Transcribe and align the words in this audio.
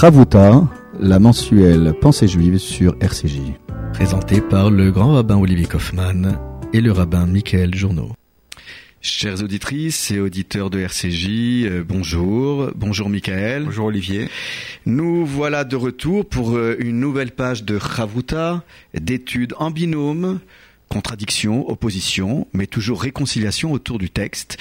Ravuta, 0.00 0.62
la 1.00 1.18
mensuelle 1.18 1.92
Pensée 2.00 2.28
juive 2.28 2.58
sur 2.58 2.94
RCJ. 3.00 3.40
Présenté 3.92 4.40
par 4.40 4.70
le 4.70 4.92
grand 4.92 5.14
rabbin 5.14 5.36
Olivier 5.36 5.66
Kaufmann 5.66 6.38
et 6.72 6.80
le 6.80 6.92
rabbin 6.92 7.26
Michael 7.26 7.74
Journeau. 7.74 8.12
Chères 9.00 9.42
auditrices 9.42 10.12
et 10.12 10.20
auditeurs 10.20 10.70
de 10.70 10.78
RCJ, 10.78 11.26
euh, 11.64 11.84
bonjour. 11.84 12.70
Bonjour 12.76 13.08
Michael. 13.08 13.64
Bonjour 13.64 13.86
Olivier. 13.86 14.28
Nous 14.86 15.26
voilà 15.26 15.64
de 15.64 15.74
retour 15.74 16.24
pour 16.24 16.56
euh, 16.56 16.76
une 16.78 17.00
nouvelle 17.00 17.32
page 17.32 17.64
de 17.64 17.74
Ravuta, 17.74 18.62
d'études 18.94 19.54
en 19.58 19.72
binôme, 19.72 20.38
contradiction, 20.88 21.68
opposition, 21.68 22.46
mais 22.52 22.68
toujours 22.68 23.02
réconciliation 23.02 23.72
autour 23.72 23.98
du 23.98 24.10
texte. 24.10 24.58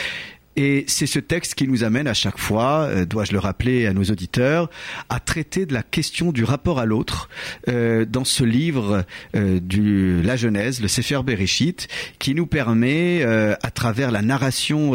Et 0.57 0.85
c'est 0.87 1.05
ce 1.05 1.19
texte 1.19 1.53
qui 1.53 1.67
nous 1.67 1.83
amène 1.83 2.07
à 2.07 2.15
chaque 2.15 2.39
fois, 2.39 2.87
euh, 2.89 3.05
dois-je 3.05 3.31
le 3.31 3.37
rappeler 3.37 3.85
à 3.85 3.93
nos 3.93 4.05
auditeurs, 4.05 4.71
à 5.07 5.19
traiter 5.19 5.67
de 5.67 5.73
la 5.73 5.83
question 5.83 6.31
du 6.31 6.43
rapport 6.43 6.79
à 6.79 6.85
l'autre 6.85 7.29
euh, 7.67 8.05
dans 8.05 8.25
ce 8.25 8.43
livre 8.43 9.05
euh, 9.35 9.59
du 9.59 10.19
la 10.23 10.35
Genèse, 10.35 10.81
le 10.81 10.87
Sefer 10.87 11.19
Bereshit, 11.23 11.87
qui 12.17 12.33
nous 12.33 12.47
permet, 12.47 13.23
à 13.23 13.71
travers 13.71 14.09
la 14.09 14.23
narration 14.23 14.93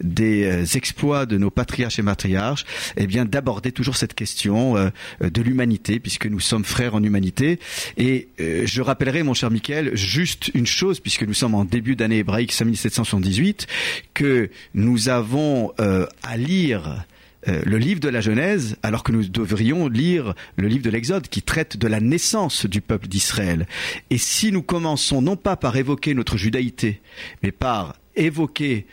des 0.00 0.76
exploits 0.76 1.26
de 1.26 1.36
nos 1.36 1.50
patriarches 1.50 1.98
et 1.98 2.02
matriarches, 2.02 2.64
eh 2.96 3.06
bien 3.06 3.26
d'aborder 3.26 3.70
toujours 3.70 3.96
cette 3.96 4.14
question 4.14 4.90
de 5.20 5.42
l'humanité, 5.42 6.00
puisque 6.00 6.26
nous 6.26 6.40
sommes 6.40 6.64
frères 6.64 6.94
en 6.94 7.02
humanité. 7.02 7.58
Et 7.98 8.28
je 8.38 8.80
rappellerai, 8.80 9.22
mon 9.22 9.34
cher 9.34 9.50
Michael, 9.50 9.94
juste 9.94 10.50
une 10.54 10.66
chose, 10.66 11.00
puisque 11.00 11.24
nous 11.24 11.34
sommes 11.34 11.54
en 11.54 11.64
début 11.64 11.96
d'année 11.96 12.18
hébraïque 12.18 12.52
5778, 12.52 13.66
que 14.14 14.48
nous 14.74 15.01
nous 15.02 15.08
avons 15.08 15.72
euh, 15.80 16.06
à 16.22 16.36
lire 16.36 17.04
euh, 17.48 17.60
le 17.64 17.78
livre 17.78 17.98
de 17.98 18.08
la 18.08 18.20
Genèse, 18.20 18.76
alors 18.84 19.02
que 19.02 19.10
nous 19.10 19.26
devrions 19.26 19.88
lire 19.88 20.34
le 20.56 20.68
livre 20.68 20.84
de 20.84 20.90
l'Exode 20.90 21.26
qui 21.26 21.42
traite 21.42 21.76
de 21.76 21.88
la 21.88 21.98
naissance 21.98 22.66
du 22.66 22.80
peuple 22.80 23.08
d'Israël. 23.08 23.66
Et 24.10 24.18
si 24.18 24.52
nous 24.52 24.62
commençons 24.62 25.20
non 25.20 25.34
pas 25.34 25.56
par 25.56 25.76
évoquer 25.76 26.14
notre 26.14 26.36
judaïté, 26.36 27.00
mais 27.42 27.50
par 27.50 27.96
évoquer 28.14 28.86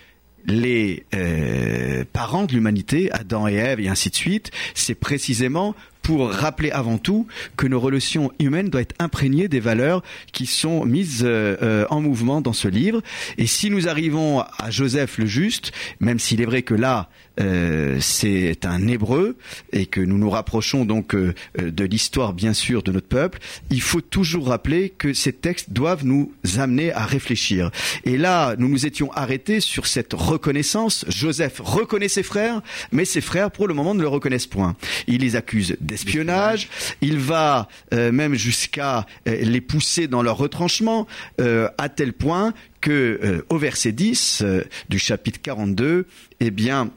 les 0.46 1.06
euh, 1.14 2.06
parents 2.12 2.46
de 2.46 2.54
l'humanité, 2.54 3.12
Adam 3.12 3.48
et 3.48 3.54
Ève 3.54 3.80
et 3.80 3.88
ainsi 3.88 4.10
de 4.10 4.16
suite, 4.16 4.50
c'est 4.74 4.96
précisément 4.96 5.76
pour 6.10 6.32
rappeler 6.32 6.72
avant 6.72 6.98
tout 6.98 7.28
que 7.56 7.68
nos 7.68 7.80
relations 7.80 8.32
humaines 8.40 8.70
doivent 8.70 8.82
être 8.82 8.96
imprégnées 8.98 9.48
des 9.48 9.60
valeurs 9.60 10.02
qui 10.32 10.48
sont 10.48 10.84
mises 10.84 11.22
euh, 11.24 11.56
euh, 11.62 11.86
en 11.92 12.02
mouvement 12.02 12.42
dans 12.42 12.52
ce 12.52 12.68
livre. 12.68 13.04
Et 13.38 13.46
si 13.46 13.70
nous 13.70 13.88
arrivons 13.88 14.40
à 14.40 14.72
Joseph 14.72 15.20
le 15.20 15.28
Juste, 15.28 15.72
même 16.00 16.18
s'il 16.18 16.42
est 16.42 16.46
vrai 16.46 16.64
que 16.64 16.74
là, 16.74 17.10
euh, 17.40 18.00
c'est 18.02 18.66
un 18.66 18.88
hébreu 18.88 19.38
et 19.72 19.86
que 19.86 20.02
nous 20.02 20.18
nous 20.18 20.32
rapprochons 20.32 20.84
donc 20.84 21.16
de 21.16 21.84
l'histoire 21.86 22.34
bien 22.34 22.54
sûr 22.54 22.82
de 22.82 22.92
notre 22.92 23.08
peuple, 23.08 23.38
il 23.70 23.82
faut 23.82 24.02
toujours 24.02 24.48
rappeler 24.48 24.90
que 24.90 25.14
ces 25.14 25.32
textes 25.32 25.72
doivent 25.72 26.06
nous 26.06 26.34
amener 26.58 26.92
à 26.92 27.06
réfléchir. 27.06 27.70
Et 28.04 28.18
là, 28.18 28.56
nous 28.58 28.68
nous 28.68 28.88
étions 28.88 29.12
arrêtés 29.14 29.60
sur 29.60 29.86
cette 29.86 30.14
reconnaissance. 30.14 31.06
Joseph 31.08 31.62
reconnaît 31.64 32.10
ses 32.10 32.24
frères, 32.24 32.62
mais 32.92 33.06
ses 33.06 33.22
frères, 33.22 33.52
pour 33.52 33.68
le 33.68 33.76
moment, 33.76 33.94
ne 33.94 34.02
le 34.02 34.08
reconnaissent 34.08 34.48
point. 34.48 34.76
Il 35.08 35.22
les 35.22 35.36
accuse 35.36 35.78
d'espionnage. 36.04 36.70
Il 37.02 37.18
va 37.20 37.68
euh, 37.94 38.12
même 38.12 38.36
jusqu'à 38.36 39.06
euh, 39.28 39.36
les 39.42 39.62
pousser 39.62 40.08
dans 40.08 40.22
leur 40.22 40.38
retranchement, 40.38 41.08
euh, 41.40 41.70
à 41.78 41.90
tel 41.90 42.14
point 42.14 42.54
que 42.82 43.44
au 43.50 43.58
verset 43.58 43.92
10 43.92 44.44
du 44.88 45.00
chapitre 45.00 45.42
42, 45.42 46.06
eh 46.40 46.52
bien, 46.52 46.92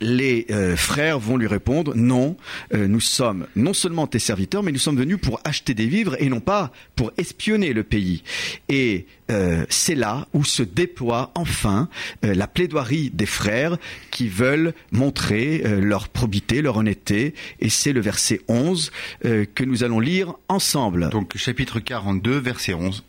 les 0.00 0.46
euh, 0.50 0.76
frères 0.76 1.18
vont 1.18 1.36
lui 1.36 1.46
répondre 1.46 1.94
non, 1.94 2.36
euh, 2.74 2.86
nous 2.86 3.00
sommes 3.00 3.46
non 3.56 3.72
seulement 3.72 4.06
tes 4.06 4.18
serviteurs, 4.18 4.62
mais 4.62 4.72
nous 4.72 4.78
sommes 4.78 4.96
venus 4.96 5.18
pour 5.20 5.40
acheter 5.44 5.74
des 5.74 5.86
vivres 5.86 6.16
et 6.20 6.28
non 6.28 6.40
pas 6.40 6.72
pour 6.96 7.12
espionner 7.16 7.72
le 7.72 7.82
pays. 7.82 8.22
Et 8.68 9.06
euh, 9.30 9.64
c'est 9.68 9.94
là 9.94 10.26
où 10.32 10.44
se 10.44 10.62
déploie 10.62 11.32
enfin 11.34 11.88
la 12.22 12.46
plaidoirie 12.46 13.10
des 13.10 13.26
frères 13.26 13.76
qui 14.10 14.28
veulent 14.28 14.72
montrer 14.92 15.62
leur 15.80 16.08
probité, 16.08 16.62
leur 16.62 16.76
honnêteté. 16.76 17.34
Et 17.60 17.68
c'est 17.68 17.92
le 17.92 18.00
verset 18.00 18.40
11 18.48 18.90
que 19.22 19.64
nous 19.64 19.84
allons 19.84 20.00
lire 20.00 20.34
ensemble. 20.48 21.10
Donc 21.10 21.36
chapitre 21.36 21.80
42, 21.80 22.38
verset 22.38 22.74
11. 22.74 23.04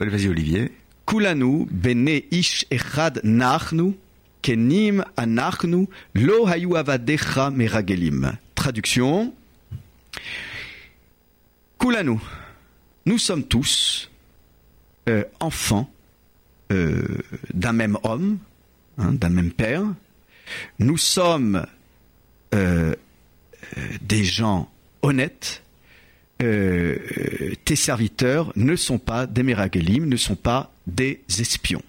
Vas-y 0.00 0.28
Olivier. 0.28 0.72
Kulanu 1.06 1.66
bene 1.70 2.22
ish 2.30 2.64
echad 2.70 3.20
nachnu 3.24 3.94
kenim 4.44 5.02
anachnu 5.16 5.88
lo 6.14 6.44
hayu 6.44 6.76
avadecha 6.76 7.50
meragelim. 7.50 8.36
Traduction. 8.54 9.32
Kulanu. 11.78 12.18
Nous 13.06 13.18
sommes 13.18 13.44
tous 13.44 14.10
euh, 15.08 15.24
enfants 15.40 15.90
euh, 16.72 17.22
d'un 17.54 17.72
même 17.72 17.96
homme, 18.02 18.38
hein, 18.98 19.12
d'un 19.12 19.30
même 19.30 19.50
père. 19.50 19.82
Nous 20.78 20.98
sommes 20.98 21.66
euh, 22.54 22.94
des 24.02 24.24
gens 24.24 24.70
honnêtes. 25.00 25.62
tes 26.38 27.76
serviteurs 27.76 28.52
ne 28.56 28.76
sont 28.76 28.98
pas 28.98 29.26
des 29.26 29.42
meragelim, 29.42 30.04
ne 30.04 30.18
sont 30.18 30.36
pas 30.36 30.70
des 30.86 31.22
espions. 31.38 31.82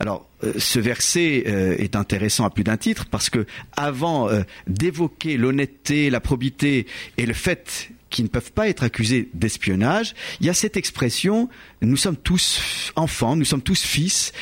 Alors, 0.00 0.28
euh, 0.44 0.52
ce 0.58 0.78
verset 0.78 1.44
euh, 1.46 1.76
est 1.78 1.96
intéressant 1.96 2.44
à 2.44 2.50
plus 2.50 2.64
d'un 2.64 2.76
titre 2.76 3.06
parce 3.10 3.30
que 3.30 3.46
avant 3.76 4.28
euh, 4.28 4.42
d'évoquer 4.66 5.36
l'honnêteté, 5.36 6.10
la 6.10 6.20
probité 6.20 6.86
et 7.16 7.26
le 7.26 7.34
fait 7.34 7.90
qu'ils 8.10 8.26
ne 8.26 8.28
peuvent 8.28 8.52
pas 8.52 8.68
être 8.68 8.82
accusés 8.82 9.30
d'espionnage, 9.32 10.14
il 10.40 10.46
y 10.46 10.50
a 10.50 10.54
cette 10.54 10.76
expression 10.76 11.48
nous 11.80 11.96
sommes 11.96 12.16
tous 12.16 12.92
enfants, 12.94 13.36
nous 13.36 13.46
sommes 13.46 13.62
tous 13.62 13.80
fils 13.82 14.32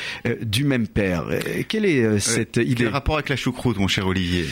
du 0.41 0.65
même 0.65 0.89
père. 0.89 1.25
quelle 1.69 1.85
est 1.85 2.19
cette 2.19 2.57
idée? 2.57 2.75
Quel 2.75 2.87
rapport 2.89 3.15
avec 3.15 3.29
la 3.29 3.37
choucroute, 3.37 3.77
mon 3.77 3.87
cher 3.87 4.07
Olivier? 4.07 4.45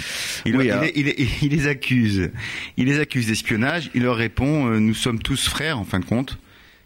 Il, 0.45 0.55
il, 0.95 1.49
les 1.49 1.67
accuse, 1.67 2.31
il 2.77 2.85
les 2.85 3.01
accuse 3.01 3.27
d'espionnage. 3.27 3.91
Il 3.93 4.03
leur 4.03 4.15
répond 4.15 4.67
nous 4.79 4.93
sommes 4.93 5.19
tous 5.19 5.49
frères 5.49 5.79
en 5.79 5.83
fin 5.83 5.99
de 5.99 6.05
compte 6.05 6.37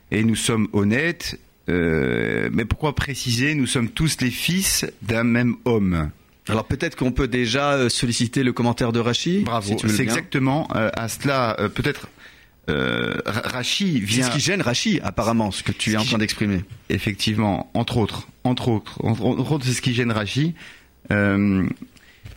et 0.09 0.23
nous 0.23 0.35
sommes 0.35 0.67
honnêtes 0.73 1.39
euh, 1.69 2.49
mais 2.51 2.65
pourquoi 2.65 2.93
préciser 2.95 3.55
Nous 3.55 3.67
sommes 3.67 3.89
tous 3.89 4.17
les 4.21 4.31
fils 4.31 4.85
d'un 5.01 5.23
même 5.23 5.55
homme? 5.65 6.09
Alors 6.49 6.65
peut-être 6.65 6.97
qu'on 6.97 7.13
peut 7.13 7.29
déjà 7.29 7.73
euh, 7.73 7.89
solliciter 7.89 8.43
le 8.43 8.51
commentaire 8.51 8.91
de 8.91 8.99
Rachi. 8.99 9.41
Bravo, 9.41 9.77
c'est 9.77 10.03
exactement 10.03 10.67
euh, 10.75 10.89
à 10.93 11.07
cela. 11.07 11.57
peut-être 11.73 12.09
Rachi 12.67 13.99
vient. 13.99 14.23
C'est 14.23 14.29
ce 14.29 14.35
qui 14.35 14.41
gêne 14.41 14.61
Rachi, 14.61 14.99
apparemment, 15.03 15.51
ce 15.51 15.63
que 15.63 15.71
tu 15.71 15.91
es 15.91 15.97
en 15.97 16.03
train 16.03 16.17
d'exprimer. 16.17 16.61
Effectivement, 16.89 17.69
entre 17.73 17.97
autres, 17.97 18.27
entre 18.43 18.69
autres, 18.69 19.03
entre, 19.03 19.51
autres, 19.51 19.65
c'est 19.65 19.73
ce 19.73 19.81
qui 19.81 19.93
gêne 19.93 20.11
Rachi. 20.11 20.53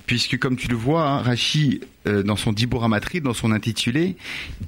puisque 0.06 0.38
comme 0.38 0.56
tu 0.56 0.68
le 0.68 0.76
vois, 0.76 1.08
hein, 1.08 1.22
Rachi, 1.22 1.80
dans 2.04 2.36
son 2.36 2.52
Diboramatri, 2.52 3.20
dans 3.20 3.34
son 3.34 3.50
intitulé, 3.50 4.16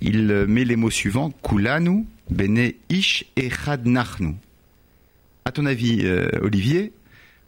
il 0.00 0.46
met 0.48 0.64
les 0.64 0.76
mots 0.76 0.90
suivants 0.90 1.32
Kulanu, 1.48 2.06
Bene 2.30 2.72
Ish 2.88 3.24
Echad 3.36 3.86
Nachnu 3.86 4.34
à 4.34 4.47
ton 5.58 5.66
avis, 5.66 6.02
euh, 6.04 6.28
Olivier, 6.40 6.92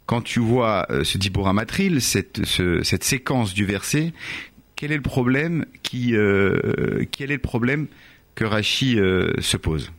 quand 0.05 0.21
tu 0.21 0.41
vois 0.41 0.85
euh, 0.89 1.05
ce 1.05 1.17
Dibora 1.17 1.53
Matril, 1.53 2.01
cette, 2.01 2.41
cette 2.45 3.05
séquence 3.05 3.53
du 3.53 3.63
verset, 3.63 4.11
quel 4.75 4.91
est 4.91 4.97
le 4.97 5.01
problème 5.01 5.65
euh, 5.93 7.05
que 8.35 8.43
Rachi 8.43 8.97
se 9.39 9.55
pose? 9.55 9.93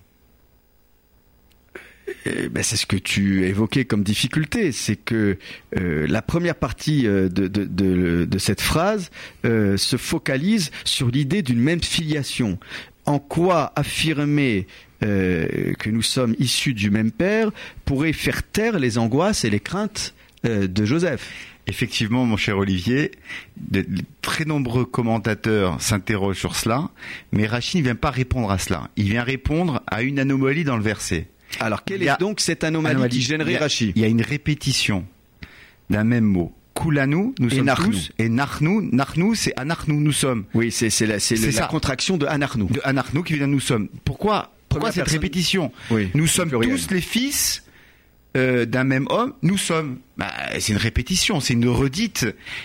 Eh 2.27 2.50
ben, 2.50 2.62
c'est 2.62 2.77
ce 2.77 2.84
que 2.84 2.97
tu 2.97 3.47
évoquais 3.47 3.87
comme 3.87 4.03
difficulté, 4.03 4.73
c'est 4.73 4.97
que 4.97 5.39
la 5.73 6.21
première 6.21 6.56
partie 6.56 7.05
de, 7.05 8.39
cette 8.39 8.61
phrase 8.61 9.11
se 9.44 9.97
focalise 9.97 10.71
sur 10.84 11.09
l'idée 11.09 11.41
d'une 11.41 11.61
même 11.61 11.82
filiation. 11.82 12.59
En 13.06 13.19
quoi 13.19 13.73
affirmer 13.75 14.67
euh, 15.02 15.72
que 15.78 15.90
nous 15.90 16.02
sommes 16.02 16.34
issus 16.38 16.75
du 16.75 16.90
même 16.90 17.10
père 17.10 17.50
pourrait 17.84 18.12
faire 18.12 18.43
taire 18.43 18.78
les 18.78 18.99
angoisses 18.99 19.44
et 19.44 19.50
les 19.50 19.60
craintes 19.60 20.14
euh, 20.44 20.66
de 20.66 20.84
Joseph. 20.84 21.31
Effectivement, 21.69 22.25
mon 22.25 22.37
cher 22.37 22.58
Olivier, 22.58 23.12
de, 23.56 23.84
très 24.20 24.44
nombreux 24.44 24.84
commentateurs 24.84 25.81
s'interrogent 25.81 26.38
sur 26.38 26.56
cela, 26.56 26.90
mais 27.31 27.46
Rachid 27.46 27.81
ne 27.81 27.84
vient 27.84 27.94
pas 27.94 28.10
répondre 28.10 28.50
à 28.50 28.58
cela. 28.58 28.90
Il 28.96 29.10
vient 29.10 29.22
répondre 29.22 29.82
à 29.87 30.02
une 30.02 30.19
anomalie 30.19 30.64
dans 30.64 30.76
le 30.76 30.82
verset. 30.82 31.28
Alors, 31.60 31.84
quelle 31.84 32.02
est 32.02 32.19
donc 32.19 32.40
cette 32.40 32.64
anomalie, 32.64 33.08
qui 33.08 33.20
gênerait 33.20 33.58
Rachid? 33.58 33.93
Il 33.94 34.02
y 34.02 34.04
a 34.04 34.08
une 34.08 34.22
répétition 34.22 35.04
d'un 35.90 36.04
même 36.04 36.25
mot. 36.25 36.52
Kulanu, 36.75 37.34
nous 37.38 37.50
sommes 37.50 37.72
tous, 37.76 38.12
et 38.19 38.28
Narnu, 38.28 38.88
Narnu, 38.93 39.37
c'est 39.37 39.52
Anarnu, 39.58 39.94
nous 39.94 40.12
sommes. 40.12 40.44
Oui, 40.54 40.72
c'est 40.72 40.88
la, 41.06 41.19
la 41.19 41.66
contraction 41.66 42.16
de 42.16 42.26
Anarnu. 42.26 42.64
De 42.64 42.81
Anarnu 42.82 43.22
qui 43.22 43.34
vient 43.34 43.46
de 43.46 43.52
nous 43.52 43.60
sommes. 43.60 43.88
Pourquoi 44.04 44.52
pourquoi 44.73 44.93
cette 44.93 45.09
répétition 45.09 45.73
Nous 46.15 46.27
sommes 46.27 46.51
tous 46.51 46.91
les 46.91 47.01
fils 47.01 47.65
euh, 48.35 48.65
d'un 48.65 48.85
même 48.85 49.07
homme, 49.11 49.35
nous 49.43 49.59
sommes. 49.59 49.99
Bah, 50.17 50.33
c'est 50.59 50.73
une 50.73 50.79
répétition, 50.79 51.39
c'est 51.41 51.53
une 51.53 51.69
redite, 51.69 52.25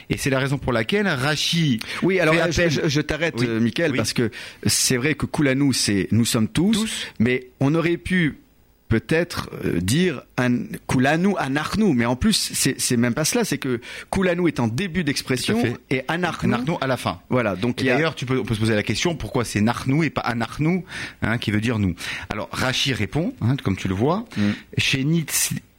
et 0.09 0.15
c'est 0.17 0.29
la 0.29 0.39
raison 0.39 0.57
pour 0.57 0.71
laquelle 0.71 1.07
Rachi. 1.09 1.81
Oui, 2.03 2.21
alors 2.21 2.35
fait 2.35 2.51
je, 2.53 2.61
appel- 2.61 2.83
je- 2.85 2.87
je 2.89 3.01
t'arrête, 3.01 3.33
Oui. 3.37 3.47
euh, 3.49 3.59
Mickaël, 3.59 3.91
Oui. 3.91 3.97
parce 3.97 4.13
que 4.13 4.31
c'est 4.65 4.95
vrai 4.95 5.15
que 5.15 5.25
Koulanou, 5.25 5.73
c'est 5.73 6.07
nous 6.11 6.23
sommes 6.23 6.47
tous, 6.47 6.71
Tous. 6.71 7.07
mais 7.19 7.49
on 7.59 7.75
aurait 7.75 7.97
pu 7.97 8.37
peut-être 8.87 9.49
euh, 9.65 9.79
dire 9.79 10.21
un 10.37 10.59
Koulanou, 10.87 11.35
Anarnou, 11.37 11.93
mais 11.93 12.05
en 12.05 12.15
plus 12.15 12.51
c'est 12.53 12.97
même 12.97 13.13
pas 13.13 13.25
cela, 13.25 13.43
c'est 13.43 13.57
que 13.57 13.81
Koulanou 14.09 14.47
est 14.47 14.59
en 14.59 14.67
début 14.67 15.03
d'expression 15.03 15.61
et. 15.89 16.03
Narnou 16.17 16.77
à 16.81 16.87
la 16.87 16.97
fin. 16.97 17.19
Voilà, 17.29 17.55
donc 17.55 17.81
a 17.81 17.85
d'ailleurs, 17.85 18.15
tu 18.15 18.25
peux, 18.25 18.39
on 18.39 18.43
peut 18.43 18.53
se 18.55 18.59
poser 18.59 18.75
la 18.75 18.83
question 18.83 19.15
pourquoi 19.15 19.45
c'est 19.45 19.61
Narnou 19.61 20.03
et 20.03 20.09
pas 20.09 20.21
Anarnou, 20.21 20.83
hein, 21.21 21.37
qui 21.37 21.51
veut 21.51 21.61
dire 21.61 21.79
nous? 21.79 21.95
Alors 22.29 22.49
Rachi 22.51 22.93
répond, 22.93 23.33
hein, 23.41 23.55
comme 23.63 23.75
tu 23.75 23.87
le 23.87 23.95
vois, 23.95 24.25
Mm. 24.37 24.51
chez 24.77 25.05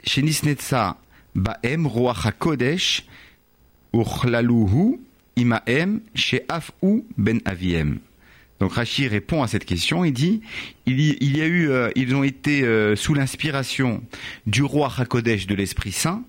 chez 0.05 0.23
Nisnetsa 0.23 0.97
Baem 1.35 1.87
Roach 1.87 2.27
HaKodesh 2.27 3.05
Uchlaluhu 3.93 4.99
Imaem 5.37 6.01
chez 6.15 6.45
Afou 6.49 7.05
Ben 7.17 7.41
Aviem. 7.45 7.99
Donc 8.61 8.73
Rachi 8.73 9.07
répond 9.07 9.43
à 9.43 9.49
cette 9.49 9.65
question. 9.65 10.05
Il 10.05 10.13
dit 10.13 10.41
il 10.87 11.01
y, 11.01 11.41
a 11.41 11.47
eu, 11.47 11.71
euh, 11.71 11.91
ils 11.95 12.15
ont 12.15 12.25
été 12.25 12.63
euh, 12.63 12.97
sous 12.97 13.15
l'inspiration 13.15 14.03
du 14.47 14.63
roi 14.63 14.93
Hakodesh 14.97 15.47
de 15.47 15.55
l'Esprit 15.55 15.93
Saint 15.93 16.25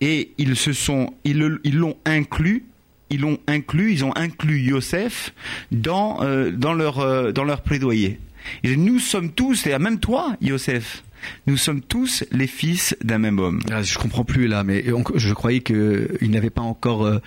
et 0.00 0.32
ils 0.38 0.56
se 0.56 0.72
sont, 0.72 1.14
ils 1.24 1.38
l'ont 1.38 1.96
inclus, 2.04 2.64
ils 3.10 3.20
l'ont 3.20 3.38
inclus, 3.46 3.92
ils 3.92 4.04
ont 4.04 4.14
inclus 4.16 4.60
Yosef 4.60 5.32
dans 5.72 6.22
euh, 6.22 6.50
dans 6.50 6.74
leur 6.74 7.00
euh, 7.00 7.32
dans 7.32 7.44
leur 7.44 7.62
plaidoyer. 7.62 8.18
Disent, 8.62 8.76
nous 8.76 8.98
sommes 8.98 9.32
tous, 9.32 9.66
et 9.66 9.76
même 9.78 9.98
toi, 9.98 10.36
Yosef, 10.40 11.02
nous 11.46 11.56
sommes 11.56 11.80
tous 11.80 12.24
les 12.32 12.46
fils 12.46 12.96
d'un 13.02 13.18
même 13.18 13.38
homme. 13.38 13.60
Ah, 13.70 13.82
Je 13.82 13.98
comprends 13.98 14.24
plus 14.24 14.46
là, 14.48 14.64
mais 14.64 14.92
on- 14.92 15.04
je 15.14 15.32
croyais 15.34 15.60
que 15.60 16.10
il 16.20 16.30
n'avait 16.30 16.50
pas 16.50 16.62
encore 16.62 17.04
euh, 17.06 17.18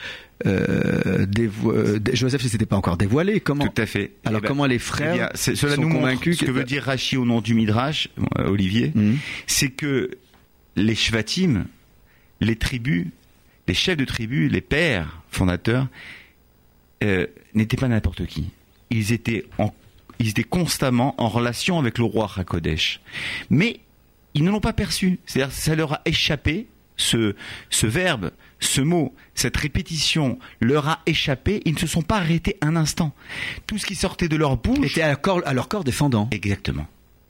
euh, 0.45 1.25
dévo- 1.25 1.71
euh, 1.73 1.99
Joseph 2.13 2.43
ne 2.43 2.49
s'était 2.49 2.65
pas 2.65 2.77
encore 2.77 2.97
dévoilé. 2.97 3.39
Comment 3.39 3.67
Tout 3.67 3.81
à 3.81 3.85
fait. 3.85 4.11
Alors 4.25 4.39
Eh 4.39 4.41
ben, 4.43 4.47
comment 4.47 4.65
les 4.65 4.75
eh 4.75 4.79
frères 4.79 5.13
bien, 5.13 5.29
c'est- 5.35 5.55
cela 5.55 5.75
sont 5.75 5.81
nous 5.81 5.89
convaincus 5.89 6.37
ce 6.37 6.41
que 6.41 6.47
que- 6.47 6.51
veut 6.51 6.63
dire 6.63 6.83
Rachi 6.83 7.17
au 7.17 7.25
nom 7.25 7.41
du 7.41 7.53
Midrash, 7.53 8.09
euh, 8.37 8.47
Olivier, 8.49 8.91
Mhm. 8.95 9.17
c'est 9.47 9.69
que 9.69 10.11
les 10.75 10.95
Shvatim, 10.95 11.65
les 12.41 12.55
tribus, 12.55 13.07
les 13.67 13.73
chefs 13.73 13.97
de 13.97 14.05
tribus, 14.05 14.49
les 14.51 14.61
pères 14.61 15.21
fondateurs, 15.29 15.87
euh, 17.03 17.27
n'étaient 17.53 17.77
pas 17.77 17.87
n'importe 17.87 18.25
qui. 18.25 18.49
Ils 18.91 19.13
étaient 19.13 19.45
en, 19.57 19.73
ils 20.19 20.29
étaient 20.29 20.43
constamment 20.43 21.15
en 21.17 21.29
relation 21.29 21.79
avec 21.79 21.97
le 21.97 22.03
roi 22.03 22.29
Hakodesh. 22.35 22.99
Mais 23.49 23.79
ils 24.33 24.43
ne 24.43 24.51
l'ont 24.51 24.59
pas 24.59 24.73
perçu. 24.73 25.19
C'est-à-dire, 25.25 25.53
ça 25.53 25.75
leur 25.75 25.93
a 25.93 26.01
échappé, 26.05 26.67
ce, 26.97 27.35
ce 27.69 27.87
verbe, 27.87 28.31
ce 28.59 28.81
mot, 28.81 29.15
cette 29.35 29.55
répétition 29.55 30.37
leur 30.59 30.87
a 30.89 30.99
échappé. 31.05 31.61
Ils 31.65 31.73
ne 31.73 31.79
se 31.79 31.87
sont 31.87 32.01
pas 32.01 32.17
arrêtés 32.17 32.57
un 32.61 32.75
instant. 32.75 33.13
Tout 33.67 33.77
ce 33.77 33.85
qui 33.85 33.95
sortait 33.95 34.27
de 34.27 34.35
leur 34.35 34.57
bouche. 34.57 34.91
étaient 34.91 35.01
à 35.01 35.07
leur 35.07 35.21
corps, 35.21 35.41
à 35.45 35.53
leur 35.53 35.67
corps 35.69 35.83
défendant. 35.85 36.27
Exactement. 36.31 36.85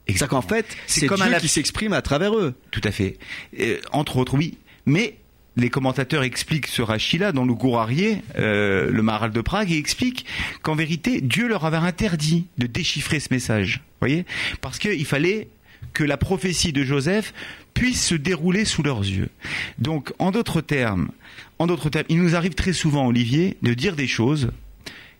C'est 0.07 0.27
qu'en 0.27 0.41
fait, 0.41 0.65
C'est 0.88 1.01
Dieu 1.06 1.21
un 1.21 1.30
lap- 1.30 1.39
qui 1.41 1.47
s'exprime 1.47 1.94
à 1.94 2.01
travers 2.01 2.36
eux. 2.36 2.56
Tout 2.71 2.81
à 2.83 2.91
fait. 2.91 3.19
Euh, 3.59 3.77
entre 3.91 4.18
autres, 4.18 4.36
oui. 4.36 4.57
Mais 4.88 5.18
les 5.56 5.69
commentateurs 5.69 6.24
expliquent 6.24 6.68
ce 6.68 6.81
Rachi-là 6.81 7.31
dans 7.31 7.46
le 7.46 7.54
Gourarier, 7.54 8.22
euh, 8.38 8.90
le 8.90 9.01
Maral 9.01 9.31
de 9.31 9.42
Prague, 9.42 9.72
et 9.72 9.78
expliquent 9.78 10.25
qu'en 10.62 10.75
vérité, 10.75 11.22
Dieu 11.22 11.48
leur 11.48 11.66
avait 11.66 11.78
interdit 11.78 12.46
de 12.57 12.68
déchiffrer 12.68 13.19
ce 13.19 13.30
message. 13.31 13.81
voyez 14.00 14.25
Parce 14.62 14.80
qu'il 14.80 15.06
fallait 15.06 15.48
que 15.94 16.04
la 16.04 16.18
prophétie 16.18 16.74
de 16.74 16.84
Joseph 16.84 17.34
puisse 17.74 18.06
se 18.06 18.16
dérouler 18.16 18.66
sous 18.66 18.84
leurs 18.84 19.01
yeux. 19.01 19.30
Donc, 19.78 20.13
en 20.19 20.31
d'autres 20.31 20.62
termes, 20.62 21.10
en 21.57 21.68
d'autres 21.68 21.90
termes, 21.90 22.06
il 22.10 22.22
nous 22.22 22.36
arrive 22.36 22.54
très 22.54 22.74
souvent, 22.74 23.07
Olivier, 23.07 23.57
de 23.62 23.74
dire 23.74 23.96
des 23.96 24.07
choses, 24.07 24.51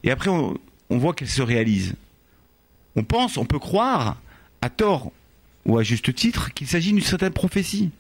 et 0.04 0.12
après 0.12 0.30
on 0.30 0.58
voit 0.90 1.14
qu'elles 1.14 1.30
se 1.30 1.42
réalisent. 1.42 1.96
On 2.96 3.04
pense, 3.04 3.38
on 3.38 3.46
peut 3.46 3.60
croire, 3.60 4.18
à 4.62 4.70
tort 4.70 5.12
ou 5.66 5.78
à 5.78 5.84
juste 5.84 6.14
titre, 6.14 6.54
qu'il 6.54 6.68
s'agit 6.68 6.92
d'une 6.92 7.02
certaine 7.02 7.34
prophétie. 7.34 7.92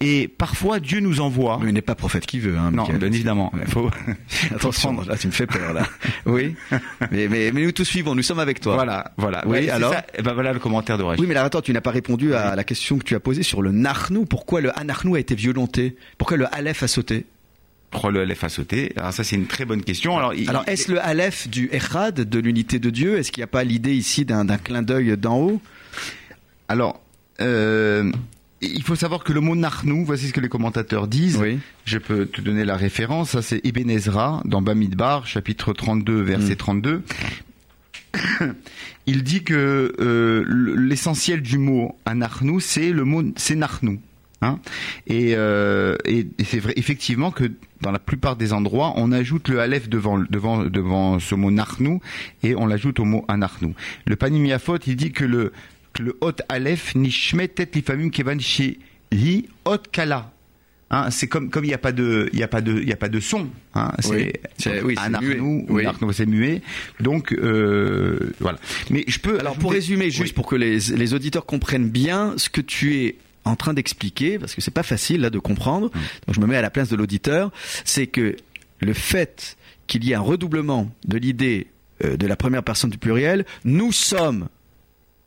Et 0.00 0.28
parfois, 0.28 0.80
Dieu 0.80 1.00
nous 1.00 1.20
envoie. 1.20 1.58
Mais 1.62 1.70
il 1.70 1.72
n'est 1.74 1.80
pas 1.80 1.94
prophète 1.94 2.26
qui 2.26 2.38
veut. 2.38 2.56
Hein, 2.58 2.70
Non, 2.72 2.84
bien 2.84 3.00
évidemment. 3.00 3.50
Ouais. 3.54 3.64
Faut- 3.68 3.90
Attention, 4.54 5.00
là 5.02 5.16
tu 5.16 5.28
me 5.28 5.32
fais 5.32 5.46
peur 5.46 5.72
là. 5.72 5.86
oui, 6.26 6.54
mais, 7.10 7.28
mais, 7.28 7.50
mais 7.52 7.62
nous 7.62 7.72
tous 7.72 7.84
suivons, 7.84 8.14
nous 8.14 8.22
sommes 8.22 8.40
avec 8.40 8.60
toi. 8.60 8.74
Voilà, 8.74 9.12
voilà. 9.16 9.42
Oui, 9.46 9.52
Ouais, 9.60 9.70
alors 9.70 9.92
ça. 9.94 10.04
Eh 10.18 10.22
ben 10.22 10.34
voilà 10.34 10.52
le 10.52 10.58
commentaire 10.58 10.98
de 10.98 11.02
Rachid. 11.04 11.20
Oui, 11.20 11.26
mais 11.26 11.34
là, 11.34 11.44
attends, 11.44 11.62
tu 11.62 11.72
n'as 11.72 11.80
pas 11.80 11.90
répondu 11.92 12.34
à 12.34 12.54
la 12.56 12.64
question 12.64 12.98
que 12.98 13.04
tu 13.04 13.14
as 13.14 13.20
posée 13.20 13.42
sur 13.42 13.62
le 13.62 13.70
Narnou. 13.72 14.24
Pourquoi 14.26 14.60
le 14.60 14.78
Anarnou 14.78 15.14
a 15.14 15.20
été 15.20 15.34
violenté? 15.34 15.96
Pourquoi 16.18 16.36
le 16.36 16.52
Aleph 16.54 16.82
a 16.82 16.88
sauté? 16.88 17.24
Pourquoi 17.90 18.10
le 18.10 18.20
Aleph 18.22 18.42
a 18.44 18.48
sauté? 18.48 18.92
Alors 18.96 19.12
ça, 19.12 19.22
c'est 19.24 19.36
une 19.36 19.46
très 19.46 19.64
bonne 19.64 19.82
question. 19.82 20.18
Alors, 20.18 20.34
il- 20.34 20.50
Alors, 20.50 20.64
est-ce 20.66 20.90
le 20.90 21.00
Aleph 21.00 21.48
du 21.48 21.70
Echad, 21.72 22.16
de 22.16 22.38
l'unité 22.40 22.78
de 22.80 22.90
Dieu? 22.90 23.18
Est-ce 23.18 23.30
qu'il 23.30 23.40
n'y 23.40 23.44
a 23.44 23.48
pas 23.48 23.62
l'idée 23.64 23.94
ici 23.94 24.24
d'un 24.24 24.44
d'un 24.44 24.58
clin 24.58 24.82
d'œil 24.82 25.16
d'en 25.16 25.38
haut? 25.38 25.62
Alors, 26.68 27.00
euh, 27.40 28.10
il 28.64 28.82
faut 28.82 28.94
savoir 28.96 29.24
que 29.24 29.32
le 29.32 29.40
mot 29.40 29.54
Narnou, 29.56 30.04
voici 30.04 30.28
ce 30.28 30.32
que 30.32 30.40
les 30.40 30.48
commentateurs 30.48 31.06
disent. 31.08 31.38
Oui. 31.38 31.58
Je 31.84 31.98
peux 31.98 32.26
te 32.26 32.40
donner 32.40 32.64
la 32.64 32.76
référence. 32.76 33.30
Ça, 33.30 33.42
c'est 33.42 33.60
Ibn 33.64 33.88
Ezra 33.90 34.42
dans 34.44 34.62
Bamidbar, 34.62 35.26
chapitre 35.26 35.72
32, 35.72 36.20
verset 36.22 36.54
Mm. 36.54 36.56
32. 36.56 37.02
Il 39.06 39.22
dit 39.22 39.42
que 39.42 39.94
euh, 39.98 40.44
l'essentiel 40.76 41.42
du 41.42 41.58
mot 41.58 41.96
Anarnou, 42.06 42.60
c'est 42.60 42.90
le 42.90 43.04
mot, 43.04 43.22
c'est 43.36 43.56
Narnou. 43.56 43.98
Hein 44.40 44.58
et 45.06 45.34
euh, 45.36 45.96
et, 46.04 46.26
et 46.38 46.44
c'est 46.44 46.58
vrai 46.58 46.74
effectivement 46.76 47.30
que 47.30 47.50
dans 47.80 47.92
la 47.92 47.98
plupart 47.98 48.36
des 48.36 48.52
endroits, 48.52 48.92
on 48.96 49.10
ajoute 49.10 49.48
le 49.48 49.60
aleph 49.60 49.88
devant 49.88 50.18
devant 50.18 50.64
devant 50.64 51.18
ce 51.18 51.34
mot 51.34 51.50
narnou 51.50 52.00
et 52.42 52.54
on 52.54 52.66
l'ajoute 52.66 53.00
au 53.00 53.04
mot 53.04 53.24
anarnou. 53.28 53.74
Le 54.06 54.16
Panimiafot, 54.16 54.78
il 54.86 54.96
dit 54.96 55.12
que 55.12 55.24
le 55.24 55.52
le 56.00 56.16
hot 56.20 56.36
aleph 56.48 56.94
nishmet 56.94 57.48
tet 57.48 57.70
lifamim 57.74 58.10
kevan 58.10 58.40
shi 58.40 58.78
hi 59.12 59.46
hot 59.64 59.82
kala. 59.92 60.30
Hein, 60.90 61.10
c'est 61.10 61.26
comme 61.26 61.50
comme 61.50 61.64
il 61.64 61.68
n'y 61.68 61.74
a 61.74 61.78
pas 61.78 61.92
de 61.92 62.28
il 62.32 62.38
y 62.38 62.42
a 62.42 62.48
pas 62.48 62.60
de 62.60 62.72
il 62.80 62.88
y 62.88 62.92
a 62.92 62.96
pas 62.96 63.08
de 63.08 63.18
son. 63.18 63.48
Hein, 63.74 63.92
c'est 63.98 64.32
oui, 64.82 64.94
anarnou 64.98 65.66
Oui. 65.68 65.84
c'est 66.12 66.26
muet. 66.26 66.60
Donc 67.00 67.32
euh, 67.32 68.32
voilà. 68.38 68.58
Mais 68.90 69.04
je 69.08 69.18
peux 69.18 69.40
Alors, 69.40 69.56
pour 69.56 69.72
résumer, 69.72 70.10
juste 70.10 70.28
Oui. 70.28 70.32
pour 70.34 70.46
que 70.46 70.56
les, 70.56 70.78
les 70.78 71.14
auditeurs 71.14 71.46
comprennent 71.46 71.88
bien 71.88 72.34
ce 72.36 72.48
que 72.48 72.60
tu 72.60 72.96
es 72.96 73.16
en 73.44 73.56
train 73.56 73.74
d'expliquer, 73.74 74.38
parce 74.38 74.54
que 74.54 74.60
c'est 74.60 74.70
pas 74.70 74.82
facile 74.82 75.22
là 75.22 75.30
de 75.30 75.38
comprendre. 75.38 75.88
Mm. 75.88 75.98
Donc, 76.26 76.34
je 76.36 76.40
me 76.40 76.46
mets 76.46 76.56
à 76.56 76.62
la 76.62 76.70
place 76.70 76.88
de 76.88 76.96
l'auditeur. 76.96 77.50
C'est 77.84 78.06
que 78.06 78.36
le 78.80 78.92
fait 78.92 79.56
qu'il 79.86 80.04
y 80.04 80.12
ait 80.12 80.14
un 80.14 80.20
redoublement 80.20 80.90
de 81.06 81.18
l'idée 81.18 81.66
euh, 82.04 82.16
de 82.16 82.26
la 82.26 82.36
première 82.36 82.62
personne 82.62 82.90
du 82.90 82.98
pluriel, 82.98 83.44
nous 83.64 83.92
sommes. 83.92 84.48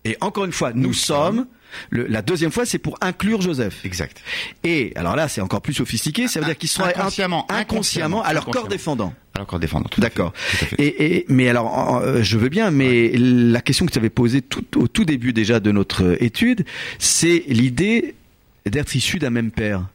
Et 0.08 0.18
encore 0.22 0.46
une 0.46 0.52
fois, 0.52 0.72
nous, 0.74 0.88
Nous 0.90 0.94
sommes. 0.94 1.48
Le- 1.90 2.08
la 2.08 2.22
deuxième 2.22 2.50
fois, 2.52 2.66
c'est 2.66 2.78
pour 2.80 2.98
inclure 3.02 3.42
Joseph. 3.42 3.84
Exact. 3.84 4.22
Et 4.64 4.94
alors 4.96 5.18
là, 5.18 5.28
c'est 5.28 5.42
encore 5.42 5.62
plus 5.62 5.74
sophistiqué. 5.74 6.30
Ça 6.30 6.40
veut 6.40 6.46
dire 6.46 6.58
qu'ils 6.58 6.70
sont 6.70 6.84
Inconsciemment, 6.84 7.46
inconsciemment 7.52 8.24
à 8.24 8.32
leur 8.34 8.46
corps 8.46 8.66
inconsciemment. 8.68 8.70
défendant. 8.70 9.14
Alors 9.36 9.48
corps 9.48 9.60
défendant. 9.60 9.90
tout 9.90 10.00
à 10.00 10.04
D'accord. 10.06 10.32
à. 10.62 10.76
Et, 10.82 11.16
et 11.18 11.26
mais 11.28 11.50
alors, 11.50 11.98
euh, 11.98 12.24
je 12.24 12.38
veux 12.38 12.48
bien, 12.50 12.72
mais 12.72 13.12
la 13.18 13.60
question 13.62 13.86
que 13.86 13.92
tu 13.92 14.00
avais 14.00 14.10
posée 14.10 14.42
tout, 14.42 14.66
au 14.80 14.88
tout 14.88 15.04
début 15.04 15.34
déjà 15.34 15.60
de 15.60 15.72
notre 15.74 16.04
euh, 16.06 16.24
étude, 16.24 16.66
c'est 17.00 17.44
l'idée 17.48 18.16
d'être 18.66 18.96
issu 18.96 19.20
d'un 19.20 19.30
même 19.30 19.52
père. 19.52 19.86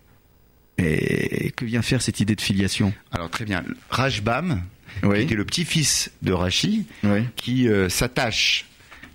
Et 0.78 1.52
que 1.56 1.64
vient 1.64 1.82
faire 1.82 2.02
cette 2.02 2.20
idée 2.20 2.34
de 2.34 2.40
filiation? 2.40 2.92
Alors 3.12 3.30
très 3.30 3.44
bien. 3.44 3.62
Rajbam, 3.90 4.62
Oui. 5.02 5.16
qui 5.18 5.22
était 5.24 5.34
le 5.34 5.44
petit-fils 5.44 6.10
de 6.22 6.32
Rachi, 6.32 6.86
Oui. 7.04 7.20
qui 7.36 7.68
euh, 7.68 7.88
s'attache 7.88 8.66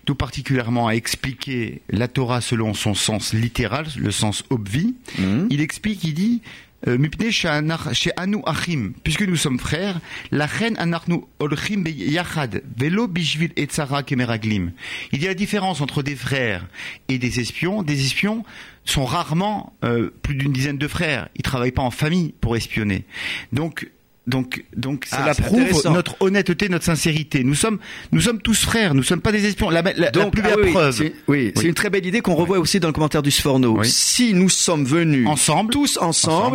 tout 0.08 0.16
particulièrement 0.16 0.88
à 0.88 0.94
expliquer 0.94 1.82
la 1.90 2.08
Torah 2.08 2.40
selon 2.40 2.74
son 2.74 2.94
sens 2.94 3.34
littéral, 3.34 3.86
le 3.98 4.10
sens 4.12 4.44
obvi. 4.50 4.96
Mhm. 5.20 5.48
Il 5.52 5.60
explique, 5.60 6.02
il 6.06 6.14
dit, 6.14 6.42
euh, 6.88 6.98
Mipnei 6.98 7.30
she'anar- 7.30 7.94
she'anu 7.94 8.38
achim, 8.46 8.94
puisque 9.04 9.24
nous 9.24 9.36
sommes 9.36 9.60
frères, 9.60 10.00
la 10.32 10.46
reine 10.46 10.78
anarnu 10.78 11.20
olchim 11.40 11.84
yachad, 11.86 12.64
velo 12.78 13.08
bishvil 13.10 13.52
etzara 13.58 14.02
kemeraglim. 14.02 14.72
Il 15.12 15.22
y 15.22 15.26
a 15.26 15.30
la 15.30 15.34
différence 15.34 15.82
entre 15.82 16.04
des 16.04 16.16
frères 16.16 16.66
et 17.10 17.18
des 17.18 17.42
espions. 17.42 17.84
Des 17.84 18.06
espions 18.06 18.46
sont 18.86 19.04
rarement 19.04 19.74
euh, 19.84 20.10
plus 20.22 20.36
d'une 20.36 20.54
dizaine 20.54 20.78
de 20.78 20.88
frères. 20.88 21.28
Ils 21.36 21.42
travaillent 21.42 21.74
pas 21.74 21.82
en 21.82 21.92
famille 21.92 22.34
pour 22.40 22.56
espionner. 22.56 23.04
Donc, 23.52 23.90
Donc, 24.28 24.64
donc 24.76 25.06
Ah, 25.12 25.22
cela 25.22 25.34
c'est 25.34 25.44
prouve 25.44 25.82
notre 25.94 26.16
honnêteté, 26.20 26.68
notre 26.70 26.84
sincérité. 26.84 27.44
Nous 27.46 27.56
sommes, 27.56 27.80
nous 28.12 28.20
sommes 28.22 28.42
tous 28.42 28.62
frères. 28.66 28.94
Nous 28.94 29.04
sommes 29.04 29.22
pas 29.22 29.32
des 29.32 29.46
espions. 29.46 29.70
La, 29.70 29.82
la- 29.82 30.12
plus 30.12 30.42
ah 30.44 30.50
belle 30.50 30.66
oui, 30.66 30.72
preuve. 30.72 30.94
c'est- 30.96 31.14
Oui, 31.30 31.54
c'est 31.56 31.66
une 31.66 31.74
très 31.74 31.90
belle 31.90 32.06
idée 32.06 32.20
qu'on 32.22 32.36
revoit 32.36 32.60
aussi 32.60 32.80
dans 32.82 32.88
le 32.90 32.94
commentaire 32.94 33.22
du 33.24 33.32
Sforno. 33.32 33.82
Si 33.86 34.34
nous 34.34 34.50
sommes 34.50 34.84
venus 34.86 35.26
Ensemble. 35.28 35.72
tous 35.72 35.98
ensemble, 35.98 36.08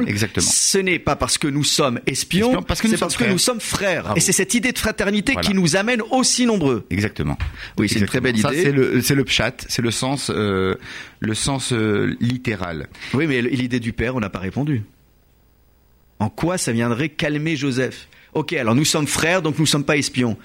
Ensemble, 0.02 0.08
exactement. 0.08 0.46
ce 0.50 0.78
n'est 0.78 0.98
pas 0.98 1.16
parce 1.16 1.38
que 1.38 1.48
nous 1.48 1.64
sommes 1.64 1.98
espions, 2.06 2.48
Espions, 2.48 2.62
parce 2.62 2.80
que 2.82 2.88
nous 2.88 2.92
c'est 2.94 3.00
parce 3.00 3.12
sommes 3.14 3.18
que 3.18 3.24
frères. 3.24 3.32
nous 3.32 3.38
sommes 3.38 3.60
frères. 3.60 4.02
Bravo. 4.02 4.16
Et 4.18 4.20
c'est 4.20 4.32
cette 4.32 4.52
idée 4.54 4.72
de 4.72 4.78
fraternité 4.78 5.32
Voilà. 5.32 5.48
qui 5.48 5.54
nous 5.54 5.74
amène 5.76 6.02
aussi 6.10 6.44
nombreux. 6.44 6.84
Exactement. 6.90 7.38
Oui, 7.78 7.88
c'est 7.88 8.00
une 8.00 8.06
très 8.06 8.20
belle 8.20 8.36
Ça, 8.38 8.52
idée. 8.52 8.62
c'est 8.64 8.72
le, 8.72 9.00
c'est 9.00 9.14
le 9.14 9.24
pshat, 9.24 9.52
c'est 9.68 9.82
le 9.82 9.90
sens, 9.90 10.30
euh, 10.34 10.74
le 11.20 11.34
sens 11.34 11.72
euh, 11.72 12.14
littéral. 12.20 12.88
Oui, 13.14 13.26
mais 13.26 13.40
l'idée 13.40 13.80
du 13.80 13.92
père, 13.94 14.14
on 14.14 14.20
n'a 14.20 14.28
pas 14.30 14.40
répondu. 14.40 14.82
En 16.22 16.28
quoi 16.28 16.56
ça 16.56 16.70
viendrait 16.72 17.08
calmer 17.08 17.56
Joseph 17.56 18.06
Ok, 18.32 18.52
alors 18.52 18.74
nous 18.76 18.84
sommes 18.84 19.08
frères, 19.08 19.42
donc 19.42 19.58
nous 19.58 19.64
ne 19.64 19.68
sommes 19.68 19.84
pas 19.84 19.96
espions. 19.96 20.36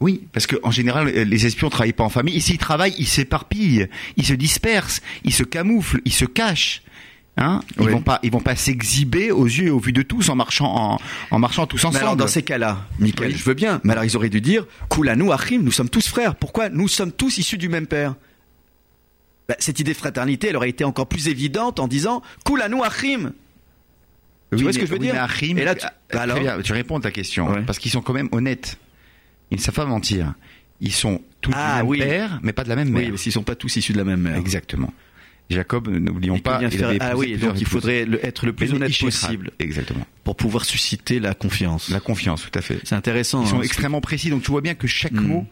Oui, 0.00 0.22
parce 0.32 0.46
que 0.46 0.56
en 0.62 0.70
général, 0.70 1.08
euh, 1.08 1.24
les 1.24 1.44
espions 1.46 1.68
travaillent 1.68 1.92
pas 1.92 2.04
en 2.04 2.08
famille. 2.08 2.34
Ici, 2.34 2.54
ils 2.54 2.58
travaillent, 2.58 2.94
ils 2.98 3.06
s'éparpillent, 3.06 3.86
ils 4.16 4.24
se 4.26 4.32
dispersent, 4.32 5.02
ils 5.24 5.32
se 5.34 5.42
camouflent, 5.44 6.00
ils 6.06 6.12
se 6.12 6.24
cachent. 6.24 6.82
Hein 7.36 7.60
ils 7.78 7.82
Oui. 7.86 7.92
vont 7.92 8.00
pas, 8.00 8.18
ils 8.22 8.30
vont 8.32 8.40
pas 8.40 8.56
s'exhiber 8.56 9.30
aux 9.30 9.44
yeux 9.44 9.66
et 9.66 9.70
au 9.70 9.78
vu 9.78 9.92
de 9.92 10.02
tous 10.02 10.28
en 10.30 10.36
marchant 10.36 10.72
en, 10.74 10.98
en 11.30 11.38
marchant 11.38 11.66
tous 11.66 11.76
Mais 11.82 11.88
ensemble. 11.88 12.02
alors 12.02 12.16
dans 12.16 12.26
ces 12.28 12.42
cas-là, 12.42 12.86
Michael, 12.98 13.32
Oui. 13.32 13.36
je 13.36 13.44
veux 13.44 13.54
bien, 13.54 13.80
mais 13.84 13.92
alors 13.92 14.04
ils 14.04 14.16
auraient 14.16 14.28
dû 14.30 14.40
dire 14.40 14.66
Koulanou 14.88 15.32
Achim, 15.32 15.60
nous 15.62 15.72
sommes 15.72 15.90
tous 15.90 16.08
frères. 16.08 16.34
Pourquoi 16.36 16.68
Nous 16.70 16.88
sommes 16.88 17.12
tous 17.12 17.36
issus 17.38 17.58
du 17.58 17.68
même 17.68 17.86
père? 17.86 18.14
Bah, 19.48 19.56
cette 19.58 19.78
idée 19.80 19.92
de 19.92 19.96
fraternité, 19.98 20.48
elle 20.48 20.56
aurait 20.56 20.70
été 20.70 20.84
encore 20.84 21.06
plus 21.08 21.28
évidente 21.28 21.78
en 21.80 21.88
disant 21.88 22.22
Koulanou 22.44 22.82
Achim. 22.82 23.32
Oui, 24.56 24.62
vois 24.62 24.72
ce 24.72 24.78
que 24.78 24.86
je 24.86 24.92
veux 24.92 24.98
dire 24.98 25.14
Et 25.14 25.64
là, 25.64 25.74
tu- 25.74 25.86
ah, 25.86 25.92
bah 26.12 26.22
alors 26.22 26.38
bien, 26.38 26.60
tu 26.62 26.72
réponds 26.72 26.98
à 26.98 27.00
ta 27.00 27.10
question 27.10 27.48
Ouais. 27.50 27.62
parce 27.62 27.78
qu'ils 27.78 27.90
sont 27.90 28.00
quand 28.02 28.12
même 28.12 28.28
honnêtes. 28.32 28.78
Ils 29.50 29.56
ne 29.58 29.62
savent 29.62 29.74
pas 29.74 29.84
mentir. 29.86 30.34
Ils 30.80 30.92
sont 30.92 31.20
tous 31.40 31.52
Ah, 31.54 31.76
du 31.76 31.82
même 31.82 31.86
oui. 31.88 31.98
père, 31.98 32.40
mais 32.42 32.52
pas 32.52 32.64
de 32.64 32.68
la 32.68 32.76
même 32.76 32.88
mère. 32.90 33.02
Oui, 33.04 33.10
mais 33.12 33.16
s'ils 33.16 33.32
sont 33.32 33.42
pas 33.42 33.54
tous 33.54 33.76
issus 33.76 33.92
de 33.92 33.98
la 33.98 34.04
même 34.04 34.20
mère. 34.20 34.36
Exactement. 34.36 34.92
Jacob, 35.50 35.88
n'oublions 35.88 36.38
pas, 36.38 36.60
il 36.62 36.70
faire- 36.70 36.90
Ah 37.00 37.16
oui, 37.16 37.36
donc 37.36 37.60
il 37.60 37.66
faudrait 37.66 38.06
le- 38.06 38.24
être 38.24 38.46
le 38.46 38.52
plus 38.54 38.72
honnête 38.72 38.98
possible 38.98 39.50
Exactement. 39.58 40.06
pour 40.24 40.36
pouvoir 40.36 40.64
susciter 40.64 41.20
la 41.20 41.34
confiance. 41.34 41.90
La 41.90 42.00
confiance, 42.00 42.42
tout 42.50 42.58
à 42.58 42.62
fait. 42.62 42.78
C'est 42.84 42.94
intéressant. 42.94 43.42
Ils 43.42 43.48
sont 43.48 43.58
hein, 43.58 43.62
extrêmement 43.62 44.00
précis, 44.00 44.30
donc 44.30 44.42
tu 44.42 44.50
vois 44.50 44.62
bien 44.62 44.74
que 44.74 44.86
chaque 44.86 45.12
Hmm. 45.12 45.26
mot 45.26 45.46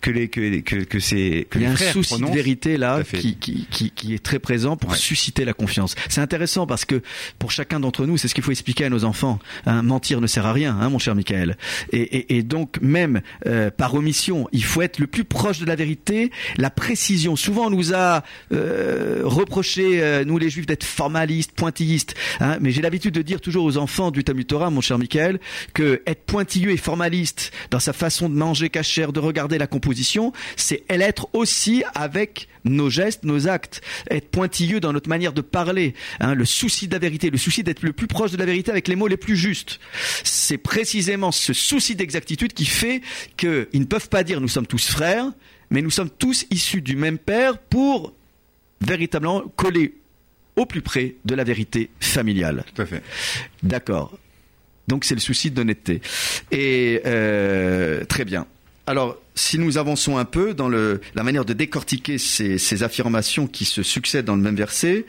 que 0.00 0.10
les 0.10 0.28
que 0.28 0.60
que 0.60 0.76
que 0.84 1.00
ces 1.00 1.46
que 1.50 1.58
Il 1.58 1.62
y 1.62 1.66
a 1.66 1.72
un 1.72 1.76
souci 1.76 2.20
de 2.20 2.26
vérité 2.26 2.76
là 2.76 3.02
qui, 3.02 3.36
qui, 3.36 3.66
qui, 3.68 3.90
qui 3.90 4.14
est 4.14 4.22
très 4.22 4.38
présent 4.38 4.76
pour 4.76 4.90
Ouais. 4.90 4.96
susciter 4.96 5.44
la 5.44 5.52
confiance. 5.54 5.96
C'est 6.08 6.20
intéressant 6.20 6.66
parce 6.66 6.84
que 6.84 7.02
pour 7.40 7.50
chacun 7.50 7.80
d'entre 7.80 8.06
nous, 8.06 8.16
c'est 8.16 8.28
ce 8.28 8.34
qu'il 8.34 8.44
faut 8.44 8.52
expliquer 8.52 8.84
à 8.84 8.90
nos 8.90 9.04
enfants. 9.04 9.38
Hein, 9.66 9.82
mentir 9.82 10.20
ne 10.20 10.26
sert 10.28 10.46
à 10.46 10.52
rien, 10.52 10.76
hein, 10.80 10.88
mon 10.88 10.98
cher 11.00 11.14
Michael. 11.16 11.56
Et, 11.92 12.00
et, 12.00 12.36
et 12.38 12.42
donc 12.44 12.78
même 12.80 13.22
euh, 13.46 13.70
par 13.72 13.94
omission, 13.94 14.48
il 14.52 14.62
faut 14.64 14.82
être 14.82 14.98
le 15.00 15.08
plus 15.08 15.24
proche 15.24 15.58
de 15.58 15.66
la 15.66 15.74
vérité, 15.74 16.30
la 16.58 16.70
précision. 16.70 17.34
Souvent 17.34 17.66
on 17.66 17.70
nous 17.70 17.92
a 17.92 18.22
euh, 18.52 19.22
reproché, 19.32 20.02
euh, 20.02 20.24
nous 20.24 20.38
les 20.38 20.50
juifs, 20.50 20.66
d'être 20.66 20.84
formalistes, 20.84 21.52
pointillistes. 21.52 22.14
Hein, 22.40 22.58
mais 22.60 22.70
j'ai 22.70 22.82
l'habitude 22.82 23.14
de 23.14 23.22
dire 23.22 23.40
toujours 23.40 23.64
aux 23.64 23.76
enfants 23.76 24.10
du 24.10 24.24
Talmud 24.24 24.52
mon 24.70 24.80
cher 24.80 24.98
Michael, 24.98 25.40
que 25.74 26.02
être 26.06 26.24
pointilleux 26.24 26.70
et 26.70 26.76
formaliste 26.76 27.52
dans 27.70 27.80
sa 27.80 27.92
façon 27.92 28.28
de 28.28 28.34
manger 28.34 28.68
cachère, 28.68 29.12
de 29.12 29.20
regarder 29.20 29.58
la 29.58 29.66
composition, 29.66 30.32
c'est 30.56 30.84
l'être 30.90 31.28
aussi 31.32 31.82
avec 31.94 32.48
nos 32.64 32.90
gestes, 32.90 33.24
nos 33.24 33.48
actes, 33.48 33.80
être 34.10 34.28
pointilleux 34.28 34.80
dans 34.80 34.92
notre 34.92 35.08
manière 35.08 35.32
de 35.32 35.40
parler, 35.40 35.94
hein, 36.20 36.34
le 36.34 36.44
souci 36.44 36.86
de 36.86 36.92
la 36.92 36.98
vérité, 36.98 37.30
le 37.30 37.38
souci 37.38 37.62
d'être 37.62 37.82
le 37.82 37.92
plus 37.92 38.06
proche 38.06 38.30
de 38.30 38.36
la 38.36 38.44
vérité 38.44 38.70
avec 38.70 38.88
les 38.88 38.96
mots 38.96 39.08
les 39.08 39.16
plus 39.16 39.36
justes. 39.36 39.80
C'est 40.22 40.58
précisément 40.58 41.32
ce 41.32 41.52
souci 41.52 41.96
d'exactitude 41.96 42.52
qui 42.52 42.66
fait 42.66 43.00
qu'ils 43.36 43.68
ne 43.74 43.84
peuvent 43.84 44.08
pas 44.08 44.22
dire 44.22 44.40
nous 44.40 44.48
sommes 44.48 44.66
tous 44.66 44.88
frères, 44.88 45.32
mais 45.70 45.82
nous 45.82 45.90
sommes 45.90 46.10
tous 46.10 46.46
issus 46.50 46.82
du 46.82 46.96
même 46.96 47.18
père 47.18 47.58
pour 47.58 48.12
véritablement 48.86 49.42
coller 49.56 49.94
au 50.56 50.66
plus 50.66 50.82
près 50.82 51.16
de 51.24 51.34
la 51.34 51.44
vérité 51.44 51.90
familiale. 52.00 52.64
Tout 52.74 52.82
à 52.82 52.86
fait. 52.86 53.02
D'accord. 53.62 54.18
Donc 54.88 55.04
c'est 55.04 55.14
le 55.14 55.20
souci 55.20 55.50
d'honnêteté. 55.50 56.00
Et 56.50 57.00
euh, 57.06 58.04
très 58.04 58.24
bien. 58.24 58.46
Alors, 58.86 59.16
si 59.34 59.58
nous 59.58 59.78
avançons 59.78 60.18
un 60.18 60.24
peu 60.24 60.54
dans 60.54 60.68
le, 60.68 61.00
la 61.14 61.22
manière 61.22 61.44
de 61.44 61.52
décortiquer 61.52 62.18
ces, 62.18 62.58
ces 62.58 62.82
affirmations 62.82 63.46
qui 63.46 63.64
se 63.64 63.82
succèdent 63.82 64.24
dans 64.24 64.34
le 64.36 64.42
même 64.42 64.56
verset, 64.56 65.06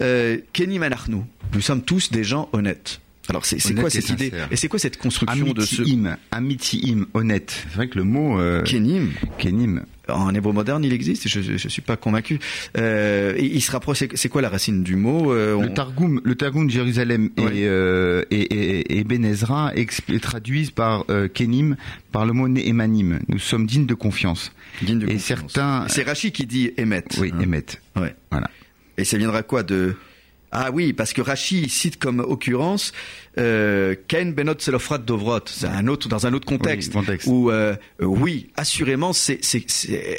euh, 0.00 0.38
Kenny 0.52 0.78
Manachnou, 0.78 1.26
nous 1.52 1.60
sommes 1.60 1.82
tous 1.82 2.10
des 2.10 2.24
gens 2.24 2.48
honnêtes. 2.52 3.00
Alors, 3.30 3.44
c'est 3.46 3.56
quoi 3.74 3.86
et 3.88 3.90
cette 3.90 4.10
idée. 4.10 4.32
Et 4.50 4.56
c'est 4.56 4.68
quoi 4.68 4.78
cette 4.78 4.98
construction 4.98 5.52
de 5.52 5.60
ce 5.62 5.80
Amitiim, 5.82 6.16
amitiim, 6.30 7.06
honnête. 7.14 7.64
C'est 7.70 7.76
vrai 7.76 7.88
que 7.88 7.96
le 7.98 8.04
mot 8.04 8.38
euh, 8.38 8.62
Kenim 8.62 9.10
kenim, 9.38 9.82
En 10.08 10.34
hébreu 10.34 10.52
moderne, 10.52 10.84
il 10.84 10.92
existe. 10.92 11.28
Je, 11.28 11.40
je, 11.40 11.56
je 11.56 11.68
suis 11.68 11.82
pas 11.82 11.96
convaincu. 11.96 12.38
Euh, 12.76 13.34
et 13.36 13.44
il 13.44 13.60
se 13.60 13.70
rapproche. 13.70 14.02
c'est- 14.14 14.28
quoi 14.28 14.42
la 14.42 14.48
racine 14.48 14.82
du 14.82 14.96
mot 14.96 15.32
Euh, 15.32 15.54
on- 15.54 15.62
le 15.62 15.72
Targum, 15.72 16.20
le 16.24 16.34
Targum 16.34 16.66
de 16.66 16.72
Jérusalem 16.72 17.30
Ouais. 17.38 17.56
et, 17.58 17.66
euh, 17.68 18.22
et, 18.30 18.40
et, 18.42 18.98
et 18.98 19.04
Ben 19.04 19.24
Ezra 19.24 19.72
traduisent 20.20 20.70
par 20.72 21.04
euh, 21.10 21.28
kenim 21.28 21.76
par 22.12 22.26
le 22.26 22.32
mot 22.32 22.48
ne'emanim. 22.48 23.20
Nous 23.28 23.38
sommes 23.38 23.66
dignes 23.66 23.86
de 23.86 23.94
confiance. 23.94 24.52
digne 24.82 24.98
de 24.98 25.06
et 25.06 25.12
confiance. 25.14 25.40
certains, 25.52 25.86
C'est 25.88 26.02
Rachi 26.02 26.32
qui 26.32 26.46
dit 26.46 26.72
émet. 26.76 27.04
oui, 27.20 27.30
hein. 27.32 27.40
émet. 27.40 27.64
Ouais. 27.96 28.14
Voilà. 28.32 28.50
Et 28.98 29.04
ça 29.04 29.16
viendra 29.16 29.42
quoi 29.42 29.62
de 29.62 29.94
Ah 30.52 30.70
oui, 30.72 30.92
parce 30.92 31.12
que 31.12 31.22
Rachi 31.22 31.68
cite 31.68 31.98
comme 31.98 32.20
occurrence 32.20 32.92
euh, 33.38 33.94
Ken 34.08 34.32
Benot 34.32 34.54
Selofrat 34.58 34.98
Dovrot, 34.98 35.40
c'est 35.46 35.66
un 35.66 35.86
autre 35.86 36.08
dans 36.08 36.26
un 36.26 36.32
autre 36.32 36.46
contexte. 36.46 36.92
Oui, 36.94 37.00
contexte. 37.00 37.28
Où 37.28 37.50
euh, 37.50 37.76
euh, 38.00 38.04
oui, 38.04 38.48
assurément, 38.56 39.12
c'est, 39.12 39.40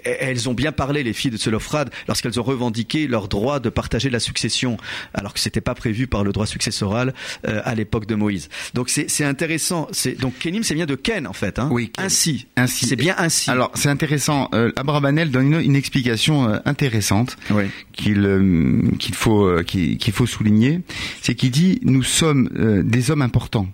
elles 0.05 0.49
ont 0.49 0.53
bien 0.53 0.71
parlé 0.71 1.03
les 1.03 1.13
filles 1.13 1.31
de 1.31 1.37
Selofrad 1.37 1.89
lorsqu'elles 2.07 2.39
ont 2.39 2.43
revendiqué 2.43 3.07
leur 3.07 3.27
droit 3.27 3.59
de 3.59 3.69
partager 3.69 4.09
la 4.09 4.19
succession, 4.19 4.77
alors 5.13 5.33
que 5.33 5.39
c'était 5.39 5.61
pas 5.61 5.75
prévu 5.75 6.07
par 6.07 6.23
le 6.23 6.31
droit 6.31 6.45
successoral 6.45 7.13
euh, 7.47 7.61
à 7.65 7.75
l'époque 7.75 8.05
de 8.05 8.15
Moïse. 8.15 8.49
Donc 8.73 8.89
c'est, 8.89 9.23
intéressant. 9.23 9.87
C'est 9.91 10.19
donc 10.19 10.37
Kenim, 10.39 10.63
c'est 10.63 10.75
bien 10.75 10.85
de 10.85 10.95
Ken 10.95 11.27
en 11.27 11.33
fait. 11.33 11.59
Hein 11.59 11.69
Oui, 11.71 11.89
Ken. 11.89 12.05
ainsi. 12.05 12.47
Ainsi. 12.55 12.85
C'est 12.87 12.95
bien 12.95 13.15
ainsi. 13.17 13.49
Alors, 13.49 13.71
c'est 13.75 13.89
intéressant. 13.89 14.49
Euh, 14.53 14.71
Abrabanel 14.75 15.31
donne 15.31 15.53
une, 15.53 15.61
une 15.61 15.75
explication 15.75 16.49
euh, 16.49 16.57
intéressante 16.65 17.37
oui. 17.49 17.65
qu'il 17.93 18.25
euh, 18.25 18.81
qu'il 18.99 19.15
faut 19.15 19.45
euh, 19.45 19.63
qu'il 19.63 20.13
faut 20.13 20.25
souligner, 20.25 20.81
c'est 21.21 21.35
qu'il 21.35 21.51
dit 21.51 21.79
nous 21.83 22.03
sommes 22.03 22.49
euh, 22.55 22.83
des 23.01 23.11
hommes 23.11 23.21
importants. 23.23 23.67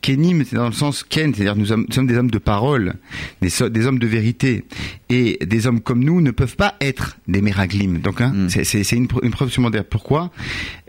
Kenim, 0.00 0.44
c'est 0.46 0.56
dans 0.56 0.66
le 0.66 0.72
sens 0.72 1.04
Ken, 1.04 1.34
c'est-à-dire 1.34 1.54
nous, 1.54 1.66
sommes- 1.66 1.86
des 2.06 2.16
hommes 2.16 2.30
de 2.30 2.38
parole, 2.38 2.94
des, 3.42 3.50
so- 3.50 3.68
des 3.68 3.84
hommes 3.86 3.98
de 3.98 4.06
vérité, 4.06 4.64
et 5.10 5.38
des 5.44 5.66
hommes 5.66 5.80
comme 5.82 6.02
nous 6.02 6.22
ne 6.22 6.30
peuvent 6.30 6.56
pas 6.56 6.74
être 6.80 7.18
des 7.28 7.42
méraglim. 7.42 7.98
Donc, 7.98 8.22
hein, 8.22 8.32
Mm. 8.34 8.48
c'est- 8.48 8.92
une, 8.92 9.06
preu- 9.08 9.20
une 9.22 9.30
preuve 9.30 9.50
supplémentaire. 9.50 9.84
Pourquoi? 9.84 10.30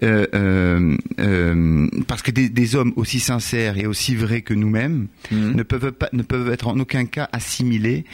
Euh, 0.01 0.25
euh, 0.33 0.95
euh, 1.19 1.87
Parce 2.07 2.21
que 2.21 2.31
des, 2.31 2.47
des 2.47 2.75
hommes 2.77 2.93
aussi 2.95 3.19
sincères 3.19 3.77
et 3.77 3.85
aussi 3.85 4.15
vrais 4.15 4.41
que 4.43 4.53
nous-mêmes 4.53 5.07
Mhm. 5.29 5.55
ne 5.55 5.63
peuvent 5.63 5.91
pas, 5.91 6.07
ne 6.13 6.23
peuvent 6.23 6.49
être 6.49 6.67
en 6.69 6.79
aucun 6.79 7.03
cas 7.05 7.27
assimilés 7.33 8.05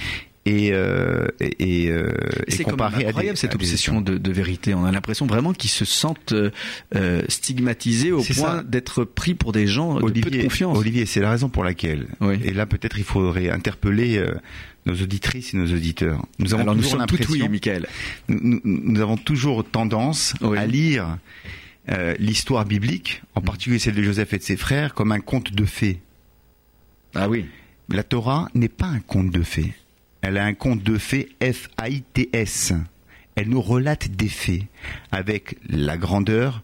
et 0.45 0.71
euh, 0.73 1.27
et, 1.39 1.89
euh, 1.89 2.11
et 2.47 2.51
C'est 2.51 2.67
à 2.69 2.89
des- 2.91 3.05
incroyable 3.05 3.37
cette 3.37 3.53
à 3.55 3.57
des 3.57 3.63
obsession 3.63 4.01
de, 4.01 4.17
de 4.17 4.31
vérité. 4.31 4.73
On 4.73 4.85
a 4.85 4.91
l'impression 4.91 5.25
vraiment 5.25 5.53
qu'ils 5.53 5.69
se 5.71 5.85
sentent 5.85 6.33
euh, 6.33 6.51
euh, 6.95 7.21
stigmatisés 7.29 8.11
au 8.11 8.21
point 8.21 8.63
d'être 8.63 9.03
pris 9.03 9.33
pour 9.33 9.51
des 9.51 9.65
gens 9.67 9.95
de 9.95 10.01
peu 10.01 10.11
de 10.11 10.19
Olivier, 10.27 10.43
confiance. 10.43 10.77
Olivier, 10.77 11.05
c'est 11.05 11.19
la 11.21 11.31
raison 11.31 11.49
pour 11.49 11.63
laquelle. 11.63 12.07
Oui. 12.21 12.39
Et 12.43 12.51
là, 12.53 12.65
peut-être, 12.65 12.97
il 12.99 13.03
faudrait 13.03 13.49
interpeller 13.49 14.17
euh, 14.17 14.35
nos 14.85 14.93
auditrices 14.93 15.53
et 15.53 15.57
nos 15.57 15.65
auditeurs. 15.73 16.23
Nous 16.37 16.53
avons 16.53 16.61
Alors 16.63 16.75
toujours 16.75 16.97
l'impression, 16.99 17.31
oui, 17.31 17.49
Michael. 17.49 17.87
nous, 18.29 19.01
avons 19.01 19.17
toujours 19.17 19.63
tendance 19.65 20.35
Oui. 20.41 20.57
à 20.59 20.67
lire 20.67 21.17
euh, 21.89 22.13
l'histoire 22.19 22.65
biblique, 22.65 23.23
en 23.33 23.41
Mm. 23.41 23.45
particulier 23.45 23.79
celle 23.79 23.95
de 23.95 24.03
Joseph 24.03 24.33
et 24.33 24.37
de 24.37 24.43
ses 24.43 24.57
frères, 24.57 24.93
comme 24.93 25.11
un 25.11 25.19
conte 25.21 25.53
de 25.53 25.65
fées. 25.65 25.99
Ah 27.15 27.29
oui. 27.29 27.45
La 27.89 28.03
Torah 28.03 28.47
n'est 28.55 28.67
pas 28.69 28.87
un 28.87 28.99
conte 28.99 29.31
de 29.31 29.41
fées. 29.43 29.73
Elle 30.27 30.39
a 30.39 30.45
un 30.45 30.55
conte 30.55 30.81
de 30.81 30.97
fées 30.97 31.35
F-A-I-T-S. 31.39 32.73
Elle 33.35 33.47
nous 33.47 33.61
relate 33.61 34.07
des 34.07 34.27
faits 34.27 34.63
avec 35.11 35.55
la 35.69 35.97
grandeur 35.97 36.63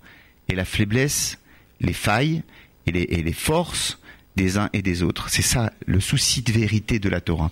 et 0.50 0.56
la 0.56 0.66
faiblesse, 0.66 1.38
les 1.80 1.94
failles 1.94 2.42
et 2.88 2.92
les, 2.92 3.34
forces 3.34 4.00
des 4.36 4.58
uns 4.58 4.72
et 4.74 4.82
des 4.82 5.04
autres. 5.04 5.30
C'est 5.30 5.44
ça 5.44 5.72
le 5.86 6.00
souci 6.00 6.42
de 6.42 6.52
vérité 6.52 6.98
de 6.98 7.08
la 7.08 7.22
Torah. 7.22 7.52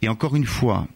Et 0.00 0.08
encore 0.08 0.36
une 0.36 0.46
fois, 0.46 0.86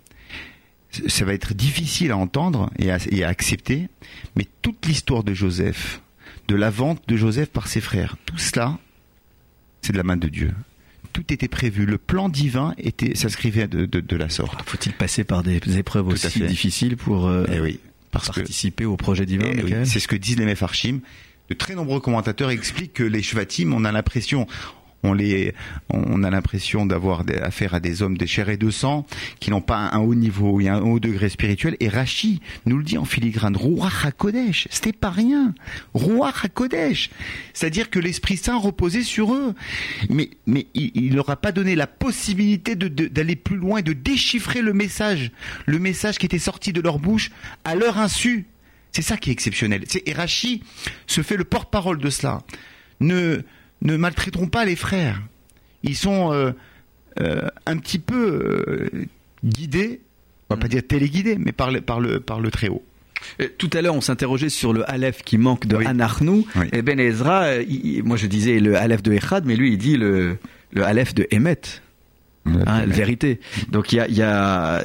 ça 1.09 1.25
va 1.25 1.35
être 1.35 1.54
difficile 1.54 2.12
à 2.12 2.16
entendre 2.16 2.71
et 2.78 2.92
à 2.92 3.28
accepter, 3.28 3.88
mais 4.37 4.47
toute 4.62 4.87
l'histoire 4.87 5.25
de 5.25 5.35
Joseph, 5.35 6.02
de 6.47 6.54
la 6.54 6.71
vente 6.71 7.02
de 7.09 7.16
Joseph 7.16 7.49
par 7.49 7.66
ses 7.66 7.81
frères, 7.81 8.16
tout 8.26 8.38
cela, 8.38 8.78
c'est 9.81 9.92
de 9.92 9.99
la 9.99 10.04
main 10.04 10.16
de 10.16 10.28
Dieu. 10.28 10.54
Tout 11.12 11.33
était 11.33 11.49
prévu. 11.49 11.87
Le 11.87 11.99
plan 11.99 12.28
divin 12.28 12.75
était 12.78 13.14
s'inscrivait 13.14 13.69
de, 13.69 13.87
de, 13.87 14.00
de 14.00 14.16
la 14.16 14.28
sorte. 14.28 14.61
Faut-il 14.69 14.92
passer 14.92 15.25
par 15.25 15.42
des 15.42 15.61
épreuves 15.76 16.07
Tout 16.09 16.12
aussi 16.14 16.40
difficiles 16.40 16.97
pour 16.97 17.26
euh, 17.26 17.45
Eh 17.52 17.61
oui, 17.61 17.81
parce 18.11 18.28
que 18.31 18.40
participer 18.40 18.85
au 18.85 18.97
projet 18.97 19.26
divin, 19.26 19.50
Eh 19.52 19.62
oui, 19.62 19.75
c'est 19.85 20.00
ce 20.00 20.09
que 20.09 20.16
disent 20.16 20.38
les 20.38 20.45
Mefarchim. 20.47 21.00
De 21.49 21.54
très 21.54 21.75
nombreux 21.75 22.00
commentateurs 22.00 22.50
expliquent 22.50 22.95
que 22.95 23.02
les 23.02 23.23
Shvatim, 23.23 23.73
on 23.75 23.85
a 23.85 23.92
l'impression, 23.92 24.47
on 25.03 25.13
les, 25.15 25.55
on 25.89 26.23
a 26.23 26.31
l'impression 26.31 26.87
d'avoir 26.87 27.25
affaire 27.43 27.75
à 27.75 27.81
des 27.81 28.03
hommes 28.03 28.17
de 28.17 28.27
chair 28.27 28.49
et 28.49 28.57
de 28.57 28.71
sang 28.71 29.07
qui 29.41 29.51
n'ont 29.51 29.61
pas 29.61 29.91
un 29.93 29.99
haut 29.99 30.15
niveau 30.15 30.61
et 30.61 30.69
un 30.69 30.81
haut 30.81 31.01
degré 31.01 31.29
spirituel. 31.29 31.77
Et 31.81 31.89
Rachi 31.89 32.41
nous 32.67 32.79
le 32.79 32.85
dit 32.85 32.99
en 32.99 33.05
filigrane, 33.05 33.57
Roi 33.57 33.89
HaKodesh, 34.05 34.69
c'était 34.71 34.93
pas 34.93 35.11
rien. 35.11 35.55
Roi 35.95 36.33
HaKodesh. 36.43 37.11
C'est-à-dire 37.53 37.91
que 37.91 37.99
l'Esprit 37.99 38.37
Saint 38.37 38.57
reposait 38.57 39.03
sur 39.03 39.35
eux. 39.35 39.55
Mais, 40.09 40.31
mais 40.47 40.67
il 40.75 41.15
leur 41.15 41.31
a 41.31 41.37
pas 41.37 41.53
donné 41.53 41.75
la 41.75 41.87
possibilité 41.87 42.77
d'aller 42.77 43.37
plus 43.37 43.57
loin 43.57 43.79
et 43.79 43.83
de 43.83 43.93
déchiffrer 43.93 44.63
le 44.63 44.73
message, 44.73 45.33
le 45.67 45.79
message 45.79 46.19
qui 46.19 46.27
était 46.27 46.39
sorti 46.39 46.73
de 46.73 46.81
leur 46.81 46.99
bouche 46.99 47.31
à 47.65 47.75
leur 47.75 47.99
insu. 47.99 48.47
C'est 48.93 49.03
ça 49.03 49.17
qui 49.17 49.31
est 49.31 49.33
exceptionnel. 49.33 49.85
Et 50.07 50.13
Rachi 50.13 50.63
se 51.07 51.23
fait 51.23 51.37
le 51.37 51.45
porte-parole 51.45 51.99
de 51.99 52.11
cela. 52.11 52.43
Ne, 53.01 53.43
ne 53.83 53.97
maltraiteront 53.97 54.47
pas 54.47 54.65
les 54.65 54.77
frères. 54.77 55.21
Ils 55.83 55.97
sont 55.97 56.33
euh, 56.33 56.53
euh, 57.21 57.49
un 57.67 57.77
petit 57.77 57.99
peu 57.99 58.89
euh, 58.95 59.07
guidés, 59.45 60.01
on 60.49 60.55
va 60.55 60.61
pas 60.61 60.67
mm. 60.67 60.71
dire 60.71 60.83
téléguidés, 60.87 61.37
mais 61.39 61.53
par 61.53 61.71
le, 61.71 61.81
par 61.81 62.01
le, 62.01 62.21
par 62.21 62.41
le 62.41 62.51
Très-Haut. 62.51 62.85
Tout 63.59 63.71
à 63.73 63.83
l'heure, 63.83 63.95
on 63.95 64.01
s'interrogeait 64.01 64.49
sur 64.49 64.73
le 64.73 64.89
Aleph 64.91 65.23
qui 65.23 65.39
manque 65.39 65.67
de 65.67 65.77
Anarnou. 65.77 66.45
Et 66.73 66.83
Ben 66.83 66.99
Ezra, 66.99 67.47
moi 68.03 68.17
je 68.17 68.27
disais 68.27 68.59
le 68.59 68.77
Aleph 68.77 69.01
de 69.01 69.12
Echad, 69.12 69.45
mais 69.47 69.55
lui 69.55 69.73
il 69.73 69.79
dit 69.79 69.97
le, 69.97 70.39
le 70.73 70.85
Aleph 70.85 71.15
de 71.15 71.29
Emet. 71.31 71.61
Hein, 72.45 72.87
vérité. 72.87 73.39
Donc 73.71 73.93
il 73.93 73.97
y 73.97 74.01
a, 74.01 74.09
y 74.09 74.23
a, 74.23 74.83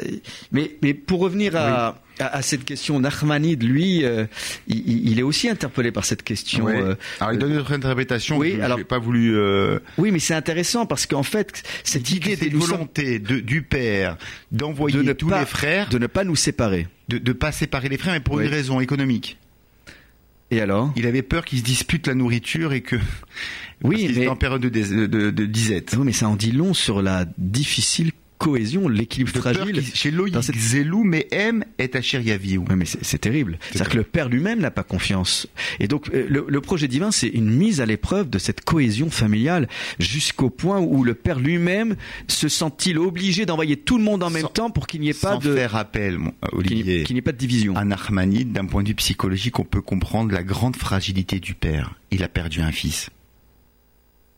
mais, 0.52 0.76
mais 0.84 0.94
pour 0.94 1.20
revenir 1.20 1.56
à, 1.56 2.00
à, 2.20 2.42
cette 2.44 2.64
question, 2.66 3.00
Nachmanide, 3.00 3.64
lui, 3.64 4.06
euh, 4.06 4.26
il, 4.68 5.18
est 5.18 5.24
aussi 5.24 5.50
interpellé 5.50 5.92
par 5.92 6.06
cette 6.06 6.22
question. 6.22 6.68
Euh, 6.68 6.96
alors 7.20 7.34
il 7.34 7.40
donne 7.40 7.54
une 7.54 7.58
autre 7.58 7.74
interprétation. 7.74 8.38
Oui, 8.38 8.56
je, 8.58 8.62
alors 8.62 8.84
pas 8.86 9.00
voulu. 9.00 9.36
Euh, 9.36 9.80
oui, 9.98 10.12
mais 10.12 10.20
c'est 10.20 10.36
intéressant 10.36 10.86
parce 10.86 11.08
qu'en 11.08 11.24
fait, 11.24 11.64
cette 11.84 12.12
idée 12.12 12.36
des 12.36 12.50
volonté 12.50 13.18
de, 13.18 13.40
du 13.40 13.64
père 13.64 14.18
d'envoyer 14.52 15.16
tous 15.16 15.30
les 15.30 15.46
frères, 15.46 15.90
de 15.90 15.98
ne 15.98 16.08
pas 16.08 16.24
nous 16.24 16.36
séparer, 16.36 16.88
de 17.10 17.18
ne 17.18 17.34
pas 17.34 17.52
séparer 17.52 17.90
les 17.90 17.98
frères, 17.98 18.14
mais 18.14 18.20
pour 18.20 18.40
une 18.40 18.50
raison 18.50 18.80
économique. 18.80 19.38
Et 20.50 20.62
alors 20.62 20.92
Il 20.96 21.06
avait 21.06 21.24
peur 21.24 21.46
qu'ils 21.46 21.60
se 21.60 21.64
disputent 21.64 22.08
la 22.08 22.16
nourriture 22.16 22.74
et 22.74 22.82
que. 22.82 22.96
Oui, 23.84 24.12
mais 24.16 24.28
en 24.28 24.36
période 24.36 24.62
de, 24.62 25.06
de, 25.06 25.30
de 25.30 25.46
disette. 25.46 25.94
Oui, 26.00 26.04
mais 26.04 26.12
ça 26.12 26.28
en 26.28 26.36
dit 26.36 26.52
long 26.52 26.74
sur 26.74 27.04
la 27.04 27.26
difficile 27.38 28.12
cohésion, 28.38 28.88
l'équilibre 28.88 29.32
fragile. 29.32 29.82
Chez 29.94 30.12
Loïc, 30.12 30.36
cette... 30.42 30.56
Zélou, 30.56 31.04
mais 31.04 31.28
M 31.32 31.64
est 31.78 31.96
à 31.96 32.00
Oui, 32.00 32.60
mais 32.76 32.86
c'est 32.86 33.20
terrible. 33.20 33.60
C'est-à-dire 33.72 33.90
que 33.90 33.98
le 33.98 34.04
père 34.04 34.30
lui-même 34.30 34.60
n'a 34.60 34.72
pas 34.72 34.84
confiance. 34.84 35.48
Et 35.80 35.88
donc, 35.88 36.10
euh, 36.14 36.26
le, 36.30 36.62
projet 36.62 36.88
divin, 36.88 37.12
c'est 37.12 37.28
une 37.28 37.50
mise 37.50 37.82
à 37.82 37.86
l'épreuve 37.86 38.30
de 38.30 38.40
cette 38.40 38.62
cohésion 38.62 39.10
familiale 39.10 39.68
jusqu'au 40.00 40.50
point 40.50 40.80
où 40.80 41.04
le 41.04 41.14
père 41.14 41.40
lui-même 41.40 41.96
se 42.28 42.48
sent-il 42.48 42.98
obligé 42.98 43.46
d'envoyer 43.46 43.78
tout 43.78 43.98
le 43.98 44.04
monde 44.04 44.24
en 44.24 44.30
même 44.30 44.50
temps 44.54 44.70
pour 44.70 44.88
qu'il 44.88 45.02
n'y 45.02 45.10
ait 45.10 45.14
pas 45.14 45.38
de... 45.38 45.56
faire 45.56 45.76
appel, 45.76 46.20
Olivier. 46.52 47.04
Qu'il 47.04 47.16
n'y 47.16 47.20
ait 47.20 47.24
pas 47.24 47.32
de 47.32 47.38
division. 47.38 47.76
Un 47.76 47.92
Armanide, 47.92 48.52
d'un 48.52 48.66
point 48.66 48.84
de 48.84 48.90
vue 48.90 48.96
psychologique, 48.96 49.60
on 49.60 49.64
peut 49.64 49.82
comprendre 49.82 50.34
la 50.34 50.44
grande 50.44 50.76
fragilité 50.76 51.40
du 51.40 51.54
père. 51.54 51.96
Il 52.12 52.24
a 52.24 52.28
perdu 52.28 52.62
un 52.62 52.72
fils. 52.72 53.10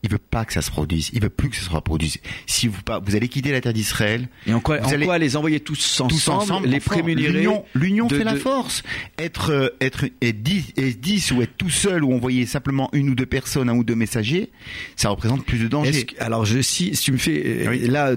Il 0.01 0.10
veut 0.10 0.18
pas 0.18 0.46
que 0.46 0.53
ça 0.53 0.62
se 0.62 0.72
produise. 0.72 1.10
Il 1.13 1.22
veut 1.22 1.29
plus 1.29 1.50
que 1.50 1.58
ça 1.58 1.63
se 1.63 1.70
reproduise. 1.70 2.18
Si 2.46 2.68
vous 2.68 2.82
pas, 2.82 3.00
vous 3.00 3.15
allez 3.15 3.27
quitter 3.27 3.51
la 3.51 3.60
terre 3.60 3.74
d'Israël. 3.74 4.29
Et 4.48 4.53
en 4.53 4.62
quoi, 4.62 4.79
en 4.82 4.89
quoi 4.89 5.18
les 5.18 5.36
envoyer 5.36 5.60
tous 5.60 6.01
ensemble, 6.01 6.68
les 6.68 6.79
prémunirer 6.79 7.46
L'union 7.75 8.08
fait 8.08 8.24
la 8.24 8.36
force. 8.36 8.84
Être, 9.18 9.51
euh, 9.51 9.70
être, 9.82 10.06
être 10.22 10.41
10, 10.41 11.32
ou 11.32 11.41
être 11.41 11.58
tout 11.58 11.70
seul 11.70 12.03
ou 12.03 12.13
envoyer 12.13 12.46
simplement 12.46 12.89
une 12.94 13.10
ou 13.10 13.15
deux 13.15 13.25
personnes, 13.25 13.70
un 13.70 13.75
ou 13.75 13.84
deux 13.84 13.96
messagers, 13.96 14.51
ça 14.96 15.10
représente 15.10 15.46
plus 15.46 15.60
de 15.60 15.68
danger. 15.68 16.08
alors 16.20 16.46
je 16.46 16.62
si, 16.62 16.96
si 16.96 17.03
tu 17.03 17.12
me 17.12 17.18
fais 17.18 17.68
euh, 17.68 17.88
là 17.88 18.15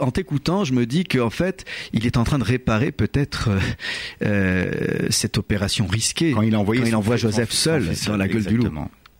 en 0.00 0.10
t'écoutant, 0.10 0.64
je 0.64 0.72
me 0.72 0.86
dis 0.86 1.04
qu'en 1.04 1.30
fait, 1.30 1.64
il 1.92 2.06
est 2.06 2.16
en 2.16 2.24
train 2.24 2.38
de 2.38 2.44
réparer 2.44 2.92
peut-être 2.92 3.50
euh, 3.50 3.60
euh 4.24 4.70
cette 5.10 5.38
opération 5.38 5.86
risquée 5.86 6.30
il, 6.30 6.34
quand 6.34 6.42
il 6.42 6.56
envoie 6.96 7.16
Joseph 7.16 7.52
seul 7.52 7.90
dans 8.06 8.16
la 8.16 8.28
gueule 8.28 8.44
du 8.44 8.56
loup. 8.56 8.70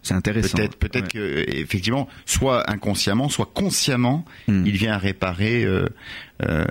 C'est 0.02 0.14
intéressant. 0.14 0.56
Peut-être, 0.56 0.76
peut-être 0.76 1.08
que 1.08 1.44
effectivement, 1.48 2.08
soit 2.24 2.70
inconsciemment, 2.70 3.28
soit 3.28 3.50
consciemment, 3.52 4.24
hmm. 4.48 4.64
il 4.64 4.72
vient 4.72 4.96
réparer 4.96 5.64
euh, 5.64 5.86
euh, 6.42 6.64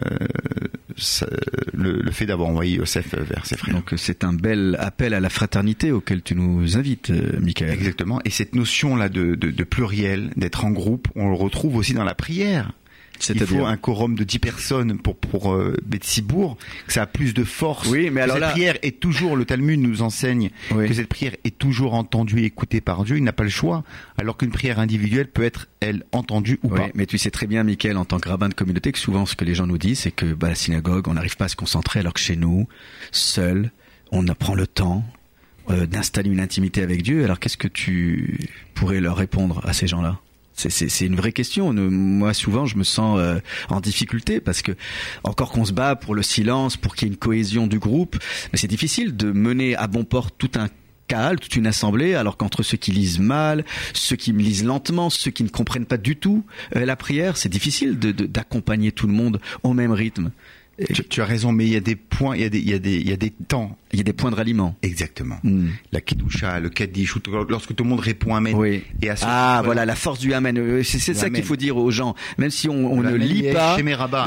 le, 1.73 2.09
fait 2.11 2.25
d'avoir 2.25 2.49
envoyé 2.49 2.77
Yosef 2.77 3.13
vers 3.13 3.45
ses 3.45 3.55
frères. 3.55 3.75
Donc 3.75 3.93
c'est 3.97 4.23
un 4.23 4.33
bel 4.33 4.75
appel 4.79 5.13
à 5.13 5.19
la 5.19 5.29
fraternité 5.29 5.91
auquel 5.91 6.23
tu 6.23 6.33
nous 6.33 6.75
invites, 6.75 7.11
euh, 7.11 7.39
Michael. 7.39 7.69
Exactement. 7.69 8.19
Et 8.25 8.31
cette 8.31 8.55
notion 8.55 8.95
là 8.95 9.09
de, 9.09 9.35
de, 9.35 9.51
de 9.51 9.63
pluriel, 9.63 10.31
d'être 10.35 10.65
en 10.65 10.71
groupe, 10.71 11.07
on 11.15 11.29
le 11.29 11.35
retrouve 11.35 11.75
aussi 11.75 11.93
dans 11.93 12.03
la 12.03 12.15
prière. 12.15 12.71
Il 13.27 13.45
faut 13.45 13.65
un 13.65 13.77
quorum 13.77 14.15
de 14.15 14.23
10 14.23 14.39
personnes 14.39 14.97
pour 14.97 15.17
pour 15.17 15.53
euh, 15.53 15.75
Betsibourg, 15.85 16.57
que 16.87 16.93
ça 16.93 17.03
a 17.03 17.05
plus 17.05 17.33
de 17.33 17.43
force. 17.43 17.87
Oui, 17.87 18.09
mais 18.09 18.21
alors 18.21 18.37
cette 18.37 18.51
prière 18.51 18.77
est 18.81 18.99
toujours, 18.99 19.35
le 19.35 19.45
Talmud 19.45 19.79
nous 19.79 20.01
enseigne 20.01 20.49
que 20.69 20.93
cette 20.93 21.07
prière 21.07 21.35
est 21.43 21.57
toujours 21.57 21.93
entendue 21.93 22.41
et 22.41 22.45
écoutée 22.45 22.81
par 22.81 23.03
Dieu. 23.03 23.17
Il 23.17 23.23
n'a 23.23 23.33
pas 23.33 23.43
le 23.43 23.49
choix, 23.49 23.83
alors 24.17 24.37
qu'une 24.37 24.51
prière 24.51 24.79
individuelle 24.79 25.27
peut 25.27 25.43
être 25.43 25.67
elle 25.79 26.03
entendue 26.11 26.59
ou 26.63 26.69
pas. 26.69 26.87
Mais 26.93 27.05
tu 27.05 27.17
sais 27.17 27.31
très 27.31 27.47
bien, 27.47 27.63
Michael, 27.63 27.97
en 27.97 28.05
tant 28.05 28.19
que 28.19 28.29
rabbin 28.29 28.49
de 28.49 28.53
communauté, 28.53 28.91
que 28.91 28.99
souvent 28.99 29.25
ce 29.25 29.35
que 29.35 29.45
les 29.45 29.55
gens 29.55 29.67
nous 29.67 29.77
disent, 29.77 29.99
c'est 29.99 30.11
que 30.11 30.33
bah, 30.33 30.49
la 30.49 30.55
synagogue, 30.55 31.07
on 31.07 31.13
n'arrive 31.13 31.37
pas 31.37 31.45
à 31.45 31.49
se 31.49 31.55
concentrer, 31.55 31.99
alors 31.99 32.13
que 32.13 32.19
chez 32.19 32.35
nous, 32.35 32.67
seul, 33.11 33.71
on 34.11 34.23
prend 34.25 34.55
le 34.55 34.67
temps, 34.67 35.03
euh, 35.69 35.85
d'installer 35.85 36.29
une 36.29 36.39
intimité 36.39 36.81
avec 36.81 37.03
Dieu. 37.03 37.23
Alors 37.23 37.39
qu'est-ce 37.39 37.57
que 37.57 37.67
tu 37.67 38.49
pourrais 38.73 38.99
leur 38.99 39.17
répondre 39.17 39.61
à 39.65 39.73
ces 39.73 39.87
gens-là? 39.87 40.19
C'est 40.67 41.05
une 41.05 41.15
vraie 41.15 41.31
question. 41.31 41.71
Moi, 41.73 42.33
souvent, 42.33 42.65
je 42.65 42.77
me 42.77 42.83
sens 42.83 43.17
euh, 43.19 43.39
en 43.69 43.79
difficulté 43.79 44.39
parce 44.39 44.61
que, 44.61 44.73
encore 45.23 45.51
qu'on 45.51 45.65
se 45.65 45.73
bat 45.73 45.95
pour 45.95 46.15
le 46.15 46.23
silence, 46.23 46.75
pour 46.75 46.95
qu'il 46.95 47.07
y 47.07 47.11
ait 47.11 47.13
une 47.13 47.19
cohésion 47.19 47.67
du 47.67 47.79
groupe, 47.79 48.17
mais 48.51 48.59
c'est 48.59 48.67
difficile 48.67 49.15
de 49.15 49.31
mener 49.31 49.75
à 49.75 49.87
bon 49.87 50.03
port 50.03 50.31
tout 50.31 50.51
un 50.55 50.67
cal, 51.07 51.39
toute 51.39 51.55
une 51.55 51.67
assemblée, 51.67 52.13
alors 52.15 52.37
qu'entre 52.37 52.63
ceux 52.63 52.77
qui 52.77 52.91
lisent 52.91 53.19
mal, 53.19 53.65
ceux 53.93 54.15
qui 54.15 54.31
lisent 54.31 54.63
lentement, 54.63 55.09
ceux 55.09 55.31
qui 55.31 55.43
ne 55.43 55.49
comprennent 55.49 55.85
pas 55.85 55.97
du 55.97 56.15
tout 56.15 56.45
euh, 56.75 56.85
la 56.85 56.95
prière, 56.95 57.37
c'est 57.37 57.49
difficile 57.49 57.97
d'accompagner 57.97 58.91
tout 58.91 59.07
le 59.07 59.13
monde 59.13 59.41
au 59.63 59.73
même 59.73 59.91
rythme. 59.91 60.31
Tu, 61.09 61.21
as 61.21 61.25
raison, 61.25 61.51
mais 61.51 61.65
il 61.65 61.73
y 61.73 61.75
a 61.75 61.81
des 61.81 61.95
points, 61.95 62.35
il 62.35 62.41
y 62.41 62.45
a 62.45 62.49
des, 62.49 62.59
il 62.59 62.69
y 62.69 62.73
a 62.73 62.79
des, 62.79 62.95
il 62.95 63.09
y 63.09 63.13
a 63.13 63.17
des 63.17 63.31
temps. 63.31 63.77
Il 63.91 63.97
y 63.97 64.01
a 64.01 64.03
des 64.03 64.13
points 64.13 64.29
de 64.29 64.35
ralliement. 64.35 64.75
Exactement. 64.83 65.37
Hmm. 65.43 65.69
La 65.91 65.99
kedusha, 65.99 66.59
le 66.59 66.69
kaddish, 66.69 67.15
lorsque 67.49 67.75
tout 67.75 67.83
le 67.83 67.89
monde 67.89 67.99
répond 67.99 68.35
amen. 68.35 68.53
Oui. 68.55 68.83
Et 69.01 69.09
à 69.09 69.15
ce 69.15 69.25
ah, 69.27 69.61
voilà. 69.65 69.83
la 69.85 69.95
force 69.95 70.19
du 70.19 70.33
amen. 70.33 70.57
Euh, 70.59 70.83
c'est 70.83 71.13
ça 71.13 71.29
qu'il 71.29 71.43
faut 71.43 71.55
dire 71.55 71.75
aux 71.77 71.89
gens. 71.89 72.15
Même 72.37 72.51
si 72.51 72.69
on, 72.69 72.93
on 72.93 73.01
ne 73.01 73.15
lit 73.15 73.51
pas. 73.51 73.77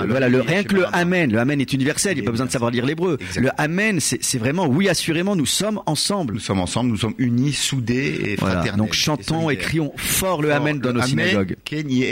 voilà, 0.08 0.28
le, 0.28 0.40
rien 0.40 0.64
que 0.64 0.74
le 0.74 0.86
amen. 0.94 1.30
Le 1.30 1.38
amen 1.38 1.60
est 1.60 1.72
universel. 1.72 2.12
Il 2.12 2.20
n'y 2.20 2.22
a 2.22 2.24
pas 2.24 2.32
besoin 2.32 2.46
de 2.46 2.50
savoir 2.50 2.70
lire 2.70 2.84
l'hébreu. 2.84 3.18
Le 3.36 3.50
amen, 3.56 4.00
c'est 4.00 4.38
vraiment, 4.38 4.66
oui, 4.66 4.88
assurément, 4.88 5.36
nous 5.36 5.46
sommes 5.46 5.80
ensemble. 5.86 6.34
Nous 6.34 6.40
sommes 6.40 6.60
ensemble, 6.60 6.90
nous 6.90 6.96
sommes 6.96 7.14
unis, 7.18 7.52
soudés 7.52 8.20
et 8.24 8.36
fraternels. 8.36 8.76
Donc 8.76 8.94
chantons 8.94 9.48
et, 9.48 9.56
crions 9.56 9.92
fort 9.96 10.42
le 10.42 10.52
amen 10.52 10.80
dans 10.80 10.92
nos 10.92 11.02
synagogues. 11.02 11.56
Kenny. 11.64 12.04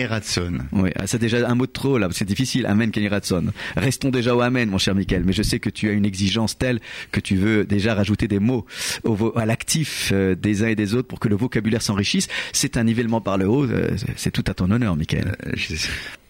Oui, 0.73 0.91
ah, 0.97 1.07
c'est 1.07 1.19
déjà 1.19 1.49
un 1.49 1.55
mot 1.55 1.67
de 1.67 1.73
trop 1.73 1.99
là. 1.99 2.09
C'est 2.13 2.25
difficile. 2.25 2.67
Amen, 2.67 2.91
Kenny 2.91 3.07
Eratson. 3.07 3.47
Restons 3.77 4.11
déjà 4.11 4.30
amen, 4.39 4.71
mon 4.71 4.79
cher 4.79 4.95
Michael. 4.95 5.25
Mais 5.25 5.33
je 5.33 5.43
sais 5.43 5.59
que 5.59 5.71
tu 5.71 5.89
as 5.89 5.93
une 5.93 6.05
exigence 6.05 6.57
telle 6.57 6.81
que 7.11 7.19
tu 7.19 7.35
veux 7.37 7.65
déjà 7.65 7.95
rajouter 7.95 8.29
des 8.29 8.39
mots 8.39 8.65
au, 9.03 9.37
à 9.37 9.47
l'actif 9.47 10.11
euh, 10.13 10.35
des 10.37 10.63
uns 10.63 10.69
et 10.69 10.77
des 10.77 10.95
autres 10.95 11.09
pour 11.09 11.19
que 11.19 11.29
le 11.29 11.35
vocabulaire 11.37 11.83
s'enrichisse. 11.83 12.29
C'est 12.53 12.77
un 12.77 12.85
nivellement 12.85 13.21
par 13.21 13.39
le 13.39 13.49
haut. 13.49 13.65
Euh, 13.65 13.97
c'est 14.17 14.31
tout 14.31 14.45
à 14.47 14.55
ton 14.55 14.71
honneur, 14.71 14.95
Michael. 14.95 15.37
Euh, 15.47 15.53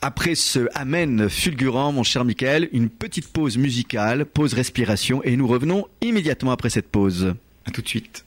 Après 0.00 0.34
ce 0.34 0.68
Amen 0.74 1.28
fulgurant, 1.28 1.92
mon 1.92 2.02
cher 2.02 2.24
Michael, 2.24 2.68
une 2.72 2.88
petite 2.88 3.28
pause 3.28 3.58
musicale, 3.58 4.24
pause 4.24 4.54
respiration, 4.54 5.22
et 5.24 5.36
nous 5.36 5.46
revenons 5.46 5.86
immédiatement 6.00 6.52
après 6.52 6.70
cette 6.70 6.88
pause. 6.88 7.34
À 7.66 7.70
tout 7.70 7.82
de 7.82 7.88
suite. 7.88 8.24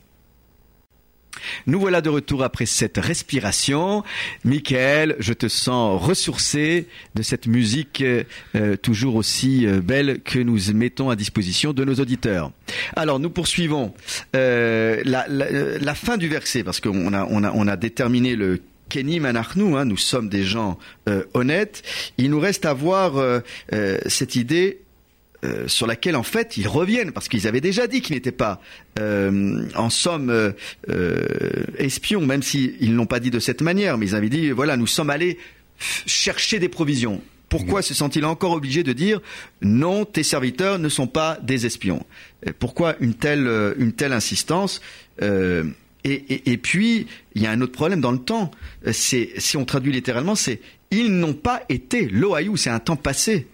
Nous 1.68 1.80
voilà 1.80 2.02
de 2.02 2.10
retour 2.10 2.44
après 2.44 2.66
cette 2.66 2.98
respiration. 2.98 4.04
Michael, 4.44 5.16
je 5.20 5.34
te 5.34 5.48
sens 5.48 6.02
ressourcé 6.02 6.88
de 7.16 7.22
cette 7.22 7.48
musique 7.48 8.04
euh, 8.56 8.76
toujours 8.78 9.16
aussi 9.16 9.66
euh, 9.66 9.82
belle 9.82 10.22
que 10.24 10.40
nous 10.40 10.58
mettons 10.74 11.10
à 11.10 11.16
disposition 11.16 11.74
de 11.74 11.84
nos 11.84 11.96
auditeurs. 11.96 12.52
Alors 12.96 13.20
nous 13.20 13.30
poursuivons 13.30 13.94
euh, 14.36 15.02
la, 15.06 15.96
fin 15.96 16.18
du 16.18 16.28
verset 16.28 16.64
parce 16.64 16.80
qu'on 16.80 17.14
a, 17.14 17.26
on 17.30 17.44
a, 17.44 17.52
on 17.52 17.68
a 17.68 17.76
déterminé 17.76 18.36
le 18.36 18.62
Kenny 18.90 19.20
Manachnou, 19.20 19.78
hein, 19.78 19.86
nous 19.86 19.98
sommes 19.98 20.30
des 20.30 20.44
gens 20.44 20.78
honnêtes. 21.34 21.84
Il 22.18 22.30
nous 22.30 22.40
reste 22.40 22.66
à 22.66 22.74
voir 22.74 23.14
cette 24.08 24.36
idée 24.36 24.82
euh, 25.44 25.68
sur 25.68 25.88
laquelle 25.88 26.16
en 26.16 26.24
fait 26.24 26.58
ils 26.58 26.68
reviennent 26.68 27.12
parce 27.12 27.28
qu'ils 27.28 27.48
avaient 27.48 27.62
déjà 27.62 27.88
dit 27.88 28.02
qu'ils 28.02 28.16
n'étaient 28.16 28.32
pas 28.32 28.62
euh, 29.00 29.68
en 29.76 29.90
somme 29.90 30.30
euh, 30.30 30.54
espions, 31.78 32.26
même 32.26 32.44
s'ils 32.44 32.92
ne 32.92 32.96
l'ont 32.96 33.06
pas 33.06 33.20
dit 33.20 33.32
de 33.32 33.40
cette 33.40 33.62
manière, 33.62 33.98
mais 33.98 34.08
ils 34.08 34.16
avaient 34.16 34.30
dit 34.30 34.52
voilà 34.52 34.78
nous 34.78 34.88
sommes 34.88 35.10
allés 35.10 35.38
chercher 36.06 36.60
des 36.60 36.70
provisions. 36.70 37.22
Pourquoi 37.50 37.82
se 37.84 37.94
sont-ils 37.94 38.26
encore 38.26 38.54
obligés 38.54 38.84
de 38.84 38.94
dire 38.94 39.22
non, 39.62 40.06
tes 40.06 40.24
serviteurs 40.24 40.80
ne 40.80 40.90
sont 40.90 41.08
pas 41.08 41.38
des 41.44 41.68
espions? 41.68 42.04
Pourquoi 42.58 42.96
une 43.00 43.14
telle, 43.14 43.48
une 43.78 43.92
telle 43.92 44.14
insistance 44.14 44.82
Et, 45.22 45.62
et, 46.04 46.52
et 46.52 46.58
puis, 46.58 47.06
il 47.36 47.44
y 47.44 47.46
a 47.46 47.52
un 47.52 47.62
autre 47.62 47.74
problème 47.74 48.02
dans 48.02 48.12
le 48.12 48.18
temps. 48.18 48.50
C'est, 48.92 49.34
si 49.38 49.56
on 49.56 49.66
traduit 49.66 49.92
littéralement, 49.92 50.34
c'est 50.34 50.62
ils 50.90 51.12
n'ont 51.12 51.34
pas 51.34 51.64
été. 51.70 52.08
Loaïou, 52.08 52.58
c'est 52.58 52.72
un 52.72 52.80
temps 52.80 52.96
passé. 52.96 53.48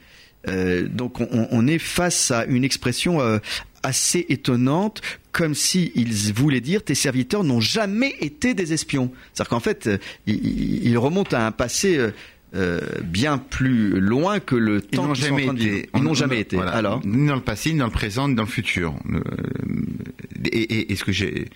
Euh, 0.47 0.87
donc, 0.87 1.19
on, 1.21 1.47
on 1.51 1.67
est 1.67 1.79
face 1.79 2.31
à 2.31 2.45
une 2.45 2.63
expression 2.63 3.19
euh, 3.19 3.39
assez 3.83 4.25
étonnante, 4.29 5.01
comme 5.31 5.53
si 5.53 5.91
ils 5.95 6.33
voulaient 6.33 6.61
dire 6.61 6.83
tes 6.83 6.95
serviteurs 6.95 7.43
n'ont 7.43 7.59
jamais 7.59 8.13
été 8.21 8.53
des 8.53 8.71
espions. 8.73 9.11
C'est-à-dire 9.33 9.49
qu'en 9.49 9.59
fait, 9.59 9.87
euh, 9.87 9.97
ils, 10.27 10.85
ils 10.87 10.97
remontent 10.97 11.35
à 11.35 11.45
un 11.45 11.51
passé. 11.51 11.97
euh, 11.97 12.11
bien 13.03 13.37
plus 13.37 13.99
loin 13.99 14.39
que 14.39 14.55
le 14.55 14.77
Ils 14.91 14.97
temps 14.97 15.05
n'ont 15.05 15.13
qu'ils 15.13 15.25
sont 15.25 15.33
en 15.33 15.37
jamais 15.37 15.45
train 15.45 15.53
de 15.53 15.59
vivre. 15.59 15.75
été. 15.77 15.89
Ils 15.93 16.01
n'ont 16.01 16.11
On- 16.11 16.13
jamais 16.15 16.39
été. 16.39 16.55
voilà. 16.55 16.71
Alors, 16.71 17.05
ni 17.05 17.27
dans 17.27 17.35
le 17.35 17.41
passé, 17.41 17.71
ni 17.73 17.77
dans 17.77 17.85
le 17.85 17.91
présent, 17.91 18.27
ni 18.27 18.33
dans 18.33 18.41
le 18.41 18.49
futur. 18.49 18.95
Et, 20.45 20.47
et- 20.61 20.91
et 20.91 20.95
ce 20.95 21.03
que 21.03 21.11
j'ai, 21.11 21.47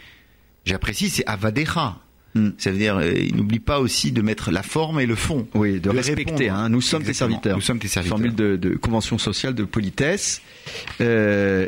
j'apprécie, 0.65 1.09
c'est 1.09 1.25
avadecha. 1.25 1.97
Hmm. 2.35 2.49
Ça 2.57 2.71
veut 2.71 2.77
dire, 2.77 2.97
euh, 2.97 3.11
il 3.13 3.35
n'oublie 3.35 3.59
pas 3.59 3.79
aussi 3.79 4.11
de 4.11 4.21
mettre 4.21 4.49
la 4.51 4.63
forme 4.63 4.99
et 4.99 5.05
le 5.05 5.15
fond. 5.15 5.47
oui, 5.53 5.73
de, 5.73 5.79
de 5.79 5.89
respecter. 5.89 6.49
Hein, 6.49 6.69
nous 6.69 6.81
sommes 6.81 7.03
tes 7.03 7.13
serviteurs. 7.13 7.55
Nous 7.55 7.61
sommes 7.61 7.79
tes 7.79 7.87
serviteurs. 7.87 8.17
Formule 8.17 8.33
de, 8.35 8.55
de 8.55 8.75
convention 8.75 9.17
sociale 9.17 9.53
de 9.53 9.63
politesse. 9.63 10.41
Euh, 11.01 11.67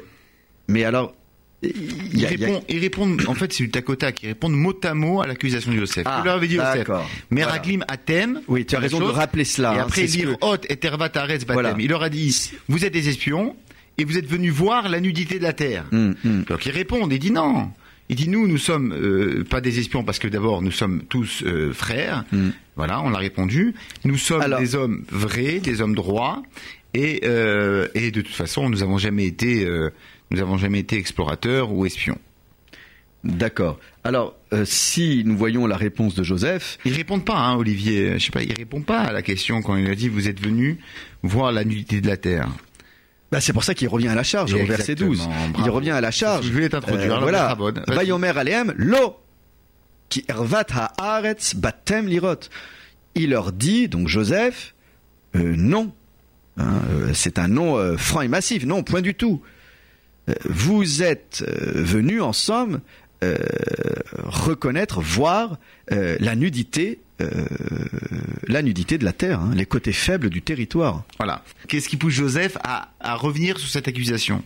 mais 0.67 0.83
alors, 0.83 1.13
il 1.61 1.71
Il, 2.13 2.25
a- 2.25 2.29
répond, 2.29 2.63
il 2.69 2.79
répond, 2.79 3.17
en 3.27 3.33
fait, 3.35 3.53
c'est 3.53 3.63
du 3.63 3.69
tac 3.69 3.89
au 3.89 3.95
tac. 3.95 4.21
Il 4.23 4.27
répond 4.27 4.49
mot 4.49 4.73
à 4.83 4.93
mot 4.93 5.21
à 5.21 5.27
l'accusation 5.27 5.71
de 5.71 5.77
Yosef. 5.77 6.03
Ah, 6.05 6.21
leur 6.25 6.35
avait 6.35 6.47
dit 6.47 6.57
d'accord. 6.57 7.07
Meraglim 7.31 7.83
atem. 7.87 8.41
Oui, 8.47 8.65
tu 8.65 8.75
as 8.75 8.79
raison 8.79 8.99
de 8.99 9.05
rappeler 9.05 9.45
cela. 9.45 9.73
Et 9.75 9.77
hein, 9.79 9.83
après, 9.83 10.05
que- 10.07 10.35
Hot 10.41 10.57
et 10.69 10.77
Tervat 10.77 11.09
Batem. 11.09 11.37
Voilà. 11.53 11.75
Il 11.79 11.89
leur 11.89 12.03
a 12.03 12.09
dit, 12.09 12.51
vous 12.67 12.85
êtes 12.85 12.93
des 12.93 13.09
espions 13.09 13.55
et 13.97 14.03
vous 14.03 14.17
êtes 14.17 14.27
venus 14.27 14.51
voir 14.51 14.89
la 14.89 14.99
nudité 14.99 15.37
de 15.37 15.43
la 15.43 15.53
terre. 15.53 15.85
Hum, 15.91 16.15
hum. 16.25 16.43
Donc 16.47 16.65
il 16.65 16.71
répond, 16.71 17.07
il 17.07 17.19
dit 17.19 17.31
non. 17.31 17.71
Il 18.09 18.15
dit 18.15 18.29
nous, 18.29 18.47
nous 18.47 18.57
sommes 18.59 18.93
euh, 18.93 19.43
pas 19.49 19.61
des 19.61 19.79
espions 19.79 20.03
parce 20.03 20.19
que 20.19 20.27
d'abord 20.27 20.61
nous 20.61 20.71
sommes 20.71 21.03
tous 21.09 21.41
euh, 21.43 21.73
frères. 21.73 22.23
Mm. 22.31 22.49
Voilà, 22.75 23.01
on 23.01 23.09
l'a 23.09 23.17
répondu. 23.17 23.73
Nous 24.03 24.17
sommes 24.17 24.41
Alors- 24.41 24.59
des 24.59 24.75
hommes 24.75 25.03
vrais, 25.09 25.59
des 25.59 25.81
hommes 25.81 25.95
droits, 25.95 26.43
et, 26.93 27.21
euh, 27.25 27.87
et 27.95 28.11
de 28.11 28.21
toute 28.21 28.35
façon, 28.35 28.69
nous 28.69 28.83
avons 28.83 28.97
jamais 28.99 29.25
été, 29.25 29.65
euh, 29.65 29.89
nous 30.31 30.39
avons 30.39 30.57
jamais 30.57 30.79
été 30.79 30.97
explorateurs 30.97 31.71
ou 31.71 31.85
espions. 31.85 32.19
D'accord. 33.23 33.79
Alors, 34.03 34.35
euh, 34.53 34.65
si 34.65 35.23
nous 35.25 35.35
voyons 35.35 35.65
la 35.65 35.77
réponse 35.77 36.13
de 36.13 36.21
Joseph, 36.23 36.77
Ils 36.85 36.93
répondent 36.93 37.25
pas, 37.25 37.37
hein, 37.39 37.55
Olivier. 37.55 38.19
Je 38.19 38.25
sais 38.25 38.31
pas, 38.31 38.43
ils 38.43 38.53
répondent 38.53 38.85
pas 38.85 38.99
à 38.99 39.11
la 39.11 39.23
question 39.23 39.63
quand 39.63 39.75
il 39.77 39.89
a 39.89 39.95
dit 39.95 40.09
vous 40.09 40.27
êtes 40.27 40.39
venus 40.39 40.77
voir 41.23 41.51
la 41.51 41.63
nudité 41.63 42.01
de 42.01 42.07
la 42.07 42.17
terre. 42.17 42.49
Bah, 43.31 43.41
c'est 43.41 43.53
pour 43.53 43.63
ça 43.63 43.73
qu'il 43.73 43.87
revient 43.87 44.07
à 44.07 44.15
la 44.15 44.23
charge 44.23 44.53
au 44.53 44.57
verset 44.65 44.93
Exactement, 44.93 45.09
12. 45.09 45.29
Il 45.65 45.69
revient 45.69 45.91
à 45.91 46.01
la 46.01 46.11
charge. 46.11 46.45
Je 46.45 46.51
voulais 46.51 46.69
t'introduire. 46.69 47.15
Euh, 47.15 47.19
voilà. 47.19 47.57
Vayomer 47.87 48.33
lo 48.77 49.17
ki 50.09 50.23
ervat 50.27 50.67
haaretz 50.97 51.55
batem 51.55 52.07
lirot. 52.07 52.49
Il 53.15 53.29
leur 53.29 53.51
dit, 53.51 53.87
donc 53.87 54.07
Joseph, 54.07 54.75
euh, 55.35 55.55
non. 55.57 55.93
Hein, 56.57 56.81
euh, 56.91 57.11
c'est 57.13 57.39
un 57.39 57.47
non 57.47 57.77
euh, 57.77 57.97
franc 57.97 58.21
et 58.21 58.27
massif. 58.27 58.65
Non, 58.65 58.83
point 58.83 59.01
du 59.01 59.15
tout. 59.15 59.41
Vous 60.45 61.03
êtes 61.03 61.43
venus 61.47 62.23
en 62.23 62.33
somme 62.33 62.81
euh, 63.23 63.35
reconnaître, 64.23 65.01
voir 65.01 65.57
euh, 65.91 66.17
la 66.19 66.35
nudité, 66.35 66.99
euh, 67.21 67.27
la 68.47 68.61
nudité 68.61 68.97
de 68.97 69.05
la 69.05 69.13
terre, 69.13 69.39
hein, 69.39 69.51
les 69.55 69.65
côtés 69.65 69.93
faibles 69.93 70.29
du 70.29 70.41
territoire. 70.41 71.03
Voilà. 71.17 71.43
Qu'est-ce 71.67 71.89
qui 71.89 71.97
pousse 71.97 72.13
Joseph 72.13 72.57
à, 72.63 72.89
à 72.99 73.15
revenir 73.15 73.57
sur 73.57 73.69
cette 73.69 73.87
accusation? 73.87 74.43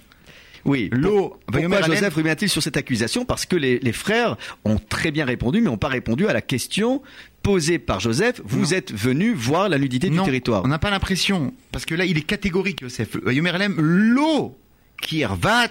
Oui, 0.66 0.90
L'eau, 0.92 1.40
Pourquoi 1.52 1.82
Joseph 1.82 2.14
revient-il 2.16 2.50
sur 2.50 2.62
cette 2.62 2.76
accusation? 2.76 3.24
Parce 3.24 3.46
que 3.46 3.56
les, 3.56 3.80
les 3.80 3.94
frères 3.94 4.36
ont 4.66 4.78
très 4.78 5.10
bien 5.10 5.24
répondu, 5.26 5.62
mais 5.62 5.70
n'ont 5.70 5.78
pas 5.78 5.88
répondu 5.88 6.28
à 6.28 6.34
la 6.34 6.42
question 6.42 7.02
posée 7.44 7.80
par 7.80 8.02
Joseph. 8.02 8.42
Vous 8.44 8.60
Non. 8.64 8.72
êtes 8.72 8.94
venus 8.94 9.36
voir 9.38 9.70
la 9.70 9.80
nudité 9.80 10.10
Non, 10.10 10.24
du 10.24 10.26
territoire. 10.26 10.62
On 10.66 10.68
n'a 10.68 10.78
pas 10.78 10.90
l'impression. 10.92 11.54
Parce 11.72 11.86
que 11.86 11.96
là, 11.96 12.04
il 12.04 12.18
est 12.18 12.24
catégorique, 12.24 12.84
Elem, 13.26 13.76
l'eau 13.80 14.58
va. 15.36 15.68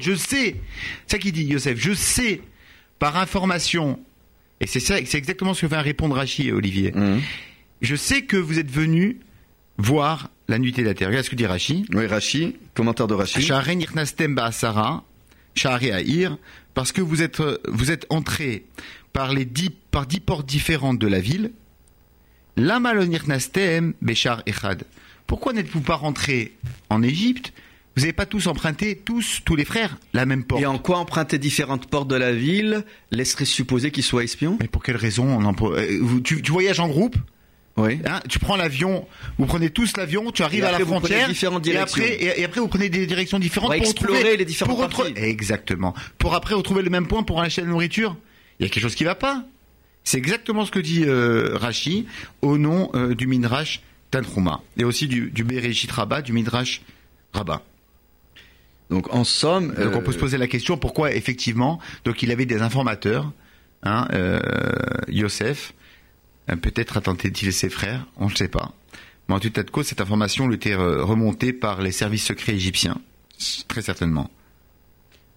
Je 0.00 0.14
sais. 0.14 0.56
C'est 1.06 1.16
ça 1.16 1.18
qu'il 1.18 1.32
dit, 1.32 1.44
Yosef. 1.44 1.78
Je 1.78 1.92
sais, 1.92 2.40
par 2.98 3.16
information. 3.16 4.00
Et 4.60 4.66
c'est 4.66 4.80
ça, 4.80 4.96
c'est 5.04 5.18
exactement 5.18 5.54
ce 5.54 5.62
que 5.62 5.66
vient 5.66 5.80
répondre 5.80 6.14
Rachi, 6.14 6.52
Olivier. 6.52 6.92
Mhm. 6.92 7.20
Je 7.80 7.96
sais 7.96 8.22
que 8.22 8.36
vous 8.36 8.58
êtes 8.60 8.70
venus 8.70 9.16
voir 9.76 10.30
la 10.48 10.58
nuitée 10.58 10.82
de 10.82 10.88
la 10.88 10.94
terre. 10.94 11.08
Regarde 11.08 11.24
ce 11.24 11.30
que 11.30 11.36
dit 11.36 11.46
Rachi. 11.46 11.84
Oui, 11.92 12.06
Rachi, 12.06 12.56
commentaire 12.74 13.08
de 13.08 13.14
Rachi. 13.14 13.42
Sha'aren 13.42 13.80
irnastem 13.80 14.34
ba'asara, 14.34 15.02
Sha'are 15.54 15.92
Aïr, 15.94 16.38
parce 16.74 16.92
que 16.92 17.00
vous 17.00 17.22
êtes, 17.22 17.42
vous 17.68 17.90
êtes 17.90 18.06
entrés 18.08 18.64
par 19.12 19.32
les 19.32 19.44
dix, 19.44 19.70
par 19.90 20.06
dix 20.06 20.20
portes 20.20 20.46
différentes 20.46 20.98
de 20.98 21.08
la 21.08 21.20
ville. 21.20 21.50
Pourquoi 25.26 25.52
n'êtes-vous 25.52 25.80
pas 25.80 25.94
rentrés 25.94 26.52
en 26.90 27.02
Égypte 27.02 27.52
Vous 27.96 28.02
n'avez 28.02 28.12
pas 28.14 28.24
tous 28.26 28.46
emprunté, 28.46 28.96
tous, 28.96 29.40
tous 29.44 29.54
les 29.54 29.64
frères, 29.66 29.98
la 30.14 30.24
même 30.24 30.44
porte. 30.44 30.62
Et 30.62 30.66
en 30.66 30.78
quoi 30.78 30.98
emprunter 30.98 31.38
différentes 31.38 31.86
portes 31.88 32.08
de 32.08 32.16
la 32.16 32.32
ville 32.32 32.84
laisserait 33.10 33.44
supposer 33.44 33.90
qu'ils 33.90 34.02
soient 34.02 34.24
espions? 34.24 34.56
Mais 34.60 34.68
pour 34.68 34.82
quelle 34.82 34.96
raison 34.96 35.26
on 35.26 35.72
euh, 35.74 36.20
tu, 36.24 36.40
tu 36.40 36.52
voyages 36.52 36.80
en 36.80 36.88
groupe? 36.88 37.16
Oui. 37.76 38.00
hein, 38.06 38.20
tu 38.28 38.38
prends 38.38 38.56
l'avion, 38.56 39.06
vous 39.38 39.46
prenez 39.46 39.70
tous 39.70 39.96
l'avion, 39.96 40.30
tu 40.30 40.42
arrives 40.42 40.62
à 40.64 40.72
la 40.72 40.78
frontière, 40.80 41.30
et 41.30 41.76
après, 41.78 42.06
et, 42.16 42.40
et 42.40 42.44
après 42.44 42.60
vous 42.60 42.68
prenez 42.68 42.90
des 42.90 43.06
directions 43.06 43.38
différentes 43.38 43.68
Pour 43.70 43.74
explorer 43.74 44.18
retrouver- 44.18 44.36
les 44.36 44.44
différentes 44.44 44.76
pour 44.76 44.84
retrouver-. 44.84 45.24
Exactement. 45.24 45.94
Pour 46.18 46.34
après 46.34 46.54
retrouver 46.54 46.82
le 46.82 46.90
même 46.90 47.06
point 47.06 47.22
pour 47.22 47.40
acheter 47.40 47.62
la 47.62 47.68
nourriture. 47.68 48.14
Il 48.60 48.64
y 48.64 48.66
a 48.66 48.68
quelque 48.68 48.82
chose 48.82 48.94
qui 48.94 49.04
va 49.04 49.14
pas. 49.14 49.46
C'est 50.04 50.18
exactement 50.18 50.66
ce 50.66 50.70
que 50.70 50.80
dit 50.80 51.04
euh, 51.06 51.56
Rashi 51.56 52.06
au 52.42 52.58
nom 52.58 52.90
euh, 52.94 53.14
du 53.14 53.26
Midrash 53.26 53.80
Tanhuma 54.10 54.60
et 54.76 54.84
aussi 54.84 55.06
du, 55.08 55.30
du 55.30 55.42
Bereshit 55.42 55.90
Rabbah, 55.90 56.20
du 56.20 56.34
Midrash 56.34 56.82
Rabbah. 57.32 57.62
Donc 58.92 59.14
en 59.14 59.24
somme, 59.24 59.68
Donc 59.68 59.94
on 59.94 60.00
euh, 60.00 60.00
peut 60.02 60.12
se 60.12 60.18
poser 60.18 60.36
la 60.36 60.46
question 60.46 60.76
pourquoi 60.76 61.14
effectivement 61.14 61.80
donc 62.04 62.22
il 62.22 62.30
avait 62.30 62.44
des 62.44 62.60
informateurs, 62.60 63.32
hein, 63.84 64.06
euh, 64.12 64.38
Yosef, 65.08 65.72
euh, 66.50 66.56
peut-être 66.56 66.98
a 66.98 67.00
tenté 67.00 67.30
de 67.30 67.34
tuer 67.34 67.52
ses 67.52 67.70
frères, 67.70 68.06
on 68.18 68.28
ne 68.28 68.34
sait 68.34 68.48
pas. 68.48 68.74
Mais 69.26 69.34
en 69.34 69.40
tout 69.40 69.46
état 69.48 69.62
de 69.62 69.70
cause, 69.70 69.86
cette 69.86 70.02
information 70.02 70.46
lui 70.46 70.56
était 70.56 70.74
euh, 70.74 71.02
remontée 71.02 71.54
par 71.54 71.80
les 71.80 71.90
services 71.90 72.26
secrets 72.26 72.52
égyptiens, 72.52 72.98
très 73.66 73.80
certainement. 73.80 74.30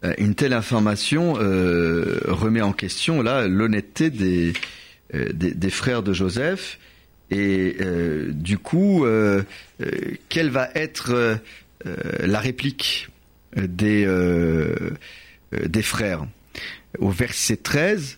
Euh, 0.04 0.14
une 0.18 0.36
telle 0.36 0.52
information 0.52 1.36
euh, 1.40 2.20
remet 2.28 2.62
en 2.62 2.74
question 2.74 3.22
là 3.22 3.48
l'honnêteté 3.48 4.10
des, 4.10 4.52
euh, 5.14 5.32
des, 5.32 5.54
des 5.54 5.70
frères 5.70 6.04
de 6.04 6.12
Joseph 6.12 6.78
et 7.32 7.78
euh, 7.80 8.34
du 8.34 8.58
coup 8.58 9.06
euh, 9.06 9.44
euh, 9.80 9.90
quelle 10.28 10.50
va 10.50 10.68
être 10.76 11.12
euh, 11.12 11.36
euh, 11.86 11.96
la 12.20 12.42
réplique? 12.42 13.08
Des 13.56 14.06
euh, 14.06 14.92
euh, 15.54 15.68
des 15.68 15.82
frères 15.82 16.26
au 17.00 17.10
verset 17.10 17.58
13 17.58 18.18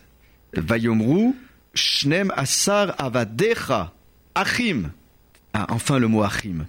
Vayomru 0.54 1.34
Shnem 1.74 2.32
Asar 2.36 2.96
Avadecha 2.98 3.94
Achim 4.36 4.92
ah, 5.54 5.66
enfin 5.70 5.98
le 5.98 6.08
mot 6.08 6.22
Achim, 6.22 6.68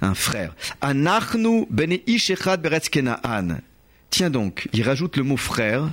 un 0.00 0.14
frère. 0.14 0.54
Anachnu 0.80 1.66
bene 1.68 1.98
ish 2.06 2.30
echad 2.30 2.62
beretz 2.62 2.88
Kenaan. 2.88 3.60
Tiens 4.08 4.30
donc, 4.30 4.66
il 4.72 4.82
rajoute 4.82 5.18
le 5.18 5.24
mot 5.24 5.36
frère 5.36 5.90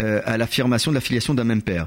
euh, 0.00 0.20
à 0.24 0.36
l'affirmation 0.36 0.90
de 0.90 0.96
la 0.96 1.00
filiation 1.00 1.32
d'un 1.32 1.44
même 1.44 1.62
père. 1.62 1.86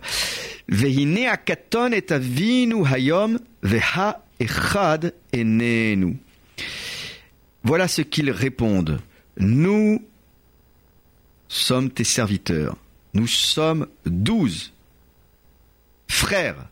Vehine 0.69 1.27
akaton 1.27 1.91
et 1.91 2.05
avinu 2.11 2.85
hayom 2.87 3.39
veha 3.61 4.23
echad 4.39 5.13
enenu. 5.35 6.15
Voilà 7.63 7.89
ce 7.89 8.01
qu'ils 8.01 8.31
répondent. 8.31 9.01
Nous 9.39 10.05
sommes 11.47 11.89
tes 11.89 12.03
serviteurs. 12.03 12.77
Nous 13.13 13.27
sommes 13.27 13.87
douze 14.05 14.73
frères 16.07 16.67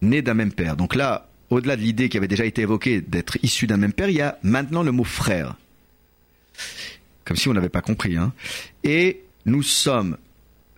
nés 0.00 0.22
d'un 0.22 0.34
même 0.34 0.52
père. 0.52 0.76
Donc 0.76 0.94
là, 0.94 1.28
au-delà 1.50 1.76
de 1.76 1.82
l'idée 1.82 2.08
qui 2.08 2.16
avait 2.16 2.28
déjà 2.28 2.44
été 2.44 2.62
évoquée 2.62 3.00
d'être 3.00 3.38
issu 3.42 3.66
d'un 3.66 3.76
même 3.76 3.92
père, 3.92 4.08
il 4.08 4.16
y 4.16 4.20
a 4.20 4.38
maintenant 4.42 4.82
le 4.82 4.92
mot 4.92 5.04
frère. 5.04 5.56
Comme 7.24 7.36
si 7.36 7.48
on 7.48 7.54
n'avait 7.54 7.68
pas 7.68 7.80
compris. 7.80 8.16
Hein. 8.16 8.32
Et 8.82 9.22
nous 9.46 9.62
sommes 9.62 10.16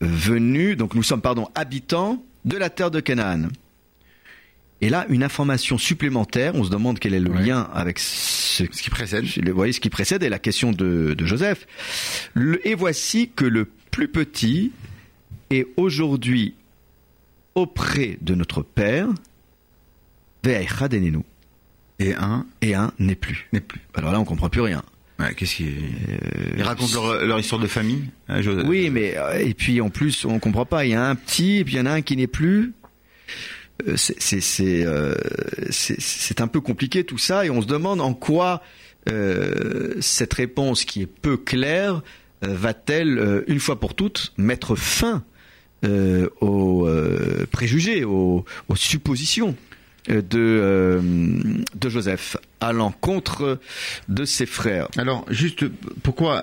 venus, 0.01 0.77
donc 0.77 0.95
nous 0.95 1.03
sommes, 1.03 1.23
pardon, 1.23 1.49
habitants 1.55 2.23
de 2.45 2.57
la 2.57 2.71
terre 2.71 2.91
de 2.91 3.01
Canaan. 3.01 3.49
Et 4.85 4.91
là, 4.91 5.07
une 5.09 5.23
information 5.23 5.79
supplémentaire, 5.79 6.55
on 6.55 6.63
se 6.65 6.69
demande 6.71 6.99
quel 6.99 7.15
est 7.15 7.21
le 7.21 7.31
Ouais. 7.31 7.43
lien 7.47 7.71
avec 7.73 7.99
ce, 7.99 8.65
Ce 8.71 8.83
qui 8.83 8.91
précède. 8.91 9.25
vous 9.25 9.55
voyez 9.55 9.73
ce 9.73 9.81
qui 9.81 9.89
précède 9.89 10.23
et 10.23 10.29
la 10.29 10.39
question 10.39 10.73
de, 10.73 11.15
de 11.17 11.25
Joseph. 11.27 11.67
Le- 12.35 12.67
et 12.69 12.75
voici 12.75 13.31
que 13.35 13.47
le 13.47 13.65
plus 13.91 14.09
petit 14.09 14.73
est 15.51 15.67
aujourd'hui 15.79 16.55
auprès 17.55 18.19
de 18.21 18.35
notre 18.35 18.61
Père, 18.63 19.09
Ve'aichad 20.43 20.93
enenu. 20.95 21.21
Et 21.99 22.13
un 22.15 22.45
et 22.61 22.75
un 22.75 22.93
n'est 22.99 23.15
plus. 23.15 23.49
n'est 23.53 23.61
plus. 23.61 23.81
Alors 23.95 24.13
là, 24.13 24.21
on 24.21 24.25
comprend 24.25 24.49
plus 24.51 24.61
rien. 24.61 24.83
Ouais, 25.21 25.33
qu'est-ce 25.35 25.55
qu'ils 25.55 25.73
ils 26.57 26.63
racontent 26.63 26.93
leur, 26.93 27.25
leur 27.25 27.39
histoire 27.39 27.61
de 27.61 27.69
famille 27.69 28.05
hein, 28.29 28.43
Joseph 28.43 28.67
Oui, 28.67 28.91
mais 28.91 29.17
euh, 29.17 29.39
et 29.39 29.55
puis 29.55 29.81
en 29.81 29.89
plus, 29.89 30.25
on 30.25 30.41
comprend 30.41 30.67
pas. 30.67 30.85
Il 30.85 30.91
y 30.91 30.95
a 30.95 31.09
un 31.09 31.15
petit, 31.15 31.59
et 31.59 31.65
puis 31.65 31.75
il 31.75 31.79
y 31.79 31.81
en 31.81 31.87
a 31.87 31.93
un 31.93 32.03
qui 32.03 32.17
n'est 32.17 32.27
plus. 32.27 32.73
Euh, 33.83 33.97
euh, 34.61 35.15
c'est- 35.71 36.41
un 36.41 36.47
peu 36.47 36.61
compliqué 36.61 37.05
tout 37.05 37.19
ça, 37.19 37.45
et 37.45 37.51
on 37.51 37.61
se 37.61 37.67
demande 37.67 38.01
en 38.01 38.15
quoi 38.15 38.63
euh, 39.11 39.95
cette 40.01 40.33
réponse 40.33 40.85
qui 40.85 41.03
est 41.03 41.07
peu 41.07 41.37
claire 41.37 42.03
va-t-elle 42.41 43.45
une 43.49 43.59
fois 43.59 43.81
pour 43.81 43.95
toutes 43.95 44.33
mettre 44.37 44.77
fin 44.77 45.25
aux 46.41 46.89
préjugés, 47.51 48.05
aux, 48.05 48.45
suppositions 48.75 49.57
de 50.09 51.01
de 51.75 51.89
Joseph 51.89 52.37
à 52.61 52.73
l'encontre 52.73 53.59
de 54.09 54.25
ses 54.25 54.47
frères. 54.47 54.89
Alors, 54.97 55.25
juste, 55.31 55.65
pourquoi 56.03 56.43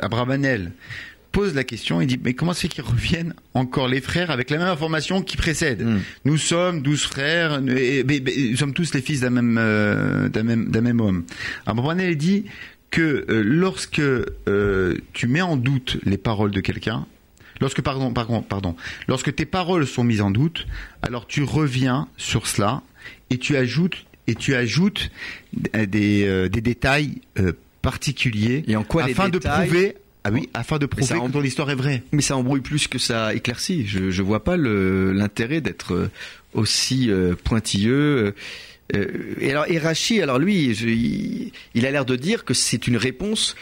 Abravanel 0.00 0.72
pose 1.34 1.52
la 1.54 1.64
question, 1.64 2.00
il 2.00 2.06
dit, 2.06 2.18
mais 2.22 2.32
comment 2.34 2.52
c'est 2.54 2.68
qu'ils 2.68 2.84
reviennent 2.84 3.34
encore 3.54 3.88
les 3.88 4.00
frères 4.00 4.30
avec 4.30 4.50
la 4.50 4.58
même 4.58 4.68
information 4.68 5.20
qui 5.20 5.36
précède? 5.36 5.82
Mm. 5.84 5.98
Nous 6.24 6.38
sommes 6.38 6.80
douze 6.80 7.02
frères, 7.02 7.60
nous, 7.60 7.76
et- 7.76 8.04
mais- 8.04 8.22
mais 8.24 8.32
nous 8.52 8.56
sommes 8.56 8.72
tous 8.72 8.94
les 8.94 9.02
fils 9.02 9.20
d'un 9.20 9.30
même, 9.30 9.56
euh, 9.58 10.28
d'un 10.28 10.44
même, 10.44 10.70
d'un 10.70 10.80
même 10.80 11.00
homme. 11.00 11.24
Abravanel 11.66 12.16
dit 12.16 12.44
que 12.92 13.26
euh, 13.28 13.42
lorsque 13.44 13.98
euh, 14.00 14.94
tu 15.12 15.26
mets 15.26 15.42
en 15.42 15.56
doute 15.56 15.98
les 16.04 16.18
paroles 16.18 16.52
de 16.52 16.60
quelqu'un, 16.60 17.04
lorsque 17.60 17.82
pardon, 17.82 18.12
pardon, 18.12 18.40
pardon, 18.40 18.76
lorsque 19.08 19.34
tes 19.34 19.44
paroles 19.44 19.86
sont 19.88 20.04
mises 20.04 20.20
en 20.22 20.30
doute, 20.30 20.66
alors 21.02 21.26
tu 21.26 21.42
reviens 21.42 22.06
sur 22.16 22.46
cela 22.46 22.82
et 23.30 23.38
tu 23.38 23.56
ajoutes 23.56 24.06
et 24.28 24.36
tu 24.36 24.54
ajoutes 24.54 25.10
des, 25.52 25.88
des, 26.48 26.60
détails 26.60 27.20
particuliers 27.82 28.64
Et 28.68 28.76
en 28.76 28.84
quoi 28.84 29.04
les 29.06 29.12
afin 29.12 29.28
de 29.28 29.38
prouver 29.38 29.96
ah 30.24 30.30
oui, 30.32 30.48
afin 30.54 30.78
de 30.78 30.86
prouver 30.86 31.06
que 31.20 31.30
ton 31.32 31.42
histoire 31.42 31.70
est 31.70 31.74
vraie. 31.74 32.02
Mais 32.12 32.22
ça 32.22 32.36
embrouille 32.36 32.62
plus 32.62 32.88
que 32.88 32.98
ça 32.98 33.34
éclaircit. 33.34 33.86
Je 33.86 34.10
je 34.10 34.22
vois 34.22 34.42
pas 34.42 34.56
le 34.56 35.12
l'intérêt 35.12 35.60
d'être 35.60 35.92
euh, 35.94 36.10
aussi 36.54 37.10
euh, 37.10 37.34
pointilleux. 37.44 38.34
Euh, 38.94 39.34
et 39.40 39.50
alors 39.50 39.66
Erachi, 39.66 40.20
alors 40.22 40.38
lui, 40.38 40.74
je- 40.74 40.88
il, 40.88 41.52
il 41.74 41.86
a 41.86 41.90
l'air 41.90 42.04
de 42.04 42.16
dire 42.16 42.44
que 42.44 42.54
c'est 42.54 42.86
une 42.86 42.96
réponse 42.96 43.54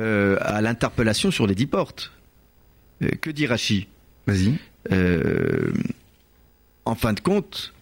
euh, 0.00 0.36
à 0.40 0.60
l'interpellation 0.60 1.30
sur 1.30 1.46
les 1.46 1.54
dix 1.54 1.66
portes. 1.66 2.12
Euh, 3.02 3.08
que 3.20 3.30
dit 3.30 3.46
Rachi 3.46 3.86
Vas-y. 4.26 4.54
Euh, 4.92 5.72
En 6.86 6.94
fin 6.94 7.12
de 7.12 7.20
compte, 7.20 7.74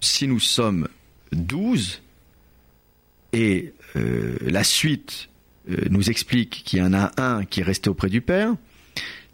si 0.00 0.26
nous 0.26 0.40
sommes 0.40 0.88
douze 1.32 2.00
et 3.32 3.72
euh, 3.96 4.36
la 4.42 4.64
suite 4.64 5.28
nous 5.90 6.10
explique 6.10 6.62
qu'il 6.64 6.78
y 6.78 6.82
en 6.82 6.94
a 6.94 7.10
un 7.16 7.44
qui 7.44 7.60
est 7.60 7.64
resté 7.64 7.90
auprès 7.90 8.08
du 8.08 8.20
Père, 8.20 8.54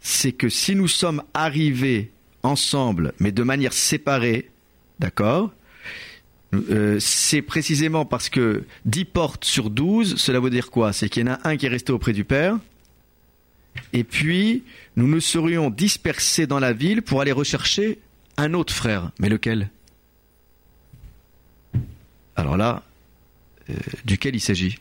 c'est 0.01 0.31
que 0.31 0.49
si 0.49 0.75
nous 0.75 0.87
sommes 0.87 1.23
arrivés 1.33 2.11
ensemble, 2.43 3.13
mais 3.19 3.31
de 3.31 3.43
manière 3.43 3.73
séparée, 3.73 4.49
d'accord 4.99 5.51
euh, 6.53 6.99
c'est 6.99 7.41
précisément 7.41 8.05
parce 8.05 8.29
que 8.29 8.63
10 8.85 9.05
portes 9.05 9.45
sur 9.45 9.69
12, 9.69 10.17
cela 10.17 10.39
veut 10.39 10.51
dire 10.51 10.69
quoi? 10.69 10.93
C'est 10.93 11.09
qu'il 11.09 11.25
y 11.25 11.29
en 11.29 11.33
a 11.33 11.49
un 11.49 11.57
qui 11.57 11.65
est 11.65 11.69
resté 11.69 11.91
auprès 11.91 12.13
du 12.13 12.25
Père, 12.25 12.59
et 13.91 14.03
puis 14.03 14.63
nous 14.95 15.07
nous 15.07 15.21
serions 15.21 15.69
dispersés 15.69 16.45
dans 16.45 16.59
la 16.59 16.73
ville 16.73 17.01
pour 17.01 17.21
aller 17.21 17.31
rechercher 17.31 17.99
un 18.37 18.53
autre 18.53 18.73
frère. 18.73 19.11
Mais 19.19 19.29
lequel? 19.29 19.69
Alors 22.35 22.57
là, 22.57 22.83
euh, 23.69 23.73
duquel 24.05 24.35
il 24.35 24.39
s'agit? 24.39 24.77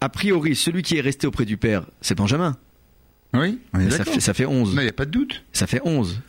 A 0.00 0.08
priori, 0.08 0.56
celui 0.56 0.82
qui 0.82 0.96
est 0.96 1.00
resté 1.00 1.26
auprès 1.26 1.44
du 1.44 1.56
Père, 1.56 1.84
c'est 2.00 2.14
Benjamin. 2.16 2.56
Oui, 3.34 3.58
on 3.72 3.80
est 3.80 3.90
Ça 3.90 3.98
d'accord. 3.98 4.14
fait, 4.14 4.20
ça 4.20 4.34
fait 4.34 4.46
11. 4.46 4.74
Non, 4.74 4.80
il 4.80 4.84
n'y 4.84 4.90
a 4.90 4.94
pas 4.94 5.04
de 5.04 5.10
doute. 5.10 5.44
Ça 5.52 5.66
fait 5.66 5.80
11. 5.84 6.20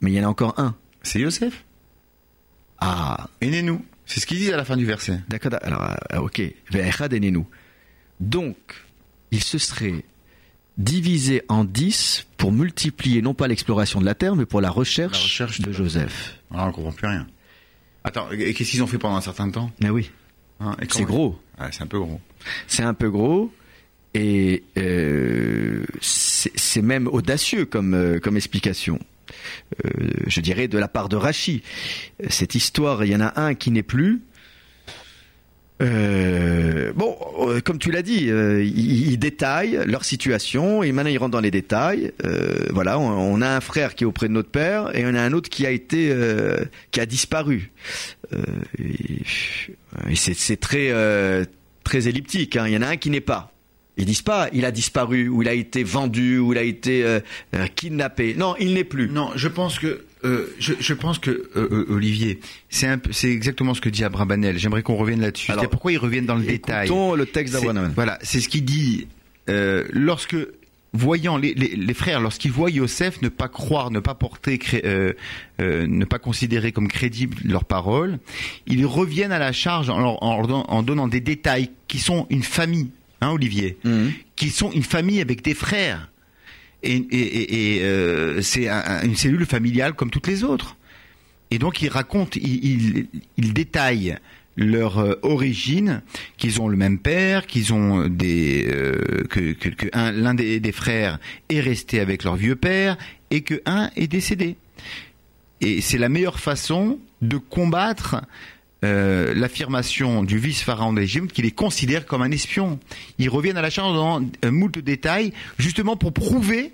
Mais 0.00 0.10
il 0.12 0.14
y 0.16 0.20
en 0.20 0.24
a 0.24 0.28
encore 0.30 0.58
un. 0.58 0.74
C'est 1.02 1.20
Yosef. 1.20 1.64
Ah, 2.78 3.28
Aidez-nous. 3.40 3.84
C'est 4.06 4.20
ce 4.20 4.26
qu'il 4.26 4.38
dit 4.38 4.52
à 4.52 4.56
la 4.56 4.64
fin 4.64 4.76
du 4.76 4.86
verset. 4.86 5.20
d'accord. 5.28 5.52
Alors, 5.62 5.82
euh, 6.12 6.18
ok. 6.18 6.40
Enenu. 6.72 7.44
Donc, 8.20 8.56
il 9.30 9.42
se 9.42 9.58
serait 9.58 10.04
divisé 10.78 11.42
en 11.48 11.64
10 11.64 12.26
pour 12.36 12.52
multiplier 12.52 13.22
non 13.22 13.34
pas 13.34 13.48
l'exploration 13.48 14.00
de 14.00 14.04
la 14.06 14.14
terre, 14.14 14.36
mais 14.36 14.46
pour 14.46 14.60
la 14.60 14.70
recherche, 14.70 15.16
La 15.18 15.22
recherche 15.24 15.60
de 15.60 15.66
de- 15.66 15.72
Joseph. 15.72 16.38
Ah, 16.54 16.68
on 16.68 16.72
comprend 16.72 16.92
plus 16.92 17.08
rien. 17.08 17.26
Attends, 18.04 18.30
et 18.30 18.54
qu'est-ce 18.54 18.70
qu'ils 18.70 18.82
ont 18.82 18.86
fait 18.86 18.98
pendant 18.98 19.16
un 19.16 19.20
certain 19.20 19.50
temps? 19.50 19.72
Mais 19.80 19.90
oui, 19.90 20.10
Hein, 20.60 20.76
c'est 20.88 21.04
gros. 21.04 21.38
Ouais, 21.60 21.68
c'est 21.70 21.82
un 21.82 21.86
peu 21.86 21.98
gros. 21.98 22.20
C'est 22.66 22.82
un 22.82 22.94
peu 22.94 23.10
gros 23.10 23.52
et 24.14 24.62
euh, 24.78 25.84
c'est 26.00 26.82
même 26.82 27.06
audacieux 27.06 27.66
comme, 27.66 27.94
euh, 27.94 28.18
comme 28.18 28.36
explication. 28.36 28.98
Euh, 29.84 29.90
je 30.26 30.40
dirais 30.40 30.68
de 30.68 30.78
la 30.78 30.88
part 30.88 31.08
de 31.08 31.16
Rachi. 31.16 31.62
Cette 32.28 32.54
histoire, 32.54 33.04
il 33.04 33.12
y 33.12 33.16
en 33.16 33.20
a 33.20 33.40
un 33.40 33.54
qui 33.54 33.70
n'est 33.70 33.82
plus. 33.82 34.22
Euh, 35.82 36.90
bon, 36.94 37.14
euh, 37.40 37.60
comme 37.60 37.78
tu 37.78 37.90
l'as 37.90 38.00
dit, 38.00 38.30
euh, 38.30 38.64
il, 38.64 39.10
il 39.10 39.18
détaille 39.18 39.78
leur 39.86 40.06
situation 40.06 40.82
et 40.82 40.90
maintenant 40.90 41.10
il 41.10 41.18
rentre 41.18 41.32
dans 41.32 41.40
les 41.40 41.50
détails. 41.50 42.12
Voilà, 42.70 42.98
on, 42.98 43.10
on 43.10 43.42
a 43.42 43.48
un 43.48 43.60
frère 43.60 43.94
qui 43.94 44.04
est 44.04 44.06
auprès 44.06 44.28
de 44.28 44.32
notre 44.32 44.48
père 44.48 44.96
et 44.96 45.04
on 45.04 45.14
a 45.14 45.20
un 45.20 45.32
autre 45.32 45.50
qui 45.50 45.66
a 45.66 45.70
été 45.70 46.14
qui 46.92 47.00
a 47.00 47.06
disparu. 47.06 47.72
Euh, 48.32 48.42
et 48.78 49.22
et 50.10 50.16
c'est 50.16 50.56
très 50.56 50.88
euh, 50.90 51.44
très 51.84 52.08
elliptique. 52.08 52.56
hein. 52.56 52.66
Il 52.66 52.74
y 52.74 52.76
en 52.76 52.82
a 52.82 52.88
un 52.88 52.96
qui 52.96 53.10
n'est 53.10 53.20
pas. 53.20 53.52
Ils 53.98 54.04
disent 54.04 54.20
pas 54.22 54.48
il 54.52 54.64
a 54.66 54.70
disparu 54.72 55.28
ou 55.28 55.40
il 55.42 55.48
a 55.48 55.54
été 55.54 55.82
vendu 55.82 56.38
ou 56.38 56.52
il 56.52 56.58
a 56.58 56.62
été 56.62 57.02
euh, 57.04 57.20
kidnappé. 57.74 58.34
Non, 58.36 58.54
il 58.60 58.74
n'est 58.74 58.84
plus. 58.84 59.08
Non, 59.08 59.30
je 59.36 59.48
pense 59.48 59.78
que 59.78 60.04
euh, 60.24 60.46
je, 60.58 60.74
je 60.80 60.92
pense 60.94 61.18
que 61.18 61.48
euh, 61.56 61.86
Olivier, 61.88 62.40
c'est 62.68 62.90
exactement 63.24 63.72
ce 63.74 63.80
que 63.80 63.88
dit 63.88 64.04
Abrabanel. 64.04 64.58
J'aimerais 64.58 64.82
qu'on 64.82 64.96
revienne 64.96 65.20
là-dessus. 65.22 65.52
Pourquoi 65.70 65.92
ils 65.92 65.98
reviennent 65.98 66.26
dans 66.26 66.34
le 66.36 66.44
détail. 66.44 66.86
Écoutons 66.86 67.14
le 67.14 67.24
texte 67.26 67.54
C'est- 67.54 67.64
d'Abraham. 67.66 67.92
Voilà, 67.94 68.18
c'est 68.22 68.40
ce 68.40 68.48
qu'il 68.50 68.64
dit. 68.64 69.06
Lorsque 69.48 70.36
voyant 70.96 71.36
les, 71.36 71.54
les, 71.54 71.76
les 71.76 71.94
frères, 71.94 72.20
lorsqu'ils 72.20 72.50
voient 72.52 72.70
Yosef 72.70 73.20
ne 73.22 73.28
pas 73.28 73.48
croire, 73.48 73.90
ne 73.90 74.00
pas 74.00 74.14
porter, 74.14 74.58
euh, 74.84 75.12
euh, 75.60 75.86
ne 75.86 76.04
pas 76.04 76.18
considérer 76.18 76.72
comme 76.72 76.88
crédible 76.88 77.36
leurs 77.44 77.64
paroles, 77.64 78.18
ils 78.66 78.84
reviennent 78.86 79.32
à 79.32 79.38
la 79.38 79.52
charge 79.52 79.88
en, 79.90 79.98
leur- 79.98 80.22
en 80.22 80.36
leur 80.38 80.46
don- 80.46 80.64
en 80.68 80.82
donnant 80.82 81.08
des 81.08 81.20
détails 81.20 81.70
qui 81.88 81.98
sont 81.98 82.26
une 82.30 82.42
famille, 82.42 82.90
hein, 83.20 83.30
Olivier, 83.30 83.76
Mhm. 83.84 84.12
qui 84.36 84.50
sont 84.50 84.70
une 84.72 84.82
famille 84.82 85.20
avec 85.20 85.42
des 85.42 85.54
frères. 85.54 86.10
Et, 86.82 86.94
et, 86.96 87.16
et, 87.20 87.76
et, 87.78 87.82
euh, 87.84 88.42
c'est 88.42 88.68
un- 88.68 88.82
un- 88.84 89.02
une 89.02 89.16
cellule 89.16 89.46
familiale 89.46 89.94
comme 89.94 90.10
toutes 90.10 90.26
les 90.28 90.44
autres. 90.44 90.76
Et 91.50 91.58
donc 91.58 91.80
ils 91.82 91.88
racontent, 91.88 92.38
ils, 92.40 92.64
ils, 92.64 93.06
ils 93.38 93.52
détaillent 93.52 94.16
leur 94.56 94.98
euh, 94.98 95.14
origine, 95.22 96.02
qu'ils 96.38 96.60
ont 96.60 96.68
le 96.68 96.76
même 96.76 96.98
père, 96.98 97.46
qu'ils 97.46 97.72
ont 97.74 98.08
des 98.08 98.66
euh, 98.68 99.24
que, 99.28 99.52
que, 99.52 99.68
que 99.68 99.86
un- 99.92 100.12
l'un 100.12 100.34
des, 100.34 100.72
frères 100.72 101.18
est 101.48 101.60
resté 101.60 102.00
avec 102.00 102.24
leur 102.24 102.36
vieux 102.36 102.56
père 102.56 102.96
et 103.30 103.42
que 103.42 103.60
un 103.66 103.90
est 103.96 104.06
décédé. 104.08 104.56
Et 105.60 105.80
c'est 105.80 105.98
la 105.98 106.08
meilleure 106.08 106.40
façon 106.40 106.98
de 107.22 107.36
combattre 107.38 108.22
euh, 108.84 109.34
l'affirmation 109.34 110.22
du 110.22 110.38
vice-pharaon 110.38 110.92
d'Égypte 110.92 111.32
qu'il 111.32 111.44
les 111.44 111.50
considère 111.50 112.04
comme 112.06 112.22
un 112.22 112.30
espion. 112.30 112.78
Ils 113.18 113.30
reviennent 113.30 113.56
à 113.56 113.62
la 113.62 113.70
charge 113.70 113.94
dans 113.94 114.22
un 114.42 114.50
moult 114.50 114.74
de 114.74 114.80
détails, 114.80 115.32
justement 115.58 115.96
pour 115.96 116.12
prouver, 116.12 116.72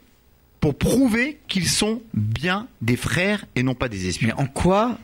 pour 0.61 0.77
prouver 0.77 1.39
qu'ils 1.49 1.69
sont 1.69 2.03
bien 2.15 2.67
des 2.81 2.97
frères 2.97 3.45
et 3.57 3.63
non 3.63 3.75
pas 3.75 3.89
des 3.89 4.09
espions. 4.09 4.29
Mais 4.37 4.43
en 4.43 4.47
quoi 4.47 4.99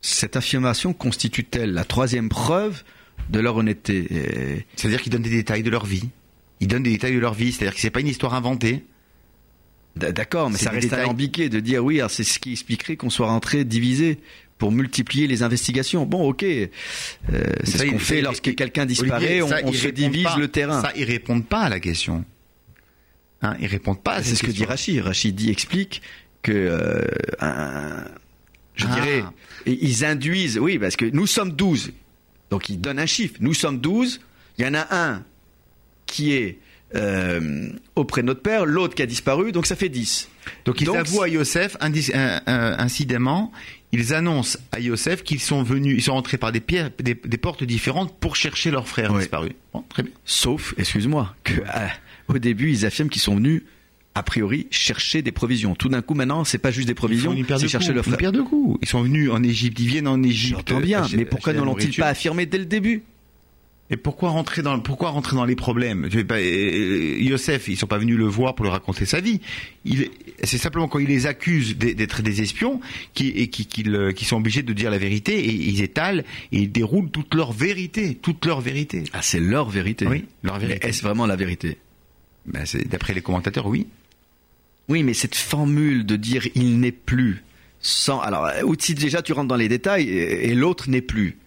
cette 0.00 0.36
affirmation 0.36 0.92
constitue-t-elle 0.92 1.72
la 1.72 1.84
troisième 1.84 2.28
preuve 2.28 2.82
de 3.28 3.38
leur 3.40 3.56
honnêteté 3.56 4.06
Euh, 4.10 4.56
C'est-à-dire 4.76 5.02
qu'ils 5.02 5.12
donnent 5.12 5.22
des 5.22 5.30
détails 5.30 5.62
de 5.62 5.70
leur 5.70 5.84
vie. 5.86 6.08
Ils 6.60 6.68
donnent 6.68 6.82
des 6.82 6.90
détails 6.92 7.14
de 7.14 7.18
leur 7.20 7.34
vie, 7.34 7.52
c'est-à-dire 7.52 7.74
que 7.74 7.80
c'est 7.80 7.90
pas 7.90 8.00
une 8.00 8.08
histoire 8.08 8.34
inventée. 8.34 8.84
D'accord, 9.96 10.50
mais 10.50 10.56
ça 10.58 10.70
reste 10.70 10.84
détails. 10.84 11.00
alambiqué 11.00 11.48
de 11.48 11.58
dire 11.60 11.84
oui, 11.84 12.00
c'est 12.08 12.22
ce 12.24 12.38
qui 12.38 12.52
expliquerait 12.52 12.96
qu'on 12.96 13.10
soit 13.10 13.26
rentré 13.26 13.64
divisé 13.64 14.18
pour 14.56 14.70
multiplier 14.72 15.26
les 15.26 15.42
investigations. 15.42 16.06
Bon, 16.06 16.28
ok, 16.28 16.44
euh, 16.44 16.68
c'est 17.64 17.70
Ça, 17.70 17.78
ce 17.78 17.90
qu'on 17.90 17.98
fait 17.98 18.20
lorsque 18.22 18.54
quelqu'un 18.54 18.86
disparaît, 18.86 19.40
Olivier, 19.40 19.42
on, 19.42 19.48
ça, 19.48 19.56
on 19.64 19.70
ils 19.72 19.76
se 19.78 19.88
divise 19.88 20.24
pas- 20.24 20.36
le 20.38 20.48
terrain. 20.48 20.80
Ça, 20.80 20.92
ils 20.96 21.04
répondent 21.04 21.46
pas 21.46 21.62
à 21.62 21.68
la 21.68 21.80
question. 21.80 22.24
Hein, 23.42 23.56
ils 23.60 23.66
répondent 23.66 24.02
pas 24.02 24.14
à 24.16 24.22
C'est 24.22 24.34
ce 24.36 24.42
que 24.44 24.50
dit. 24.50 24.64
Rachid. 24.64 25.00
Rachid 25.00 25.34
dit, 25.34 25.50
explique 25.50 26.02
que 26.42 26.52
euh, 26.52 27.04
un- 27.40 28.04
je 28.80 28.86
Ah. 28.88 28.94
dirais, 28.94 29.24
et 29.66 29.78
ils 29.84 30.04
induisent, 30.04 30.58
oui, 30.58 30.78
parce 30.78 30.96
que 30.96 31.04
nous 31.04 31.26
sommes 31.26 31.52
12. 31.52 31.92
Donc 32.50 32.68
ils 32.68 32.80
donnent 32.80 32.98
un 32.98 33.06
chiffre. 33.06 33.34
Nous 33.40 33.54
sommes 33.54 33.78
12. 33.78 34.20
Il 34.58 34.64
y 34.64 34.68
en 34.68 34.74
a 34.74 34.86
un 34.90 35.22
qui 36.06 36.32
est 36.32 36.58
euh, 36.96 37.68
auprès 37.94 38.22
de 38.22 38.26
notre 38.26 38.42
père, 38.42 38.66
l'autre 38.66 38.96
qui 38.96 39.02
a 39.02 39.06
disparu, 39.06 39.52
donc 39.52 39.64
ça 39.66 39.76
fait 39.76 39.88
10. 39.88 40.28
Donc 40.64 40.80
ils 40.80 40.86
Donc, 40.86 40.96
avouent 40.96 41.22
à 41.22 41.28
Yosef 41.28 41.76
un- 41.80 41.92
un- 42.46 42.78
incidemment, 42.80 43.52
ils 43.92 44.12
annoncent 44.12 44.58
à 44.72 44.80
Yosef 44.80 45.22
qu'ils 45.22 45.38
sont 45.38 45.62
venus, 45.62 45.94
ils 45.96 46.02
sont 46.02 46.14
rentrés 46.14 46.36
par 46.36 46.50
des, 46.50 46.58
pierres, 46.58 46.90
des, 46.98 47.14
des 47.14 47.36
portes 47.38 47.62
différentes 47.62 48.18
pour 48.18 48.34
chercher 48.34 48.72
leur 48.72 48.88
frère 48.88 49.12
Ouais. 49.12 49.20
disparu. 49.20 49.50
Bon, 49.72 49.84
très 49.88 50.02
bien. 50.02 50.10
Sauf, 50.24 50.74
excuse-moi, 50.78 51.32
que 51.44 51.60
euh, 51.60 51.86
au 52.26 52.38
début 52.38 52.72
ils 52.72 52.84
affirment 52.84 53.08
qu'ils 53.08 53.22
sont 53.22 53.36
venus 53.36 53.62
a 54.14 54.22
priori 54.22 54.66
chercher 54.70 55.22
des 55.22 55.32
provisions. 55.32 55.74
Tout 55.74 55.88
d'un 55.88 56.02
coup 56.02 56.14
maintenant, 56.14 56.44
c'est 56.44 56.58
pas 56.58 56.70
juste 56.70 56.86
des 56.88 56.92
Ils 56.92 56.96
provisions, 56.96 57.36
c'est 57.58 57.68
chercher 57.68 57.94
frère. 58.02 58.16
pierre 58.16 58.32
de 58.32 58.42
coups. 58.42 58.78
Ils 58.82 58.88
sont 58.88 59.02
venus 59.02 59.30
en 59.30 59.42
Égypte, 59.42 59.78
ils 59.80 59.86
viennent 59.86 60.08
en 60.08 60.22
Égypte. 60.22 60.58
J'entends 60.68 60.80
bien, 60.80 61.06
mais 61.16 61.24
pourquoi 61.24 61.52
ne 61.52 61.62
l'ont-ils 61.62 61.94
pas 61.94 62.08
affirmé 62.08 62.46
dès 62.46 62.58
le 62.58 62.64
début 62.66 63.02
Et 63.92 63.96
pourquoi 63.96 64.30
rentrer 64.30 64.62
dans 64.62 64.78
pourquoi 64.80 65.10
rentrer 65.10 65.36
dans 65.36 65.44
les 65.44 65.54
problèmes 65.56 66.08
Tu 66.10 66.24
pas- 66.24 66.40
Yosef, 66.40 67.68
ils 67.68 67.76
sont 67.76 67.86
pas 67.86 67.98
venus 67.98 68.16
le 68.16 68.24
voir 68.26 68.54
pour 68.54 68.64
lui 68.64 68.70
raconter 68.72 69.04
sa 69.04 69.20
vie. 69.20 69.40
C'est 70.42 70.58
simplement 70.58 70.88
quand 70.88 70.98
il 70.98 71.08
les 71.08 71.26
accuse 71.26 71.76
d'être- 71.76 72.22
des 72.22 72.42
espions 72.42 72.80
qui, 73.14 73.28
et 73.28 73.48
qui, 73.48 73.66
qu'ils, 73.66 74.12
qui 74.16 74.24
sont 74.24 74.36
obligés 74.38 74.62
de 74.62 74.72
dire 74.72 74.90
la 74.90 74.98
vérité 74.98 75.38
et 75.38 75.52
ils 75.54 75.82
étalent 75.82 76.24
et 76.52 76.58
ils 76.62 76.70
déroulent 76.72 77.10
toute 77.10 77.34
leur 77.34 77.52
vérité, 77.52 78.14
toute 78.16 78.44
leur 78.46 78.60
vérité. 78.60 79.04
Ah, 79.12 79.22
c'est 79.22 79.40
leur 79.40 79.68
vérité. 79.70 80.06
Oui, 80.08 80.24
leur 80.42 80.58
vérité. 80.58 80.86
est-ce 80.88 81.02
vraiment 81.02 81.26
la 81.26 81.36
vérité? 81.36 81.78
Ben, 82.46 82.64
c'est, 82.64 82.88
d'après 82.88 83.12
les 83.14 83.20
commentateurs, 83.20 83.66
oui. 83.66 83.86
Oui, 84.90 85.02
mais 85.02 85.14
cette 85.14 85.36
formule 85.36 86.04
de 86.04 86.16
dire 86.16 86.46
il 86.54 86.80
n'est 86.80 86.92
plus 86.92 87.42
sans 87.80 88.20
alors 88.20 88.44
euh, 88.44 88.62
ou 88.64 88.74
si 88.78 88.92
déjà 88.94 89.22
tu 89.22 89.32
rentres 89.32 89.48
dans 89.48 89.56
les 89.56 89.68
détails 89.68 90.08
et, 90.08 90.48
et 90.50 90.54
l'autre 90.54 90.90
n'est 90.90 91.00
plus. 91.00 91.38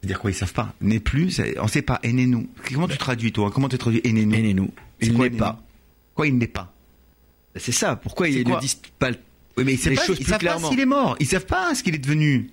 C'est-à-dire 0.00 0.20
quoi 0.20 0.30
Ils 0.30 0.34
savent 0.34 0.52
pas? 0.52 0.74
N'est 0.80 1.00
plus. 1.00 1.40
On 1.60 1.68
sait 1.68 1.82
pas. 1.82 2.00
Enenu. 2.04 2.48
Comment 2.72 2.88
tu 2.88 2.96
traduis 2.96 3.32
toi? 3.32 3.50
Comment 3.50 3.68
tu 3.68 3.78
traduis 3.78 4.00
Et 4.04 4.12
nous, 4.12 4.70
il 5.00 5.16
n'est 5.18 5.30
pas. 5.30 5.62
Quoi 6.14 6.26
Il 6.26 6.38
n'est 6.38 6.46
pas? 6.46 6.72
C'est 7.56 7.72
ça. 7.72 7.96
Pourquoi 7.96 8.28
ils 8.28 8.46
ne 8.46 8.60
disent 8.60 8.80
pas 8.98 9.10
Oui, 9.56 9.64
mais 9.64 9.74
ils 9.74 9.78
savent 9.78 9.94
plus 9.94 10.24
savent 10.24 10.38
pas 10.40 10.58
s'il 10.58 10.80
est 10.80 10.86
mort. 10.86 11.16
Ils 11.20 11.26
savent 11.26 11.46
pas 11.46 11.74
ce 11.74 11.82
qu'il 11.82 11.94
est 11.94 11.98
devenu. 11.98 12.50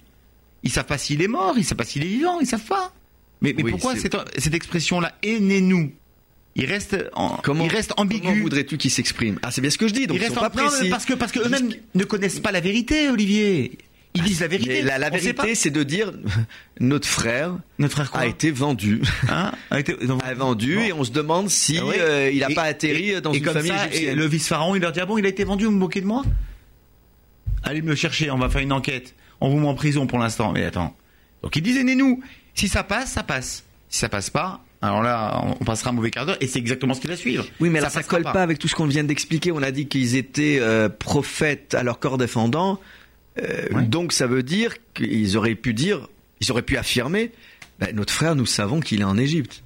Ils 0.64 0.72
savent 0.72 0.86
pas 0.86 0.98
s'il 0.98 1.22
est 1.22 1.28
mort. 1.28 1.56
Ils 1.58 1.66
savent 1.66 1.78
pas 1.78 1.86
s'il 1.86 2.04
est 2.04 2.08
vivant. 2.08 2.40
Ils 2.40 2.48
savent 2.48 2.66
pas. 2.66 2.94
Mais, 3.42 3.54
mais 3.56 3.64
Oui, 3.64 3.72
pourquoi 3.72 3.96
cette, 3.96 4.16
cette 4.38 4.54
expression-là 4.54 5.14
enenu 5.26 5.96
Il 6.56 6.66
reste, 6.66 6.98
en, 7.14 7.38
Comment 7.44 7.64
il 7.66 7.72
reste 7.72 7.94
Comment 7.96 8.04
ambigu. 8.04 8.42
voudrais-tu 8.42 8.78
qu'ils 8.78 8.92
s'expriment 8.92 9.40
Ah, 9.42 9.50
c'est 9.52 9.62
bien 9.62 9.70
ce 9.72 9.78
que 9.78 9.88
je 9.88 9.94
dis. 9.94 10.06
Donc 10.08 10.18
il 10.18 10.24
ils 10.24 10.28
sont 10.28 10.36
pas 10.36 10.50
en- 10.52 10.56
non, 10.56 10.64
mais 10.64 10.70
précis. 10.70 10.90
parce 10.90 11.06
que 11.06 11.14
parce 11.14 11.32
que 11.32 11.40
eux-mêmes 11.40 11.72
ne 11.96 12.04
connaissent 12.04 12.40
pas 12.40 12.52
la 12.52 12.60
vérité, 12.60 13.10
Olivier. 13.10 13.78
Ils 14.16 14.22
disent 14.22 14.42
la 14.42 14.48
vérité. 14.48 14.84
Mais 14.84 14.98
la, 15.00 15.10
pas. 15.10 15.18
vérité, 15.18 15.56
c'est 15.56 15.72
de 15.72 15.82
dire 15.82 16.12
notre 16.80 17.08
frère 17.08 17.58
Notre 17.80 17.94
frère 17.94 18.12
quoi 18.12 18.22
a 18.22 18.26
été 18.28 18.52
vendu, 18.52 19.02
Hein 19.28 19.52
a 19.72 19.80
été 19.80 19.96
non, 20.06 20.20
a 20.24 20.34
vendu, 20.36 20.76
Bon. 20.76 20.82
et 20.84 20.94
on 20.94 21.04
se 21.04 21.10
demande 21.10 21.50
si 21.50 21.80
Ah 21.82 21.86
euh, 21.98 22.30
il 22.32 22.42
n'a 22.42 22.50
pas 22.50 22.62
atterri 22.64 23.10
et- 23.10 23.22
dans 23.22 23.34
et 23.34 23.38
une 23.38 23.44
comme 23.44 23.54
famille 23.56 23.72
ça, 23.72 23.88
Et 23.92 24.14
le 24.14 24.28
vice-pharaon, 24.28 24.76
il 24.76 24.82
leur 24.84 24.92
dit 24.92 25.00
Ah 25.00 25.08
bon, 25.08 25.18
il 25.18 25.26
a 25.26 25.30
été 25.30 25.44
vendu, 25.46 25.66
vous 25.66 25.72
me 25.72 25.78
moquez 25.80 26.02
de 26.02 26.06
moi? 26.06 26.22
Allez 27.64 27.82
me 27.82 27.90
le 27.90 27.96
chercher, 27.96 28.30
on 28.30 28.38
va 28.38 28.50
faire 28.50 28.62
une 28.62 28.74
enquête. 28.74 29.16
On 29.42 29.50
vous 29.50 29.58
met 29.60 29.68
en 29.68 29.74
prison 29.76 30.06
pour 30.06 30.20
l'instant. 30.20 30.52
Mais 30.52 30.64
attends. 30.66 30.96
Donc 31.42 31.56
ils 31.56 31.62
disaient 31.64 31.84
nous 31.84 32.22
Si 32.54 32.68
ça 32.68 32.84
passe, 32.84 33.14
ça 33.14 33.24
passe. 33.24 33.64
Si 33.90 34.00
ça 34.00 34.10
passe 34.10 34.30
pas, 34.30 34.64
alors 34.84 35.02
là, 35.02 35.42
on- 35.60 35.64
passera 35.66 35.90
un 35.90 35.94
mauvais 35.94 36.12
quart 36.12 36.26
d'heure 36.26 36.38
et 36.42 36.48
c'est 36.48 36.60
exactement 36.60 36.94
ce 36.94 37.02
qui 37.02 37.08
va 37.08 37.16
suivre. 37.16 37.46
Oui, 37.60 37.70
mais 37.70 37.80
alors 37.80 37.90
ça 37.92 38.04
colle 38.04 38.24
pas. 38.24 38.44
avec 38.44 38.60
tout 38.60 38.68
ce 38.68 38.76
qu'on 38.76 38.86
vient 38.86 39.04
d'expliquer. 39.04 39.52
On 39.52 39.64
a 39.64 39.72
dit 39.72 39.88
qu'ils 39.88 40.16
étaient 40.16 40.58
euh, 40.60 40.90
prophètes 40.90 41.74
à 41.74 41.84
leur 41.84 42.00
corps 42.00 42.18
défendant. 42.18 42.80
Euh, 43.42 43.68
Ouais. 43.72 43.84
Donc 43.86 44.14
ça 44.14 44.28
veut 44.28 44.44
dire 44.44 44.76
qu'ils 44.94 45.38
auraient 45.38 45.56
pu 45.56 45.74
dire, 45.74 46.08
ils 46.42 46.52
auraient 46.52 46.62
pu 46.62 46.78
affirmer, 46.78 47.32
ben, 47.80 47.96
notre 47.96 48.14
frère, 48.14 48.36
nous 48.36 48.46
savons 48.46 48.80
qu'il 48.80 49.02
est 49.02 49.06
en 49.06 49.18
Égypte. 49.18 49.64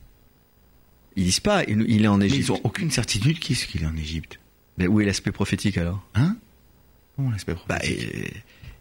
Ils 1.15 1.23
disent 1.25 1.39
pas, 1.39 1.63
il 1.67 2.03
est 2.05 2.07
en 2.07 2.17
Mais 2.17 2.27
Égypte. 2.27 2.45
ils 2.47 2.51
ont 2.51 2.61
aucune 2.63 2.91
certitude 2.91 3.39
qu'il 3.39 3.81
est 3.81 3.85
en 3.87 3.97
Égypte. 3.97 4.39
Mais 4.77 4.87
où 4.87 5.01
est 5.01 5.05
l'aspect 5.05 5.31
prophétique 5.31 5.77
alors? 5.77 6.01
Hein? 6.15 6.37
Comment 7.15 7.31
l'aspect 7.31 7.55
Bah, 7.67 7.75
prophétique? 7.79 8.03
et- 8.13 8.33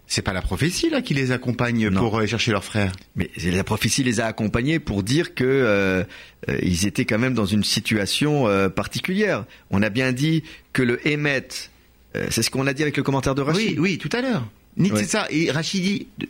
C'est 0.09 0.23
pas 0.23 0.33
la 0.33 0.43
prophétie 0.43 0.89
là 0.89 1.03
qui 1.03 1.15
les 1.15 1.33
accompagne 1.33 1.89
Non. 1.89 2.01
pour 2.01 2.19
aller 2.19 2.29
chercher 2.29 2.53
leur 2.53 2.63
frère. 2.65 2.93
Mais 3.17 3.29
la 3.45 3.65
prophétie 3.65 4.05
les 4.05 4.21
a 4.21 4.27
accompagnés 4.27 4.79
pour 4.79 5.03
dire 5.03 5.35
que 5.35 5.45
euh, 5.45 6.05
euh, 6.49 6.59
ils 6.63 6.87
étaient 6.87 7.05
quand 7.05 7.19
même 7.19 7.35
dans 7.35 7.45
une 7.47 7.65
situation 7.65 8.47
euh, 8.47 8.69
particulière. 8.69 9.45
On 9.71 9.83
a 9.83 9.89
bien 9.91 10.13
dit 10.13 10.45
que 10.73 10.83
le 10.83 11.05
Hémet, 11.09 11.49
euh, 12.15 12.29
c'est 12.31 12.43
ce 12.43 12.51
qu'on 12.51 12.67
a 12.69 12.73
dit 12.73 12.83
avec 12.83 12.97
le 12.97 13.03
commentaire 13.03 13.35
de 13.35 13.43
Rachid. 13.43 13.71
Oui, 13.73 13.77
oui, 13.79 13.99
tout 13.99 14.11
à 14.13 14.21
l'heure. 14.21 14.47
Ni- 14.79 14.93
Ouais. 14.93 15.01
C'est 15.01 15.09
ça. 15.11 15.27
Et 15.31 15.51
Rachid 15.51 15.83
dit 15.83 16.07
de- 16.19 16.29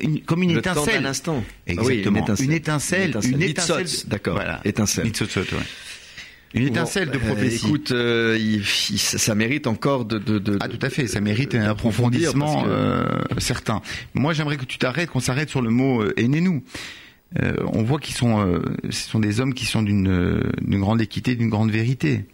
une- 0.00 0.20
comme 0.22 0.42
une 0.42 0.54
le 0.54 0.62
temps 0.62 0.72
étincelle. 0.72 1.02
d'un 1.02 1.08
instant. 1.10 1.44
Exactement. 1.66 1.82
Ah 1.84 1.86
oui, 1.88 2.02
une 2.08 2.16
étincelle. 2.16 2.46
Une 2.46 2.52
étincelle. 2.52 3.16
Une 3.24 3.42
étincelle. 3.42 3.86
D'accord. 4.06 4.34
Voilà. 4.36 4.60
Étincelle. 4.64 5.04
Ouais. 5.06 5.12
Une 6.54 6.66
étincelle 6.66 7.10
de 7.10 7.16
euh, 7.16 7.20
prophétie. 7.20 7.66
écoute, 7.66 7.92
euh, 7.92 8.36
il- 8.40 8.62
il- 8.90 8.98
ça 8.98 9.34
mérite 9.34 9.66
encore 9.66 10.04
de. 10.04 10.18
de, 10.18 10.38
de- 10.38 10.56
ah, 10.60 10.68
tout 10.68 10.78
à 10.80 10.88
fait. 10.90 11.06
Ça 11.06 11.20
mérite 11.20 11.54
un 11.54 11.64
approfondissement 11.68 12.64
que- 12.64 12.68
euh, 12.68 13.06
certain. 13.38 13.82
Moi, 14.14 14.32
j'aimerais 14.32 14.56
que 14.56 14.64
tu 14.64 14.78
t'arrêtes, 14.78 15.10
qu'on 15.10 15.20
s'arrête 15.20 15.50
sur 15.50 15.60
le 15.62 15.70
mot 15.70 16.02
euh. 16.02 16.12
Euh, 17.40 17.52
on 17.74 17.82
voit 17.82 17.98
qu'ils 17.98 18.14
sont, 18.14 18.40
euh, 18.40 18.60
ce 18.88 19.10
sont 19.10 19.18
des 19.20 19.40
hommes 19.40 19.52
qui 19.52 19.66
sont 19.66 19.82
d'une 19.82 20.08
euh, 20.08 20.50
grande 20.80 21.02
équité, 21.02 21.34
d'une 21.36 21.50
grande 21.50 21.70
vérité. 21.70 22.24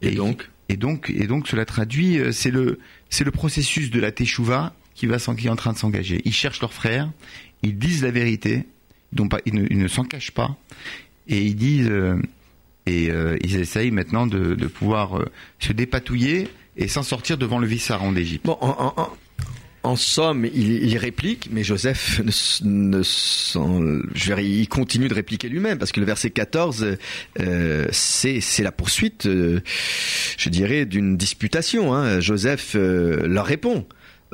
Et 0.00 0.12
donc? 0.12 0.48
Et 0.70 0.76
donc, 0.78 1.10
et 1.14 1.26
donc, 1.26 1.48
cela 1.48 1.66
traduit, 1.66 2.18
euh, 2.18 2.32
c'est 2.32 2.50
le, 2.50 2.78
c'est 3.10 3.24
le 3.24 3.30
processus 3.30 3.90
de 3.90 4.00
la 4.00 4.10
teshuva 4.10 4.72
qui 4.94 5.06
va, 5.06 5.18
qui 5.18 5.48
est 5.48 5.50
en 5.50 5.56
train 5.56 5.74
de 5.74 5.78
s'engager. 5.78 6.22
Ils 6.24 6.32
cherchent 6.32 6.60
leurs 6.62 6.72
frères, 6.72 7.10
ils 7.62 7.76
disent 7.76 8.02
la 8.02 8.10
vérité, 8.10 8.64
ils, 9.12 9.28
pas, 9.28 9.40
ils 9.44 9.54
ne, 9.54 9.66
ils 9.68 9.78
ne 9.78 9.88
s'en 9.88 10.04
cachent 10.04 10.30
pas, 10.30 10.56
et 11.28 11.42
ils 11.42 11.54
disent, 11.56 11.88
euh, 11.90 12.16
et 12.86 13.10
euh, 13.10 13.36
ils 13.42 13.56
essayent 13.56 13.90
maintenant 13.90 14.26
de, 14.26 14.54
pouvoir 14.66 15.18
euh, 15.18 15.30
se 15.58 15.72
dépatouiller 15.72 16.48
et 16.76 16.88
s'en 16.88 17.02
sortir 17.02 17.38
devant 17.38 17.58
le 17.58 17.66
vice-pharaon 17.66 18.12
d'Égypte. 18.12 18.46
Bon, 18.46 18.58
en, 19.84 19.96
somme, 19.96 20.44
il, 20.44 20.84
il 20.84 20.96
réplique, 20.96 21.48
mais 21.50 21.64
Joseph 21.64 22.20
ne, 22.20 22.30
ne 22.68 23.02
je 23.02 24.24
dire, 24.24 24.38
il 24.38 24.68
continue 24.68 25.08
de 25.08 25.14
répliquer 25.14 25.48
lui-même, 25.48 25.78
parce 25.78 25.90
que 25.90 25.98
le 25.98 26.06
verset 26.06 26.30
14, 26.30 26.96
euh, 27.40 27.86
c'est 27.90 28.62
la 28.62 28.70
poursuite, 28.70 29.24
je 29.24 30.48
dirais, 30.48 30.86
d'une 30.86 31.16
disputation. 31.16 31.92
Hein. 31.94 32.20
Joseph 32.20 32.74
leur 32.74 33.44
répond. 33.44 33.84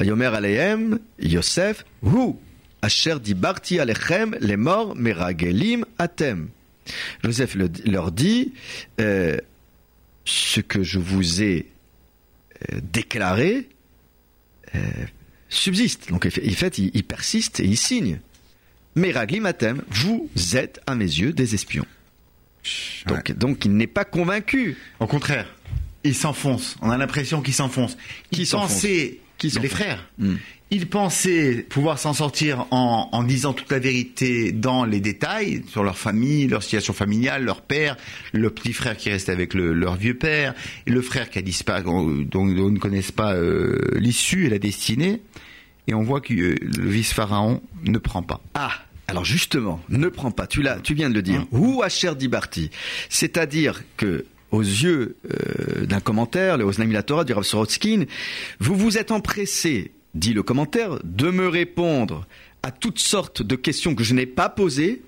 Yomer 0.00 0.26
Alehem, 0.26 0.98
Yosef, 1.18 1.84
Hu, 2.04 2.34
Asher 2.82 3.18
dibarti 3.18 3.80
alechem, 3.80 4.36
les 4.40 4.56
morts, 4.56 4.94
meragelim 4.94 5.84
atem. 5.98 6.48
Joseph 7.24 7.54
le- 7.54 7.70
leur 7.84 8.12
dit, 8.12 8.52
euh, 9.00 9.36
ce 10.24 10.60
que 10.60 10.82
je 10.82 10.98
vous 10.98 11.42
ai 11.42 11.66
euh, 12.72 12.80
déclaré 12.92 13.68
euh, 14.74 14.80
subsiste. 15.48 16.08
Donc, 16.10 16.26
en 16.26 16.30
fait, 16.30 16.78
il, 16.78 16.90
il 16.94 17.04
persiste 17.04 17.60
et 17.60 17.64
il 17.64 17.76
signe. 17.76 18.20
Meraglim 18.96 19.46
atem, 19.46 19.82
vous 19.88 20.28
êtes 20.54 20.80
à 20.86 20.94
mes 20.94 21.04
yeux 21.04 21.32
des 21.32 21.54
espions. 21.54 21.86
Donc, 23.06 23.32
donc 23.32 23.64
il 23.64 23.72
n'est 23.76 23.86
pas 23.86 24.04
convaincu. 24.04 24.76
Au 25.00 25.06
contraire, 25.06 25.46
ils 26.04 26.14
s'enfoncent. 26.14 26.76
On 26.82 26.90
a 26.90 26.98
l'impression 26.98 27.40
qu'ils 27.40 27.54
s'enfoncent. 27.54 27.96
Qui 28.30 28.42
Ils 28.42 28.46
s'enfonce 28.46 28.84
Qui 29.38 29.46
les 29.46 29.52
s'enfonce 29.54 29.70
frères, 29.70 30.04
Hmm. 30.18 30.34
ils 30.70 30.88
pensaient 30.88 31.64
pouvoir 31.68 31.98
s'en 31.98 32.12
sortir 32.12 32.66
en, 32.72 33.08
en 33.12 33.22
disant 33.22 33.52
toute 33.52 33.70
la 33.70 33.78
vérité 33.78 34.52
dans 34.52 34.84
les 34.84 35.00
détails 35.00 35.62
sur 35.68 35.82
leur 35.84 35.96
famille, 35.96 36.46
leur 36.48 36.62
situation 36.62 36.92
familiale, 36.92 37.44
leur 37.44 37.62
père, 37.62 37.96
le 38.32 38.50
petit 38.50 38.72
frère 38.72 38.96
qui 38.96 39.10
reste 39.10 39.28
avec 39.28 39.54
le- 39.54 39.72
leur 39.72 39.94
vieux 39.96 40.14
père, 40.18 40.54
et 40.86 40.90
le 40.90 41.00
frère 41.02 41.30
qui 41.30 41.38
a 41.38 41.42
disparu, 41.42 41.84
dont, 41.84 42.04
dont 42.24 42.48
ils 42.48 42.72
ne 42.74 42.78
connaissent 42.78 43.12
pas 43.12 43.34
euh, 43.34 43.78
l'issue 43.94 44.46
et 44.46 44.50
la 44.50 44.58
destinée. 44.58 45.22
Et 45.86 45.94
on 45.94 46.02
voit 46.02 46.20
que 46.20 46.34
euh, 46.34 46.54
le 46.60 46.88
vice-pharaon 46.88 47.62
ne 47.84 47.96
prend 47.98 48.22
pas. 48.22 48.42
Ah, 48.54 48.72
alors 49.06 49.24
justement, 49.24 49.80
ne 49.88 50.08
prends 50.08 50.32
pas, 50.32 50.46
tu, 50.46 50.60
l'as, 50.60 50.80
tu 50.80 50.92
viens 50.94 51.08
de 51.08 51.14
le 51.14 51.22
dire. 51.22 51.46
Ou 51.52 51.82
Asher 51.82 52.14
Dibarti. 52.14 52.70
C'est-à-dire 53.08 53.82
que, 53.96 54.26
aux 54.50 54.62
yeux 54.62 55.16
euh, 55.30 55.84
d'un 55.86 56.00
commentaire, 56.00 56.56
le 56.56 56.64
la 56.92 57.02
Torah 57.02 57.24
du 57.24 57.32
Rav 57.32 57.44
Sorotskin, 57.44 58.04
vous 58.60 58.74
vous 58.76 58.96
êtes 58.98 59.10
empressé, 59.10 59.92
dit 60.14 60.32
le 60.32 60.42
commentaire, 60.42 60.98
de 61.04 61.30
me 61.30 61.48
répondre 61.48 62.26
à 62.62 62.70
toutes 62.70 62.98
sortes 62.98 63.42
de 63.42 63.56
questions 63.56 63.94
que 63.94 64.04
je 64.04 64.14
n'ai 64.14 64.26
pas 64.26 64.48
posées. 64.48 65.02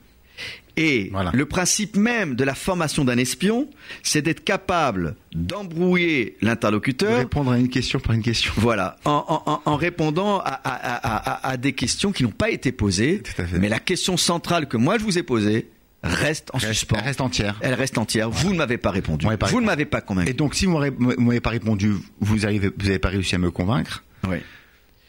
Et 0.77 1.09
Voilà. 1.11 1.31
le 1.35 1.45
principe 1.47 1.97
même 1.97 2.37
de 2.37 2.45
la 2.45 2.55
formation 2.55 3.05
d'un 3.05 3.19
espion, 3.19 3.69
c'est 4.03 4.23
d'être 4.23 4.45
capable 4.45 5.17
d'embrouiller 5.35 6.37
l'interlocuteur 6.41 7.19
Répondre 7.19 7.51
à 7.53 7.59
une 7.59 7.69
question 7.69 7.99
par 8.01 8.15
une 8.15 8.23
question. 8.23 8.53
voilà, 8.57 8.97
en, 9.05 9.25
en- 9.29 9.43
en- 9.53 9.63
en 9.65 9.77
répondant 9.77 10.39
à, 10.39 10.49
à- 10.49 10.71
à- 10.75 11.31
à- 11.49 11.49
à 11.51 11.57
des 11.57 11.73
questions 11.73 12.13
qui 12.13 12.23
n'ont 12.23 12.31
pas 12.31 12.51
été 12.51 12.73
posées, 12.73 13.21
Tout 13.23 13.43
à 13.43 13.47
fait. 13.47 13.59
mais 13.59 13.69
la 13.69 13.81
question 13.81 14.17
centrale 14.17 14.69
que 14.69 14.77
moi 14.79 14.97
je 14.97 15.05
vous 15.05 15.19
ai 15.19 15.23
posée 15.23 15.69
reste 16.03 16.51
en 16.55 16.59
Reste- 16.59 16.73
suspens. 16.73 16.97
elle 16.99 17.05
reste 17.05 17.21
entière. 17.21 17.59
Elle 17.61 17.75
reste 17.75 17.99
entière. 17.99 18.31
Vous 18.31 18.53
ne 18.53 18.57
m'avez 18.59 18.79
pas 18.79 18.91
répondu. 18.91 19.25
Vous 19.25 19.29
m'avez 19.29 19.39
pas 19.39 19.47
vous 19.49 19.61
ne 19.61 19.67
m'avez 19.67 19.85
pas 19.85 20.01
convaincu. 20.01 20.31
Et 20.31 20.35
donc, 20.35 20.55
si 20.55 20.67
vous 20.67 20.79
m'avez 20.79 21.41
pas 21.41 21.51
répondu, 21.51 21.95
vous 22.21 22.39
n'avez 22.39 22.59
vous 22.59 22.89
avez 22.89 22.99
pas 22.99 23.09
réussi 23.11 23.35
à 23.35 23.39
me 23.39 23.51
convaincre. 23.51 24.03
Oui. 24.29 24.39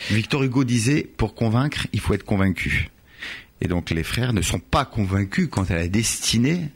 Victor 0.10 0.44
Hugo 0.44 0.64
disait, 0.64 1.04
pour 1.16 1.36
convaincre, 1.36 1.88
il 1.94 2.00
faut 2.00 2.14
être 2.14 2.26
convaincu. 2.26 2.90
Et 3.62 3.68
donc 3.68 3.92
les 3.92 4.04
frères 4.04 4.34
ne 4.34 4.42
sont 4.42 4.60
pas 4.60 4.86
convaincus 4.86 5.48
quant 5.50 5.64
à 5.66 5.76
la 5.76 5.88
destinée 5.88 6.70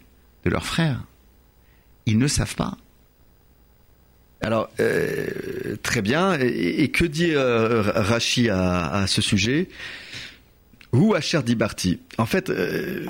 de 0.45 0.49
leurs 0.51 0.65
frères. 0.65 1.03
ils 2.05 2.19
ne 2.19 2.27
savent 2.27 2.55
pas. 2.55 2.77
Alors, 4.41 4.69
euh, 4.79 5.75
très 5.81 6.03
bien. 6.03 6.37
Et, 6.39 6.89
que 6.89 7.03
dit 7.03 7.31
euh, 7.33 7.81
Rachi 7.81 8.49
à, 8.49 9.05
ce 9.07 9.21
sujet? 9.21 9.69
Ou 10.95 11.13
Asher 11.13 11.41
Dibarti. 11.43 11.99
En 12.17 12.25
fait, 12.25 12.49
euh, 12.49 13.05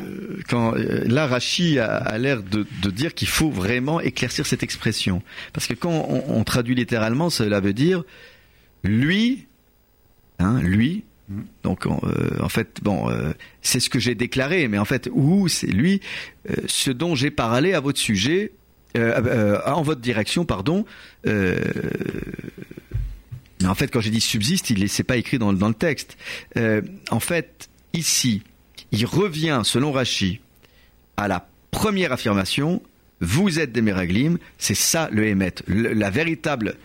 quand 0.50 0.74
là, 0.76 1.28
Rachi 1.28 1.80
a, 1.80 2.18
l'air 2.18 2.42
de, 2.44 2.66
dire 2.90 3.14
qu'il 3.14 3.28
faut 3.28 3.50
vraiment 3.50 4.02
éclaircir 4.02 4.46
cette 4.46 4.64
expression, 4.64 5.22
parce 5.54 5.68
que 5.68 5.74
quand 5.74 6.08
on, 6.28 6.44
traduit 6.44 6.76
littéralement, 6.76 7.30
cela 7.30 7.60
veut 7.60 7.74
dire 7.74 8.04
lui, 8.84 9.48
hein, 10.40 10.60
lui. 10.62 11.04
Donc, 11.64 11.88
en 11.88 12.50
fait, 12.50 12.80
bon, 12.84 13.10
c'est 13.64 13.80
ce 13.80 13.90
que 13.90 13.98
j'ai 13.98 14.14
déclaré, 14.14 14.68
mais 14.68 14.78
en 14.78 14.86
fait, 14.86 15.10
ou 15.12 15.48
c'est 15.48 15.68
lui, 15.68 16.02
ce 16.68 16.92
dont 16.92 17.16
j'ai 17.16 17.32
parlé 17.32 17.74
à 17.74 17.80
votre 17.80 17.98
sujet, 17.98 18.52
euh, 18.96 19.22
euh, 19.26 19.62
en 19.66 19.82
votre 19.82 20.02
direction, 20.02 20.46
pardon. 20.46 20.86
Euh, 21.28 21.58
en 23.66 23.76
fait, 23.76 23.88
quand 23.88 24.00
j'ai 24.00 24.10
dit 24.10 24.22
subsiste, 24.22 24.70
il 24.70 24.80
n'est 24.80 25.04
pas 25.04 25.18
écrit 25.18 25.38
dans, 25.38 25.52
le 25.52 25.74
texte. 25.74 26.18
en 27.10 27.20
fait, 27.20 27.70
ici, 27.96 28.44
il 28.92 29.06
revient, 29.06 29.62
selon 29.64 29.92
Rachi, 29.92 30.40
à 31.18 31.28
la 31.28 31.48
première 31.72 32.12
affirmation. 32.12 32.82
Vous 33.22 33.60
êtes 33.60 33.72
des 33.72 33.82
Meraglim, 33.82 34.38
c'est 34.58 34.76
ça 34.76 35.10
le 35.12 35.26
Hémet. 35.26 35.56
la 35.68 36.10
véritable, 36.10 36.76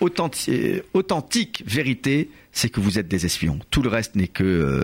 authentique, 0.00 1.64
vérité, 1.66 2.30
c'est 2.52 2.70
que 2.70 2.80
vous 2.80 2.98
êtes 2.98 3.08
des 3.08 3.26
espions. 3.26 3.58
Tout 3.70 3.82
le 3.82 3.88
reste 3.88 4.14
n'est 4.14 4.28
que 4.28 4.82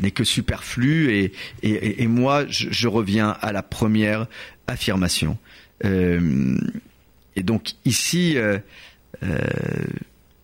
n'est 0.00 0.10
que 0.10 0.24
superflu 0.24 1.14
et, 1.14 1.32
et, 1.62 2.06
moi 2.08 2.44
je, 2.48 2.88
reviens 2.88 3.36
à 3.40 3.52
la 3.52 3.62
première 3.62 4.26
affirmation. 4.66 5.38
Euh, 5.84 6.56
et 7.36 7.42
donc 7.42 7.74
ici, 7.84 8.36
euh, 8.36 8.58
euh, 9.22 9.38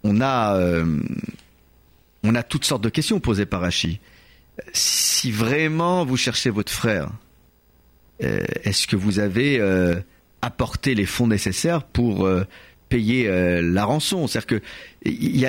on 0.04 0.20
a 0.20 0.58
on 2.22 2.34
a 2.34 2.42
toutes 2.42 2.64
sortes 2.64 2.82
de 2.82 2.88
questions 2.88 3.20
posées 3.20 3.46
par 3.46 3.64
Hachi. 3.64 4.00
Si 4.72 5.30
vraiment 5.30 6.04
vous 6.04 6.16
cherchez 6.16 6.50
votre 6.50 6.72
frère, 6.72 7.10
est-ce 8.20 8.86
que 8.86 8.96
vous 8.96 9.18
avez 9.18 9.60
apporté 10.42 10.94
les 10.94 11.06
fonds 11.06 11.26
nécessaires 11.26 11.82
pour 11.82 12.28
payer 12.88 13.28
la 13.62 13.84
rançon? 13.84 14.26
C'est-à-dire 14.26 14.46
que 14.46 14.62
il 15.04 15.36
y 15.36 15.46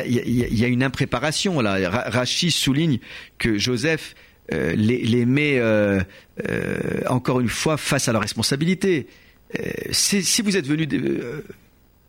a, 0.66 0.68
une 0.68 0.84
impréparation 0.84 1.60
là. 1.60 1.90
Rachi 2.10 2.50
souligne 2.50 3.00
que 3.38 3.58
Joseph 3.58 4.16
les, 4.52 5.26
met 5.26 5.62
encore 7.08 7.42
une 7.42 7.50
fois 7.50 7.78
face 7.78 8.08
à 8.08 8.14
la 8.14 8.20
responsabilité. 8.20 9.08
Euh, 9.60 9.72
si 9.92 10.42
vous 10.42 10.58
êtes 10.58 10.68
venu 10.68 10.88
euh, 10.94 11.42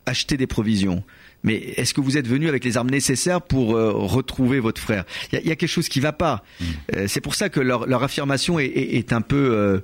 acheter 0.05 0.37
des 0.37 0.47
provisions, 0.47 1.03
mais 1.45 1.55
est-ce 1.77 1.93
que 1.93 2.01
vous 2.01 2.17
êtes 2.17 2.27
venu 2.27 2.49
avec 2.49 2.65
les 2.65 2.75
armes 2.75 2.89
nécessaires 2.89 3.41
pour 3.41 3.75
euh, 3.75 3.91
retrouver 3.93 4.59
votre 4.59 4.81
frère? 4.81 5.05
Il 5.31 5.47
y, 5.47 5.51
a 5.51 5.55
quelque 5.55 5.67
chose 5.67 5.87
qui 5.87 5.99
ne 5.99 6.03
va 6.03 6.11
pas. 6.11 6.43
Mm. 6.59 6.65
c'est 7.07 7.21
pour 7.21 7.35
ça 7.35 7.49
que 7.49 7.59
leur, 7.59 8.03
affirmation 8.03 8.59
est, 8.59 9.13
un 9.13 9.21
peu 9.21 9.81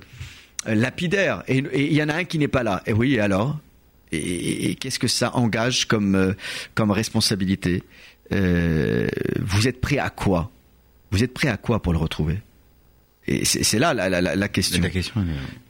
lapidaire. 0.66 1.43
Et 1.47 1.57
il 1.57 1.93
y 1.93 2.03
en 2.03 2.09
a 2.09 2.16
un 2.16 2.24
qui 2.24 2.39
n'est 2.39 2.47
pas 2.47 2.64
là. 2.64 2.82
Et 2.86 2.93
oui, 2.93 3.20
alors? 3.20 3.59
Et, 4.12 4.76
qu'est-ce 4.76 4.99
que 4.99 5.07
ça 5.07 5.36
engage 5.36 5.86
comme, 5.86 6.36
comme 6.76 6.91
responsabilité? 6.91 7.84
Vous 8.32 9.68
êtes 9.68 9.80
prêt 9.80 9.99
à 9.99 10.09
quoi? 10.09 10.51
Vous 11.12 11.24
êtes 11.24 11.34
prêt 11.34 11.49
à 11.49 11.57
quoi 11.57 11.82
pour 11.82 11.93
le 11.93 11.99
retrouver? 11.99 12.39
Et 13.28 13.45
c'est 13.45 13.80
là 13.80 13.93
la, 13.93 14.09
la, 14.09 14.22
la, 14.22 14.47
question. 14.47 14.82
La 14.82 14.89
question 14.89 15.24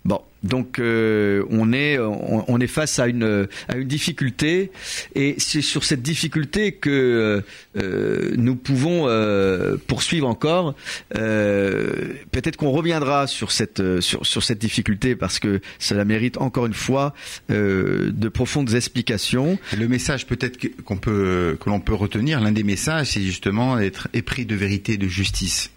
Bon, 0.03 0.19
donc 0.41 0.79
euh, 0.79 1.45
on 1.51 1.73
est 1.73 1.99
on, 1.99 2.59
est 2.59 2.67
face 2.67 2.97
à 2.97 3.07
une 3.07 3.47
à 3.67 3.75
une 3.75 3.87
difficulté 3.87 4.71
et 5.13 5.35
c'est 5.37 5.61
sur 5.61 5.83
cette 5.83 6.01
difficulté 6.01 6.71
que 6.71 7.43
euh, 7.77 8.31
nous 8.35 8.55
pouvons 8.55 9.07
euh, 9.07 9.77
poursuivre 9.85 10.27
encore. 10.27 10.73
Peut-être 11.13 12.55
qu'on 12.57 12.71
reviendra 12.71 13.27
sur 13.27 13.51
cette 13.51 13.99
sur 13.99 14.25
sur 14.25 14.43
cette 14.43 14.59
difficulté 14.59 15.15
parce 15.15 15.37
que 15.37 15.61
cela 15.77 16.03
mérite 16.05 16.37
encore 16.37 16.65
une 16.65 16.73
fois 16.73 17.13
de 17.49 18.29
profondes 18.29 18.73
explications. 18.73 19.59
Le 19.77 19.87
message 19.87 20.25
peut-être 20.25 20.57
qu'on 20.83 20.97
peut 20.97 21.57
que 21.59 21.69
l'on 21.69 21.79
peut 21.79 21.93
retenir, 21.93 22.39
l'un 22.39 22.51
des 22.53 22.63
messages, 22.63 23.07
c'est 23.07 23.21
justement 23.21 23.77
être 23.77 24.07
épris 24.13 24.45
de 24.47 24.55
vérité 24.55 24.93
et 24.93 24.97
de 24.97 25.07
justice. 25.07 25.69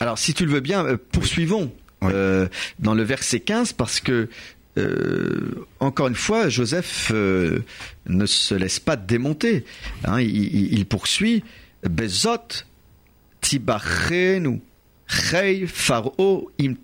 Alors, 0.00 0.18
si 0.18 0.32
tu 0.34 0.46
le 0.46 0.52
veux 0.52 0.60
bien, 0.60 0.84
euh, 0.86 0.96
poursuivons 0.96 1.72
euh, 2.04 2.48
dans 2.78 2.94
le 2.94 3.02
verset 3.02 3.40
15 3.40 3.72
parce 3.72 4.00
que 4.00 4.28
euh, 4.76 5.66
encore 5.80 6.06
une 6.06 6.14
fois, 6.14 6.48
Joseph 6.48 7.10
ne 7.10 8.26
se 8.26 8.54
laisse 8.54 8.78
pas 8.78 8.94
démonter. 8.94 9.64
Hein, 10.04 10.20
il, 10.20 10.86
poursuit 10.86 11.42
Bezot 11.82 12.64
tibachenu 13.40 14.60
chei 15.08 15.66
faro 15.66 16.50
im 16.60 16.76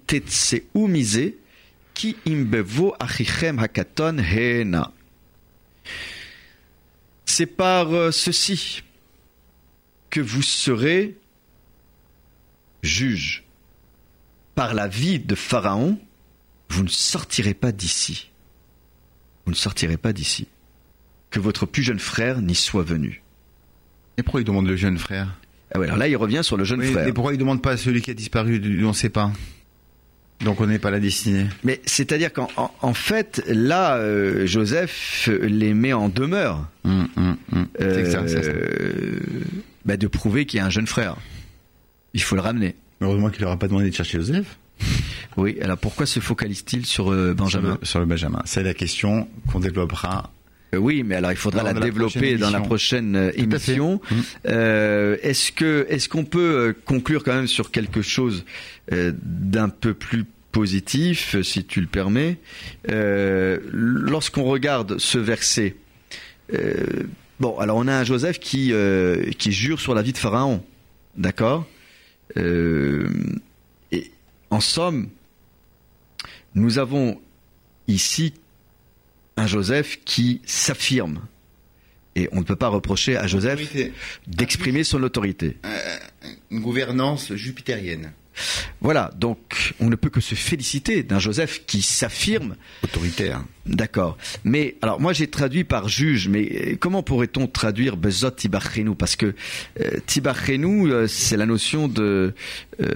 ki 1.94 2.16
imbevo 2.26 2.96
achichem 2.98 3.60
hakaton 3.60 4.18
hena. 4.18 4.90
C'est 7.26 7.46
par 7.46 8.12
ceci 8.12 8.82
que 10.10 10.20
vous 10.20 10.42
serez 10.42 11.16
juge, 12.84 13.44
par 14.54 14.74
la 14.74 14.88
vie 14.88 15.18
de 15.18 15.34
Pharaon, 15.34 15.98
vous 16.68 16.84
ne 16.84 16.88
sortirez 16.88 17.54
pas 17.54 17.72
d'ici. 17.72 18.30
Vous 19.44 19.52
ne 19.52 19.56
sortirez 19.56 19.96
pas 19.96 20.12
d'ici. 20.12 20.46
Que 21.30 21.40
votre 21.40 21.66
plus 21.66 21.82
jeune 21.82 21.98
frère 21.98 22.40
n'y 22.40 22.54
soit 22.54 22.84
venu. 22.84 23.22
Et 24.16 24.22
pourquoi 24.22 24.40
il 24.40 24.44
demande 24.44 24.68
le 24.68 24.76
jeune 24.76 24.98
frère? 24.98 25.40
Ah 25.74 25.80
alors 25.80 25.96
là, 25.96 26.06
il 26.06 26.16
revient 26.16 26.44
sur 26.44 26.56
le 26.56 26.64
jeune 26.64 26.82
frère. 26.82 27.06
Et 27.06 27.12
pourquoi 27.12 27.32
il 27.32 27.36
ne 27.36 27.40
demande 27.40 27.62
pas 27.62 27.76
celui 27.76 28.00
qui 28.00 28.10
a 28.10 28.14
disparu 28.14 28.60
On 28.84 28.88
ne 28.88 28.92
sait 28.92 29.08
pas. 29.08 29.32
Donc 30.40 30.60
on 30.60 30.66
n'est 30.66 30.78
pas 30.78 30.90
la 30.90 31.00
destinée. 31.00 31.46
Mais 31.64 31.80
c'est-à-dire 31.84 32.32
qu'en 32.32 32.94
fait, 32.94 33.42
là, 33.48 33.96
euh, 33.96 34.46
Joseph 34.46 35.28
les 35.40 35.74
met 35.74 35.92
en 35.92 36.08
demeure. 36.08 36.68
Hum, 36.84 37.08
hum, 37.16 37.36
hum. 37.52 37.66
Euh, 37.80 39.18
bah, 39.84 39.96
de 39.96 40.06
prouver 40.06 40.46
qu'il 40.46 40.58
y 40.58 40.60
a 40.60 40.66
un 40.66 40.70
jeune 40.70 40.86
frère. 40.86 41.16
Il 42.14 42.22
faut 42.22 42.36
le 42.36 42.40
ramener. 42.40 42.76
Heureusement 43.00 43.28
qu'il 43.28 43.42
n'aura 43.42 43.58
pas 43.58 43.68
demandé 43.68 43.90
de 43.90 43.94
chercher 43.94 44.18
Joseph. 44.18 44.56
Oui, 45.36 45.58
alors 45.60 45.78
pourquoi 45.78 46.06
se 46.06 46.20
focalise-t-il 46.20 46.86
sur 46.86 47.12
euh, 47.12 47.34
Benjamin? 47.34 47.78
sur 47.82 47.98
le, 47.98 48.06
Benjamin. 48.06 48.40
C'est 48.44 48.62
la 48.62 48.74
question 48.74 49.28
qu'on 49.50 49.60
développera 49.60 50.30
euh, 50.74 50.78
oui, 50.78 51.02
mais 51.04 51.16
alors 51.16 51.32
il 51.32 51.36
faudra 51.36 51.62
la 51.62 51.72
développer 51.72 52.36
dans 52.36 52.50
la 52.50 52.60
prochaine 52.60 53.16
euh, 53.16 53.30
émission. 53.34 54.00
Mmh. 54.10 54.48
est-ce 55.22 55.52
que 55.52 55.86
est-ce 55.88 56.08
qu'on 56.08 56.24
peut 56.24 56.74
conclure 56.84 57.22
quand 57.24 57.34
même 57.34 57.46
sur 57.46 57.70
quelque 57.70 58.02
chose 58.02 58.44
d'un 58.90 59.68
peu 59.68 59.94
plus 59.94 60.24
positif, 60.52 61.40
si 61.42 61.64
tu 61.64 61.80
le 61.80 61.86
permets? 61.86 62.38
Lorsqu'on 62.88 64.44
regarde 64.44 64.98
ce 64.98 65.18
verset, 65.18 65.76
bon, 67.38 67.58
alors 67.58 67.76
on 67.76 67.86
a 67.86 67.94
un 67.94 68.04
Joseph 68.04 68.40
qui 68.40 68.72
qui 69.38 69.52
jure 69.52 69.80
sur 69.80 69.94
la 69.94 70.02
vie 70.02 70.12
de 70.12 70.18
Pharaon, 70.18 70.64
d'accord? 71.16 71.66
Et 72.36 74.10
en 74.50 74.60
somme, 74.60 75.08
nous 76.54 76.78
avons 76.78 77.20
ici 77.88 78.34
un 79.36 79.46
Joseph 79.46 80.00
qui 80.04 80.40
s'affirme. 80.44 81.26
Et 82.16 82.28
on 82.30 82.38
ne 82.38 82.44
peut 82.44 82.56
pas 82.56 82.68
reprocher 82.68 83.16
à 83.16 83.26
Joseph 83.26 83.74
d'exprimer 84.28 84.84
son 84.84 85.02
autorité. 85.02 85.56
Une 86.50 86.60
gouvernance 86.60 87.34
jupitérienne. 87.34 88.12
Voilà, 88.84 89.10
donc 89.16 89.74
on 89.80 89.88
ne 89.88 89.96
peut 89.96 90.10
que 90.10 90.20
se 90.20 90.34
féliciter 90.34 91.02
d'un 91.02 91.18
Joseph 91.18 91.62
qui 91.64 91.80
s'affirme 91.80 92.54
autoritaire. 92.82 93.42
D'accord. 93.64 94.18
Mais 94.44 94.76
alors 94.82 95.00
moi 95.00 95.14
j'ai 95.14 95.26
traduit 95.26 95.64
par 95.64 95.88
juge, 95.88 96.28
mais 96.28 96.50
euh, 96.52 96.76
comment 96.78 97.02
pourrait-on 97.02 97.46
traduire 97.46 97.96
bezot 97.96 98.32
tibachenu 98.32 98.94
Parce 98.94 99.16
que 99.16 99.34
euh, 99.80 100.00
euh, 100.10 101.06
c'est 101.08 101.36
la 101.38 101.46
notion 101.46 101.88
de, 101.88 102.34
euh, 102.78 102.86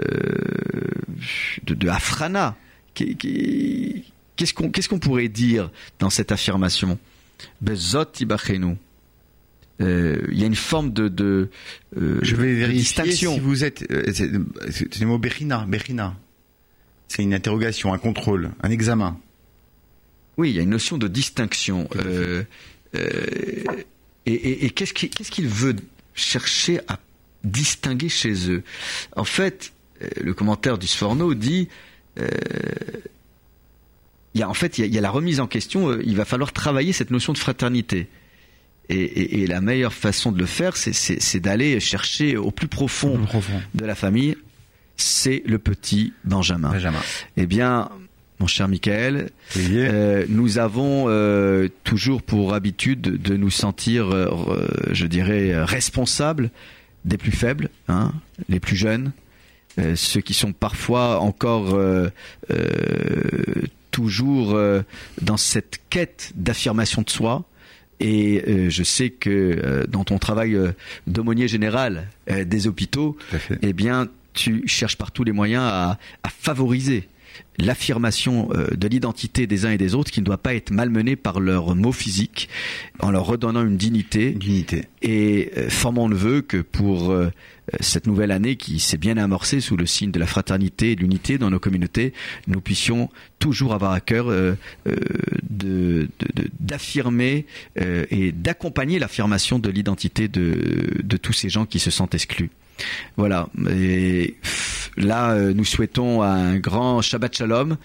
de, 1.64 1.72
de 1.72 1.89
afrana. 1.89 2.55
Qu'est-ce 2.93 4.53
qu'on 4.53 4.68
qu'est-ce 4.68 4.91
qu'on 4.91 4.99
pourrait 4.99 5.28
dire 5.28 5.70
dans 6.01 6.11
cette 6.11 6.32
affirmation? 6.32 6.99
Bezot 7.62 8.05
tibachenu 8.05 8.76
euh, 9.81 10.26
il 10.31 10.39
y 10.39 10.43
a 10.43 10.47
une 10.47 10.57
forme 10.57 10.93
de, 10.93 11.09
de 11.09 11.49
euh, 11.97 12.18
je 12.22 12.35
vais 12.35 12.53
vérifier 12.55 12.81
distinction. 12.81 13.35
si 13.35 13.41
vous 13.41 13.64
êtes 13.64 13.85
euh, 13.91 14.05
c'est 14.12 15.01
le 15.01 15.07
mot 15.07 15.18
berina 15.18 15.64
berina 15.68 16.16
c'est 17.07 17.22
une 17.22 17.33
interrogation 17.35 17.93
un 17.93 17.99
contrôle 17.99 18.51
un 18.62 18.70
examen 18.70 19.18
oui 20.37 20.51
il 20.51 20.57
y 20.57 20.59
a 20.59 20.62
une 20.62 20.70
notion 20.70 20.99
de 20.99 21.07
distinction 21.09 21.89
euh, 21.97 22.43
et, 22.95 24.33
et, 24.33 24.64
et 24.66 24.70
qu'est-ce 24.70 24.95
qu'il 24.95 25.11
qu'est-ce 25.11 25.31
qu'il 25.31 25.49
veut 25.49 25.76
chercher 26.14 26.81
à 26.89 26.99
distinguer 27.45 28.09
chez 28.09 28.51
eux? 28.51 28.62
En 29.14 29.24
fait 29.24 29.72
le 30.20 30.35
commentaire 30.35 30.79
du 30.79 30.87
Sforno 30.87 31.35
dit 31.35 31.68
il 32.16 32.29
il 34.35 34.41
y 34.41 34.43
a 34.43 34.49
en 34.49 34.55
fait, 34.55 34.79
il 34.79 34.83
y 34.83 34.85
a, 34.85 34.87
il 34.87 34.95
y 34.95 34.99
a 34.99 35.01
la 35.01 35.11
remise 35.11 35.41
en 35.41 35.47
question. 35.47 35.99
il 36.01 36.16
va 36.16 36.24
falloir 36.24 36.53
travailler 36.53 36.93
cette 36.93 37.11
notion 37.11 37.33
de 37.33 37.39
fraternité. 37.39 38.09
Et, 38.91 38.95
et- 39.01 39.43
et 39.43 39.47
la 39.47 39.61
meilleure 39.61 39.93
façon 39.93 40.32
de 40.32 40.39
le 40.39 40.47
faire, 40.47 40.76
c'est- 40.76 41.41
d'aller 41.41 41.78
chercher 41.80 42.36
au 42.36 42.51
plus 42.51 42.68
profond 42.68 43.18
profond. 43.24 43.61
de 43.74 43.84
la 43.84 43.95
famille. 43.95 44.36
C'est 44.97 45.43
le 45.47 45.59
petit 45.59 46.12
Benjamin. 46.24 46.70
Benjamin. 46.70 47.01
Eh 47.36 47.47
bien, 47.47 47.89
mon 48.41 48.47
cher 48.47 48.66
Michael, 48.68 49.30
euh, 49.59 50.24
nous 50.28 50.59
avons 50.59 51.05
euh, 51.09 51.68
toujours 51.84 52.22
pour 52.22 52.55
habitude 52.55 53.01
de 53.03 53.36
nous 53.36 53.51
sentir, 53.51 54.11
euh, 54.11 54.66
je 54.93 55.07
dirais, 55.07 55.62
responsables 55.64 56.51
des 57.05 57.16
plus 57.18 57.30
faibles, 57.32 57.68
hein, 57.89 58.12
les 58.49 58.59
plus 58.59 58.74
jeunes, 58.76 59.12
ceux 59.95 60.20
qui 60.20 60.34
sont 60.34 60.53
parfois 60.53 61.20
encore 61.20 61.78
toujours 63.91 64.59
dans 65.22 65.36
cette 65.36 65.80
quête 65.91 66.32
d'affirmation 66.34 67.03
de 67.03 67.11
soi. 67.11 67.45
Et 68.01 68.44
euh, 68.46 68.70
je 68.70 68.82
sais 68.82 69.11
que 69.11 69.30
euh, 69.30 69.86
dans 69.86 70.05
ton 70.05 70.18
travail 70.18 70.55
euh, 70.55 70.72
d'aumônier 71.07 71.49
général 71.49 72.09
euh, 72.30 72.44
des 72.44 72.66
hôpitaux, 72.66 73.16
eh 73.62 73.72
bien, 73.72 74.09
tu 74.34 74.62
cherches 74.68 74.96
par 74.96 75.11
tous 75.11 75.24
les 75.24 75.32
moyens 75.32 75.64
à, 75.64 75.99
à 76.22 76.28
favoriser 76.28 77.09
l'affirmation 77.59 78.49
euh, 78.55 78.68
de 78.76 78.89
l'identité 78.89 79.47
des 79.47 79.66
uns 79.66 79.70
et 79.72 79.78
des 79.78 79.95
autres 79.95 80.11
qui 80.11 80.20
ne 80.20 80.24
doit 80.24 80.39
pas 80.39 80.55
être 80.55 80.70
malmenée 80.70 81.16
par 81.16 81.41
leurs 81.41 81.74
mots 81.74 81.93
physiques, 81.93 82.49
en 83.01 83.11
leur 83.11 83.26
redonnant 83.26 83.64
une 83.66 83.76
dignité 83.76 84.32
et 85.03 85.51
euh, 85.57 85.68
formons 85.68 86.09
le 86.09 86.16
vœu 86.16 86.41
que 86.43 86.59
pour 86.59 87.11
euh, 87.11 87.30
cette 87.80 88.07
nouvelle 88.07 88.30
année 88.30 88.57
qui 88.57 88.78
s'est 88.80 88.97
bien 88.97 89.16
amorcée 89.16 89.61
sous 89.61 89.76
le 89.76 89.86
signe 89.86 90.11
de 90.11 90.18
la 90.18 90.26
fraternité 90.26 90.93
et 90.93 90.97
de 90.97 91.01
l'unité 91.01 91.36
dans 91.36 91.51
nos 91.51 91.59
communautés, 91.59 92.12
nous 92.47 92.61
puissions 92.61 93.11
toujours 93.39 93.74
avoir 93.74 93.93
à 93.93 94.01
cœur 94.01 94.28
de- 94.28 94.57
de- 94.86 96.09
de- 96.34 96.49
d'affirmer 96.61 97.45
et 97.76 98.32
d'accompagner 98.32 98.99
l'affirmation 98.99 99.59
de 99.59 99.68
l'identité 99.68 100.28
de, 100.28 101.03
de 101.03 101.16
tous 101.18 101.32
ces 101.34 101.49
gens 101.51 101.66
qui 101.66 101.78
se 101.78 101.91
sentent 101.91 102.14
exclus. 102.14 102.51
Voilà. 103.16 103.49
Et 103.70 104.37
là, 104.97 105.33
euh, 105.33 105.53
nous 105.55 105.64
souhaitons 105.64 106.22
un 106.22 106.59
grand 106.59 107.03
Shabbat 107.03 107.37
Shalom 107.37 107.76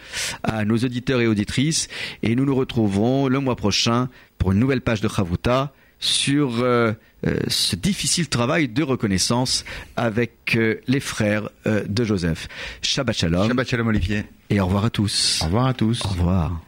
à 0.43 0.65
nos 0.65 0.77
auditeurs 0.77 1.21
et 1.21 1.27
auditrices, 1.27 1.87
et 2.21 2.35
nous 2.35 2.45
nous 2.45 2.55
retrouverons 2.55 3.27
le 3.27 3.39
mois 3.39 3.55
prochain 3.55 4.09
pour 4.37 4.51
une 4.51 4.59
nouvelle 4.59 4.81
page 4.81 5.01
de 5.01 5.07
Chavuta 5.07 5.73
sur 5.99 6.59
euh, 6.59 6.91
euh, 7.25 7.37
ce 7.47 7.77
difficile 7.77 8.27
travail 8.27 8.67
de 8.67 8.83
reconnaissance 8.83 9.63
avec 9.95 10.55
euh, 10.57 10.75
les 10.87 10.99
frères 10.99 11.49
euh, 11.65 11.83
de 11.87 12.03
Joseph. 12.03 12.49
Shabbat 12.81 13.15
Shalom 13.15 13.47
Shabbat 13.47 13.69
Shalom 13.69 13.87
Olivier. 13.87 14.23
et 14.49 14.59
au 14.59 14.65
revoir 14.65 14.85
à 14.85 14.89
tous. 14.89 15.39
Au 15.41 15.45
revoir 15.45 15.67
à 15.67 15.73
tous. 15.73 16.01
Au 16.05 16.09
revoir. 16.09 16.59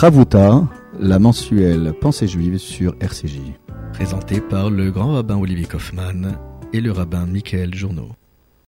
Chavuta, 0.00 0.62
la 1.00 1.18
mensuelle 1.18 1.92
pensée 2.00 2.28
juive 2.28 2.58
sur 2.58 2.94
RCJ. 3.00 3.40
Présenté 3.92 4.40
par 4.40 4.70
le 4.70 4.90
grand 4.90 5.14
rabbin 5.14 5.36
Olivier 5.36 5.66
Kaufmann 5.66 6.38
et 6.72 6.80
le 6.80 6.92
rabbin 6.92 7.26
Michael 7.26 7.74
Journeau. 7.74 8.10